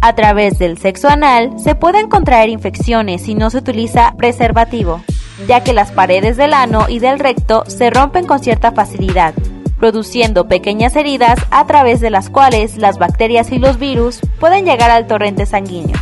A 0.00 0.16
través 0.16 0.58
del 0.58 0.78
sexo 0.78 1.08
anal 1.08 1.52
se 1.60 1.76
pueden 1.76 2.08
contraer 2.08 2.48
infecciones 2.48 3.22
si 3.22 3.36
no 3.36 3.50
se 3.50 3.58
utiliza 3.58 4.16
preservativo, 4.18 5.00
ya 5.46 5.62
que 5.62 5.72
las 5.72 5.92
paredes 5.92 6.36
del 6.36 6.52
ano 6.52 6.86
y 6.88 6.98
del 6.98 7.20
recto 7.20 7.62
se 7.68 7.90
rompen 7.90 8.26
con 8.26 8.40
cierta 8.40 8.72
facilidad, 8.72 9.32
produciendo 9.78 10.48
pequeñas 10.48 10.96
heridas 10.96 11.38
a 11.52 11.64
través 11.68 12.00
de 12.00 12.10
las 12.10 12.30
cuales 12.30 12.78
las 12.78 12.98
bacterias 12.98 13.52
y 13.52 13.60
los 13.60 13.78
virus 13.78 14.18
pueden 14.40 14.64
llegar 14.64 14.90
al 14.90 15.06
torrente 15.06 15.46
sanguíneo. 15.46 15.96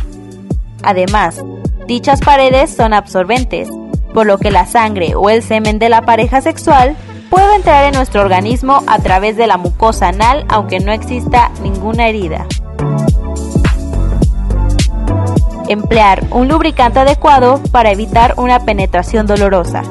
Además, 0.81 1.43
Dichas 1.85 2.21
paredes 2.21 2.75
son 2.75 2.91
absorbentes, 2.91 3.69
por 4.15 4.25
lo 4.25 4.39
que 4.39 4.49
la 4.49 4.65
sangre 4.65 5.13
o 5.13 5.29
el 5.29 5.43
semen 5.43 5.77
de 5.77 5.89
la 5.89 6.01
pareja 6.01 6.41
sexual 6.41 6.95
puede 7.33 7.55
entrar 7.55 7.85
en 7.85 7.95
nuestro 7.95 8.21
organismo 8.21 8.83
a 8.85 8.99
través 8.99 9.35
de 9.35 9.47
la 9.47 9.57
mucosa 9.57 10.09
anal 10.09 10.45
aunque 10.49 10.79
no 10.79 10.91
exista 10.91 11.49
ninguna 11.63 12.07
herida. 12.07 12.45
Emplear 15.67 16.23
un 16.29 16.47
lubricante 16.47 16.99
adecuado 16.99 17.59
para 17.71 17.91
evitar 17.91 18.35
una 18.37 18.59
penetración 18.59 19.25
dolorosa. 19.25 19.81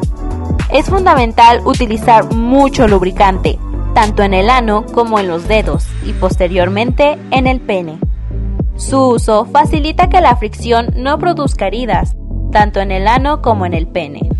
Es 0.70 0.86
fundamental 0.86 1.62
utilizar 1.64 2.32
mucho 2.32 2.86
lubricante, 2.86 3.58
tanto 3.92 4.22
en 4.22 4.34
el 4.34 4.48
ano 4.48 4.86
como 4.86 5.18
en 5.18 5.26
los 5.26 5.48
dedos 5.48 5.88
y 6.06 6.12
posteriormente 6.12 7.18
en 7.32 7.48
el 7.48 7.60
pene. 7.60 7.98
Su 8.76 9.14
uso 9.14 9.46
facilita 9.46 10.08
que 10.08 10.20
la 10.20 10.36
fricción 10.36 10.94
no 10.94 11.18
produzca 11.18 11.66
heridas, 11.66 12.14
tanto 12.52 12.78
en 12.78 12.92
el 12.92 13.08
ano 13.08 13.42
como 13.42 13.66
en 13.66 13.74
el 13.74 13.88
pene. 13.88 14.31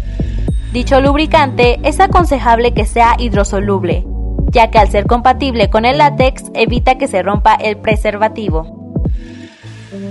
Dicho 0.72 1.02
lubricante 1.02 1.80
es 1.82 2.00
aconsejable 2.00 2.72
que 2.72 2.86
sea 2.86 3.16
hidrosoluble, 3.18 4.06
ya 4.50 4.70
que 4.70 4.78
al 4.78 4.88
ser 4.88 5.06
compatible 5.06 5.68
con 5.68 5.84
el 5.84 5.98
látex 5.98 6.44
evita 6.54 6.96
que 6.96 7.08
se 7.08 7.22
rompa 7.22 7.54
el 7.54 7.76
preservativo. 7.76 8.96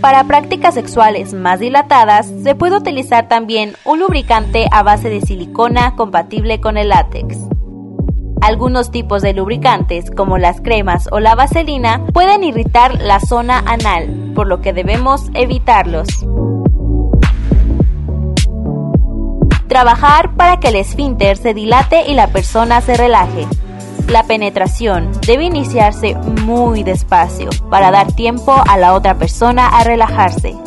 Para 0.01 0.23
prácticas 0.25 0.75
sexuales 0.75 1.33
más 1.33 1.59
dilatadas, 1.59 2.31
se 2.43 2.53
puede 2.53 2.77
utilizar 2.77 3.27
también 3.27 3.73
un 3.85 3.99
lubricante 3.99 4.67
a 4.71 4.83
base 4.83 5.09
de 5.09 5.21
silicona 5.21 5.95
compatible 5.95 6.61
con 6.61 6.77
el 6.77 6.89
látex. 6.89 7.39
Algunos 8.39 8.91
tipos 8.91 9.23
de 9.23 9.33
lubricantes, 9.33 10.11
como 10.11 10.37
las 10.37 10.61
cremas 10.61 11.09
o 11.11 11.19
la 11.19 11.33
vaselina, 11.33 12.05
pueden 12.13 12.43
irritar 12.43 13.01
la 13.01 13.19
zona 13.19 13.63
anal, 13.65 14.31
por 14.35 14.45
lo 14.45 14.61
que 14.61 14.73
debemos 14.73 15.31
evitarlos. 15.33 16.07
Trabajar 19.71 20.35
para 20.35 20.59
que 20.59 20.67
el 20.67 20.75
esfínter 20.75 21.37
se 21.37 21.53
dilate 21.53 22.03
y 22.05 22.13
la 22.13 22.27
persona 22.27 22.81
se 22.81 22.97
relaje. 22.97 23.47
La 24.09 24.23
penetración 24.23 25.09
debe 25.25 25.45
iniciarse 25.45 26.15
muy 26.43 26.83
despacio 26.83 27.51
para 27.69 27.89
dar 27.89 28.11
tiempo 28.11 28.53
a 28.67 28.75
la 28.75 28.93
otra 28.93 29.17
persona 29.17 29.69
a 29.69 29.85
relajarse. 29.85 30.57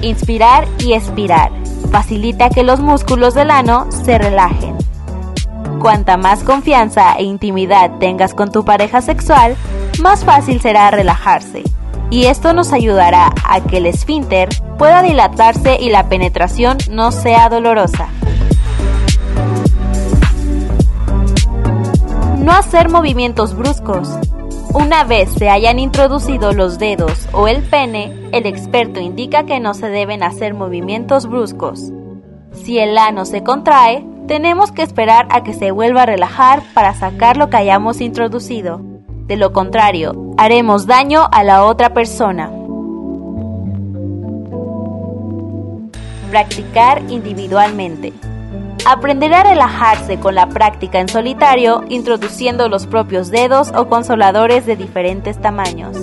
Inspirar 0.00 0.66
y 0.80 0.94
expirar 0.94 1.52
facilita 1.92 2.50
que 2.50 2.64
los 2.64 2.80
músculos 2.80 3.34
del 3.34 3.52
ano 3.52 3.86
se 3.92 4.18
relajen. 4.18 4.76
Cuanta 5.78 6.16
más 6.16 6.42
confianza 6.42 7.14
e 7.18 7.22
intimidad 7.22 7.92
tengas 8.00 8.34
con 8.34 8.50
tu 8.50 8.64
pareja 8.64 9.02
sexual, 9.02 9.54
más 10.02 10.24
fácil 10.24 10.60
será 10.60 10.90
relajarse. 10.90 11.62
Y 12.12 12.26
esto 12.26 12.52
nos 12.52 12.74
ayudará 12.74 13.32
a 13.42 13.62
que 13.62 13.78
el 13.78 13.86
esfínter 13.86 14.50
pueda 14.76 15.00
dilatarse 15.00 15.78
y 15.80 15.88
la 15.88 16.10
penetración 16.10 16.76
no 16.90 17.10
sea 17.10 17.48
dolorosa. 17.48 18.08
No 22.36 22.52
hacer 22.52 22.90
movimientos 22.90 23.56
bruscos. 23.56 24.10
Una 24.74 25.04
vez 25.04 25.30
se 25.32 25.48
hayan 25.48 25.78
introducido 25.78 26.52
los 26.52 26.78
dedos 26.78 27.30
o 27.32 27.48
el 27.48 27.62
pene, 27.62 28.28
el 28.32 28.44
experto 28.44 29.00
indica 29.00 29.46
que 29.46 29.58
no 29.58 29.72
se 29.72 29.88
deben 29.88 30.22
hacer 30.22 30.52
movimientos 30.52 31.26
bruscos. 31.26 31.92
Si 32.52 32.78
el 32.78 32.98
ano 32.98 33.24
se 33.24 33.42
contrae, 33.42 34.04
tenemos 34.28 34.70
que 34.70 34.82
esperar 34.82 35.28
a 35.30 35.42
que 35.42 35.54
se 35.54 35.70
vuelva 35.70 36.02
a 36.02 36.06
relajar 36.06 36.62
para 36.74 36.92
sacar 36.92 37.38
lo 37.38 37.48
que 37.48 37.56
hayamos 37.56 38.02
introducido. 38.02 38.91
De 39.26 39.36
lo 39.36 39.52
contrario, 39.52 40.34
haremos 40.36 40.86
daño 40.86 41.28
a 41.30 41.44
la 41.44 41.64
otra 41.64 41.94
persona. 41.94 42.50
Practicar 46.30 47.02
individualmente. 47.08 48.12
Aprender 48.84 49.32
a 49.32 49.44
relajarse 49.44 50.18
con 50.18 50.34
la 50.34 50.48
práctica 50.48 50.98
en 50.98 51.08
solitario, 51.08 51.84
introduciendo 51.88 52.68
los 52.68 52.86
propios 52.86 53.30
dedos 53.30 53.70
o 53.76 53.88
consoladores 53.88 54.66
de 54.66 54.74
diferentes 54.76 55.40
tamaños. 55.40 55.96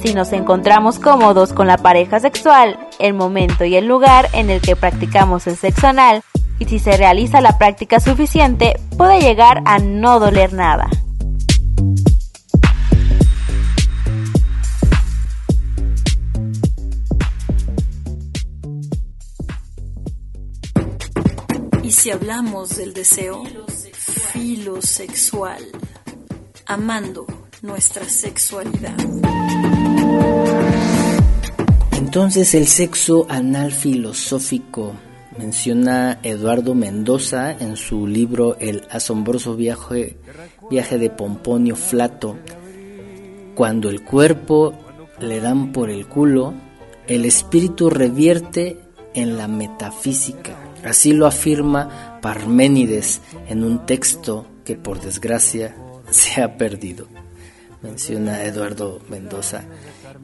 Si 0.00 0.14
nos 0.14 0.32
encontramos 0.32 0.98
cómodos 0.98 1.52
con 1.52 1.66
la 1.68 1.78
pareja 1.78 2.18
sexual, 2.18 2.78
el 2.98 3.14
momento 3.14 3.64
y 3.64 3.76
el 3.76 3.86
lugar 3.86 4.28
en 4.32 4.50
el 4.50 4.60
que 4.60 4.74
practicamos 4.74 5.46
el 5.46 5.56
sexo 5.56 5.86
anal, 5.86 6.22
y 6.58 6.64
si 6.64 6.78
se 6.78 6.96
realiza 6.96 7.40
la 7.40 7.58
práctica 7.58 8.00
suficiente, 8.00 8.76
puede 8.96 9.20
llegar 9.20 9.62
a 9.64 9.78
no 9.78 10.18
doler 10.18 10.52
nada. 10.52 10.88
Y 21.82 21.92
si 21.92 22.10
hablamos 22.10 22.76
del 22.76 22.92
deseo, 22.94 23.44
Filosexual. 24.32 25.62
Amando 26.66 27.26
nuestra 27.62 28.08
sexualidad. 28.08 28.94
Entonces 31.92 32.54
el 32.54 32.66
sexo 32.66 33.26
anal 33.28 33.72
filosófico 33.72 34.94
menciona 35.38 36.18
Eduardo 36.22 36.74
Mendoza 36.74 37.52
en 37.52 37.76
su 37.76 38.06
libro 38.06 38.56
El 38.58 38.84
asombroso 38.90 39.56
viaje, 39.56 40.16
de 40.70 41.10
Pomponio 41.10 41.76
Flato. 41.76 42.36
Cuando 43.54 43.88
el 43.88 44.02
cuerpo 44.02 44.74
le 45.20 45.40
dan 45.40 45.72
por 45.72 45.90
el 45.90 46.06
culo, 46.06 46.54
el 47.06 47.24
espíritu 47.24 47.90
revierte 47.90 48.78
en 49.14 49.36
la 49.36 49.48
metafísica. 49.48 50.56
Así 50.84 51.12
lo 51.12 51.26
afirma 51.26 52.18
Parménides 52.20 53.20
en 53.48 53.64
un 53.64 53.86
texto 53.86 54.46
que 54.64 54.76
por 54.76 55.00
desgracia 55.00 55.74
se 56.10 56.42
ha 56.42 56.56
perdido. 56.56 57.06
Menciona 57.82 58.44
Eduardo 58.44 59.00
Mendoza. 59.08 59.64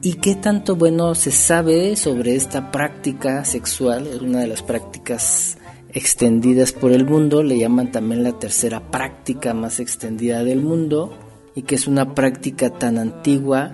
¿Y 0.05 0.15
qué 0.15 0.35
tanto 0.35 0.75
bueno 0.75 1.15
se 1.15 1.31
sabe 1.31 1.95
sobre 1.95 2.35
esta 2.35 2.71
práctica 2.71 3.45
sexual? 3.45 4.05
Es 4.05 4.19
una 4.19 4.41
de 4.41 4.47
las 4.47 4.61
prácticas 4.61 5.57
extendidas 5.93 6.73
por 6.73 6.91
el 6.91 7.05
mundo, 7.05 7.41
le 7.41 7.57
llaman 7.57 7.89
también 7.89 8.21
la 8.21 8.37
tercera 8.37 8.91
práctica 8.91 9.53
más 9.53 9.79
extendida 9.79 10.43
del 10.43 10.61
mundo 10.61 11.17
y 11.55 11.61
que 11.61 11.75
es 11.75 11.87
una 11.87 12.13
práctica 12.15 12.69
tan 12.69 12.97
antigua 12.97 13.71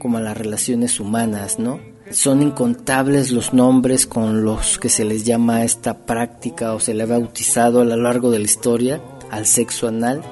como 0.00 0.18
las 0.18 0.36
relaciones 0.36 0.98
humanas, 0.98 1.60
¿no? 1.60 1.78
Son 2.10 2.42
incontables 2.42 3.30
los 3.30 3.54
nombres 3.54 4.04
con 4.04 4.42
los 4.42 4.80
que 4.80 4.88
se 4.88 5.04
les 5.04 5.24
llama 5.24 5.62
esta 5.62 6.06
práctica 6.06 6.74
o 6.74 6.80
se 6.80 6.92
le 6.92 7.04
ha 7.04 7.06
bautizado 7.06 7.82
a 7.82 7.84
lo 7.84 7.96
largo 7.96 8.32
de 8.32 8.40
la 8.40 8.46
historia 8.46 9.00
al 9.30 9.46
sexo 9.46 9.86
anal. 9.86 10.24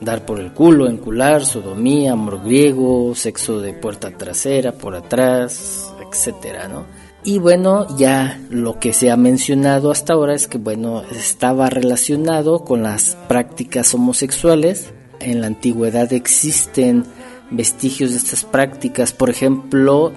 Dar 0.00 0.26
por 0.26 0.40
el 0.40 0.52
culo, 0.52 0.88
encular, 0.88 1.44
sodomía, 1.44 2.12
amor 2.12 2.44
griego, 2.44 3.14
sexo 3.14 3.60
de 3.60 3.72
puerta 3.72 4.10
trasera, 4.10 4.72
por 4.72 4.94
atrás, 4.94 5.92
etcétera, 6.00 6.68
¿no? 6.68 6.84
Y 7.24 7.38
bueno, 7.38 7.88
ya 7.96 8.40
lo 8.50 8.78
que 8.78 8.92
se 8.92 9.10
ha 9.10 9.16
mencionado 9.16 9.90
hasta 9.90 10.12
ahora 10.12 10.34
es 10.34 10.46
que, 10.46 10.58
bueno, 10.58 11.02
estaba 11.10 11.68
relacionado 11.68 12.60
con 12.60 12.84
las 12.84 13.16
prácticas 13.26 13.92
homosexuales. 13.94 14.92
En 15.18 15.40
la 15.40 15.48
antigüedad 15.48 16.12
existen 16.12 17.04
vestigios 17.50 18.12
de 18.12 18.18
estas 18.18 18.44
prácticas. 18.44 19.12
Por 19.12 19.28
ejemplo, 19.28 20.12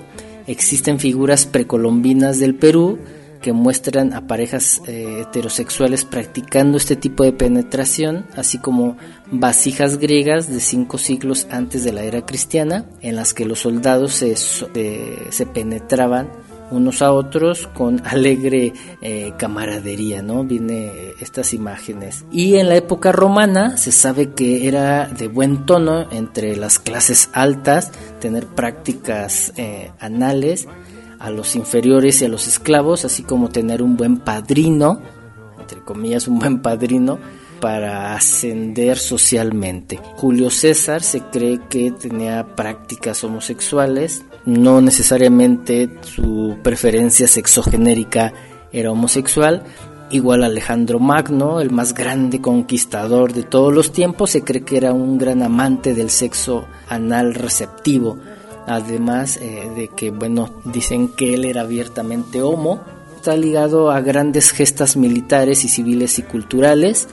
existen 0.46 1.00
figuras 1.00 1.48
precolombinas 1.48 2.38
del 2.38 2.54
Perú 2.54 3.00
que 3.42 3.54
muestran 3.54 4.14
a 4.14 4.28
parejas 4.28 4.82
eh, 4.88 5.22
heterosexuales 5.22 6.06
practicando 6.06 6.78
este 6.78 6.96
tipo 6.96 7.24
de 7.24 7.34
penetración, 7.34 8.26
así 8.36 8.58
como 8.58 8.98
vasijas 9.32 9.98
griegas 9.98 10.50
de 10.50 10.60
cinco 10.60 10.98
siglos 10.98 11.48
antes 11.52 11.84
de 11.84 11.94
la 11.94 12.04
era 12.04 12.26
cristiana, 12.26 12.86
en 13.02 13.16
las 13.16 13.34
que 13.34 13.46
los 13.46 13.60
soldados 13.60 14.14
se, 14.14 14.36
se 14.36 15.46
penetraban 15.46 16.30
unos 16.72 17.02
a 17.02 17.12
otros 17.12 17.68
con 17.68 18.02
alegre 18.06 18.74
eh, 19.02 19.34
camaradería, 19.38 20.22
¿no? 20.22 20.44
Viene 20.44 21.14
estas 21.20 21.54
imágenes. 21.54 22.26
Y 22.32 22.56
en 22.56 22.70
la 22.70 22.76
época 22.76 23.12
romana 23.12 23.78
se 23.78 23.92
sabe 23.92 24.32
que 24.32 24.68
era 24.68 25.08
de 25.08 25.28
buen 25.28 25.66
tono 25.66 26.08
entre 26.12 26.56
las 26.56 26.80
clases 26.80 27.30
altas 27.34 27.92
tener 28.20 28.46
prácticas 28.48 29.54
eh, 29.58 29.92
anales 30.00 30.68
a 31.20 31.30
los 31.30 31.56
inferiores 31.56 32.22
y 32.22 32.26
a 32.26 32.30
los 32.30 32.48
esclavos, 32.48 33.06
así 33.06 33.24
como 33.24 33.50
tener 33.50 33.82
un 33.82 33.98
buen 33.98 34.18
padrino, 34.18 35.02
entre 35.60 35.82
comillas, 35.82 36.28
un 36.28 36.40
buen 36.40 36.62
padrino 36.62 37.20
para 37.60 38.16
ascender 38.16 38.98
socialmente. 38.98 40.00
Julio 40.16 40.50
César 40.50 41.04
se 41.04 41.22
cree 41.22 41.60
que 41.70 41.92
tenía 41.92 42.56
prácticas 42.56 43.24
homosexuales, 43.24 44.24
no 44.46 44.82
necesariamente 44.82 45.90
su 46.02 46.58
preferencia 46.64 47.28
sexogenérica 47.28 48.34
era 48.72 48.92
homosexual, 48.92 49.64
igual 50.12 50.44
Alejandro 50.44 51.00
Magno, 51.00 51.60
el 51.60 51.72
más 51.72 51.94
grande 51.94 52.42
conquistador 52.42 53.34
de 53.34 53.44
todos 53.44 53.74
los 53.74 53.92
tiempos, 53.92 54.32
se 54.32 54.44
cree 54.44 54.64
que 54.64 54.78
era 54.78 54.94
un 54.94 55.18
gran 55.18 55.44
amante 55.44 55.94
del 55.94 56.10
sexo 56.10 56.66
anal 56.88 57.36
receptivo, 57.36 58.18
además 58.70 59.38
eh, 59.38 59.68
de 59.76 59.88
que, 59.88 60.12
bueno, 60.12 60.62
dicen 60.64 61.10
que 61.10 61.34
él 61.34 61.44
era 61.44 61.62
abiertamente 61.62 62.44
homo, 62.44 62.82
está 63.16 63.36
ligado 63.36 63.90
a 63.90 64.00
grandes 64.00 64.52
gestas 64.52 64.96
militares 64.96 65.66
y 65.66 65.70
civiles 65.70 66.20
y 66.20 66.22
culturales, 66.22 67.08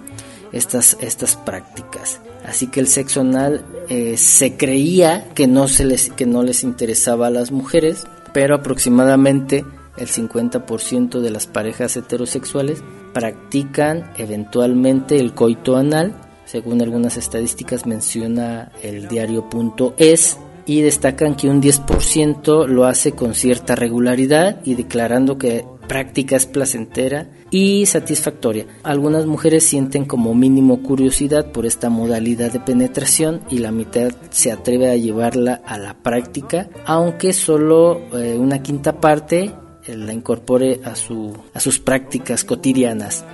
estas, 0.53 0.99
estas 1.01 1.37
prácticas. 1.37 2.21
Así 2.45 2.67
que 2.67 2.81
el 2.81 2.87
sexo 2.87 3.23
anal 3.23 3.65
eh, 3.89 4.19
se 4.19 4.57
creía 4.57 5.29
que 5.35 5.47
no, 5.47 5.67
se 5.67 5.87
les, 5.87 6.11
que 6.11 6.27
no 6.27 6.43
les 6.43 6.63
interesaba 6.63 7.29
a 7.29 7.31
las 7.31 7.51
mujeres, 7.51 8.07
pero 8.35 8.55
aproximadamente 8.55 9.65
el 9.97 10.09
50% 10.09 11.21
de 11.21 11.31
las 11.31 11.47
parejas 11.47 11.97
heterosexuales 11.97 12.83
practican 13.15 14.13
eventualmente 14.19 15.19
el 15.19 15.33
coito 15.33 15.77
anal, 15.77 16.15
según 16.45 16.83
algunas 16.83 17.17
estadísticas 17.17 17.87
menciona 17.87 18.71
el 18.83 19.09
diario.es, 19.09 20.39
y 20.67 20.83
destacan 20.83 21.37
que 21.37 21.49
un 21.49 21.63
10% 21.63 22.67
lo 22.67 22.85
hace 22.85 23.13
con 23.13 23.35
cierta 23.35 23.77
regularidad 23.77 24.61
y 24.65 24.75
declarando 24.75 25.39
que 25.39 25.65
práctica 25.87 26.37
es 26.37 26.47
placentera 26.47 27.29
y 27.51 27.87
satisfactoria. 27.87 28.67
Algunas 28.83 29.27
mujeres 29.27 29.65
sienten 29.65 30.05
como 30.05 30.35
mínimo 30.35 30.83
curiosidad 30.83 31.53
por 31.53 31.65
esta 31.65 31.89
modalidad 31.89 32.53
de 32.53 32.61
penetración 32.61 33.41
y 33.49 33.59
la 33.59 33.71
mitad 33.71 34.13
se 34.31 34.51
atreve 34.51 34.91
a 34.91 34.97
llevarla 34.97 35.63
a 35.65 35.79
la 35.79 35.95
práctica, 35.95 36.69
aunque 36.85 37.33
solo 37.33 38.01
eh, 38.13 38.37
una 38.37 38.63
quinta 38.63 39.01
parte 39.01 39.53
eh, 39.87 39.97
la 39.97 40.13
incorpore 40.13 40.81
a, 40.85 40.97
su, 40.97 41.37
a 41.55 41.61
sus 41.61 41.79
prácticas 41.79 42.45
cotidianas. 42.45 43.25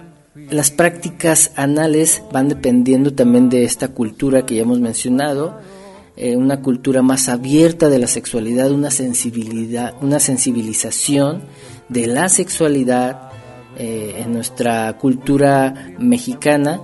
Las 0.51 0.71
prácticas 0.71 1.53
anales 1.57 2.23
van 2.33 2.49
dependiendo 2.49 3.13
también 3.13 3.49
de 3.49 3.65
esta 3.65 3.89
cultura 3.89 4.47
que 4.47 4.57
ya 4.57 4.63
hemos 4.63 4.81
mencionado, 4.81 5.59
eh, 6.17 6.37
una 6.37 6.61
cultura 6.61 7.03
más 7.03 7.29
abierta 7.29 7.89
de 7.89 7.99
la 7.99 8.07
sexualidad, 8.07 8.71
una 8.71 8.91
sensibilidad, 8.91 9.95
una 10.03 10.19
sensibilización 10.19 11.43
de 11.89 12.07
la 12.07 12.29
sexualidad 12.29 13.31
eh, 13.79 14.17
en 14.19 14.33
nuestra 14.33 14.99
cultura 14.99 15.95
mexicana 15.99 16.81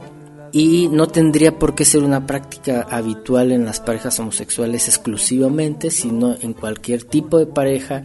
y 0.50 0.88
no 0.88 1.08
tendría 1.08 1.58
por 1.58 1.74
qué 1.74 1.84
ser 1.84 2.02
una 2.02 2.26
práctica 2.26 2.86
habitual 2.88 3.52
en 3.52 3.66
las 3.66 3.80
parejas 3.80 4.18
homosexuales 4.18 4.88
exclusivamente, 4.88 5.90
sino 5.90 6.34
en 6.40 6.54
cualquier 6.54 7.04
tipo 7.04 7.38
de 7.38 7.46
pareja, 7.46 8.02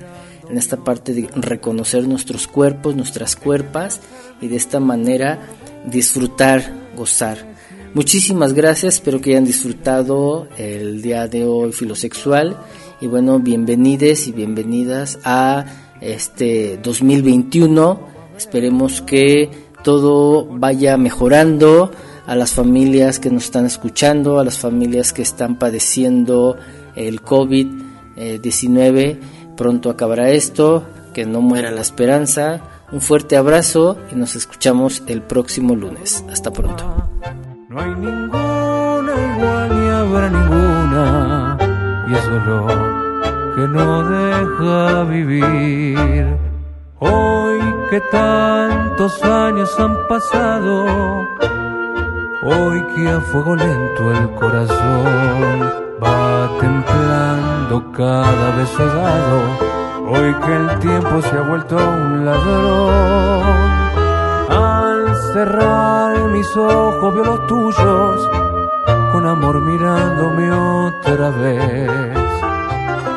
en 0.49 0.57
esta 0.57 0.77
parte 0.77 1.13
de 1.13 1.29
reconocer 1.35 2.05
nuestros 2.05 2.47
cuerpos, 2.47 2.97
nuestras 2.97 3.37
cuerpas 3.37 4.01
y 4.41 4.49
de 4.49 4.57
esta 4.57 4.81
manera 4.81 5.39
disfrutar, 5.85 6.91
gozar. 6.97 7.52
Muchísimas 7.93 8.53
gracias, 8.53 8.95
espero 8.95 9.21
que 9.21 9.31
hayan 9.31 9.45
disfrutado 9.45 10.47
el 10.57 11.03
día 11.03 11.27
de 11.27 11.45
hoy 11.45 11.71
filosexual 11.73 12.57
y 12.99 13.05
bueno, 13.05 13.37
bienvenides 13.37 14.27
y 14.27 14.31
bienvenidas 14.31 15.19
a 15.23 15.65
este 16.01 16.79
2021. 16.81 17.99
Esperemos 18.35 19.03
que 19.03 19.51
todo 19.83 20.47
vaya 20.47 20.97
mejorando 20.97 21.91
a 22.25 22.35
las 22.35 22.53
familias 22.53 23.19
que 23.19 23.29
nos 23.29 23.43
están 23.43 23.67
escuchando, 23.67 24.39
a 24.39 24.43
las 24.43 24.57
familias 24.57 25.13
que 25.13 25.21
están 25.21 25.59
padeciendo 25.59 26.57
el 26.95 27.21
COVID-19. 27.21 29.19
Pronto 29.55 29.91
acabará 29.91 30.31
esto, 30.31 30.83
que 31.13 31.27
no 31.27 31.41
muera 31.41 31.69
la 31.69 31.81
esperanza. 31.81 32.85
Un 32.91 33.01
fuerte 33.01 33.37
abrazo 33.37 33.97
y 34.11 34.15
nos 34.15 34.35
escuchamos 34.35 35.03
el 35.05 35.21
próximo 35.21 35.75
lunes. 35.75 36.23
Hasta 36.27 36.51
pronto. 36.51 37.11
No 37.73 37.81
hay 37.81 37.95
ninguna 37.95 39.13
igual 39.31 39.69
ni 39.79 39.89
habrá 39.89 40.29
ninguna. 40.29 41.57
Y 42.07 42.13
eso 42.13 42.37
es 42.37 42.45
lo 42.45 42.67
que 43.55 43.67
no 43.67 44.03
deja 44.03 45.03
vivir. 45.05 46.37
Hoy 46.99 47.59
que 47.89 47.99
tantos 48.11 49.23
años 49.23 49.75
han 49.79 50.07
pasado, 50.07 50.85
hoy 52.43 52.83
que 52.95 53.09
a 53.09 53.19
fuego 53.21 53.55
lento 53.55 54.11
el 54.11 54.29
corazón 54.35 55.73
va 56.03 56.49
templando 56.59 57.91
cada 57.91 58.55
beso 58.55 58.85
dado, 58.85 59.41
hoy 60.09 60.31
que 60.45 60.55
el 60.55 60.79
tiempo 60.79 61.21
se 61.23 61.37
ha 61.37 61.41
vuelto 61.41 61.75
un 61.77 62.23
ladrón. 62.23 63.73
Cerrar 65.33 66.29
mis 66.29 66.45
ojos 66.55 67.15
veo 67.15 67.23
los 67.23 67.47
tuyos, 67.47 68.29
con 69.11 69.25
amor 69.25 69.61
mirándome 69.61 70.51
otra 70.51 71.31
vez 71.31 71.89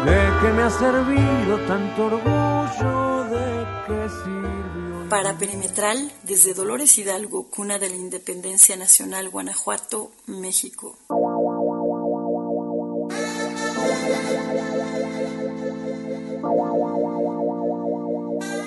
de 0.06 0.30
que 0.40 0.52
me 0.54 0.62
ha 0.62 0.70
servido 0.70 1.58
tanto 1.66 2.06
orgullo, 2.06 3.24
de 3.24 3.66
que 3.86 4.08
sirvió 4.08 5.08
Para 5.10 5.36
Perimetral, 5.36 6.10
desde 6.22 6.54
Dolores 6.54 6.96
Hidalgo, 6.96 7.50
cuna 7.50 7.78
de 7.78 7.90
la 7.90 7.96
Independencia 7.96 8.78
Nacional, 8.78 9.28
Guanajuato, 9.28 10.10
México. 10.26 10.96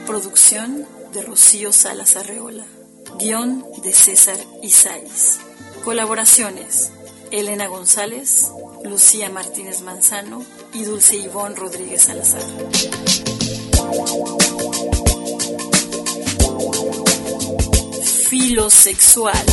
Producción 0.06 0.86
de 1.14 1.22
Rocío 1.24 1.74
Salas 1.74 2.16
Arreola. 2.16 2.79
Guión 3.18 3.66
de 3.84 3.93
César 3.93 4.38
Isaís. 4.62 5.39
Colaboraciones: 5.84 6.91
Elena 7.32 7.68
González, 7.68 8.51
Lucía 8.84 9.30
Martínez 9.30 9.82
Manzano 9.82 10.45
y 10.74 10.84
Dulce 10.84 11.18
Ivón 11.18 11.55
Rodríguez 11.55 12.03
Salazar. 12.03 12.43
Filosexual. 18.30 19.45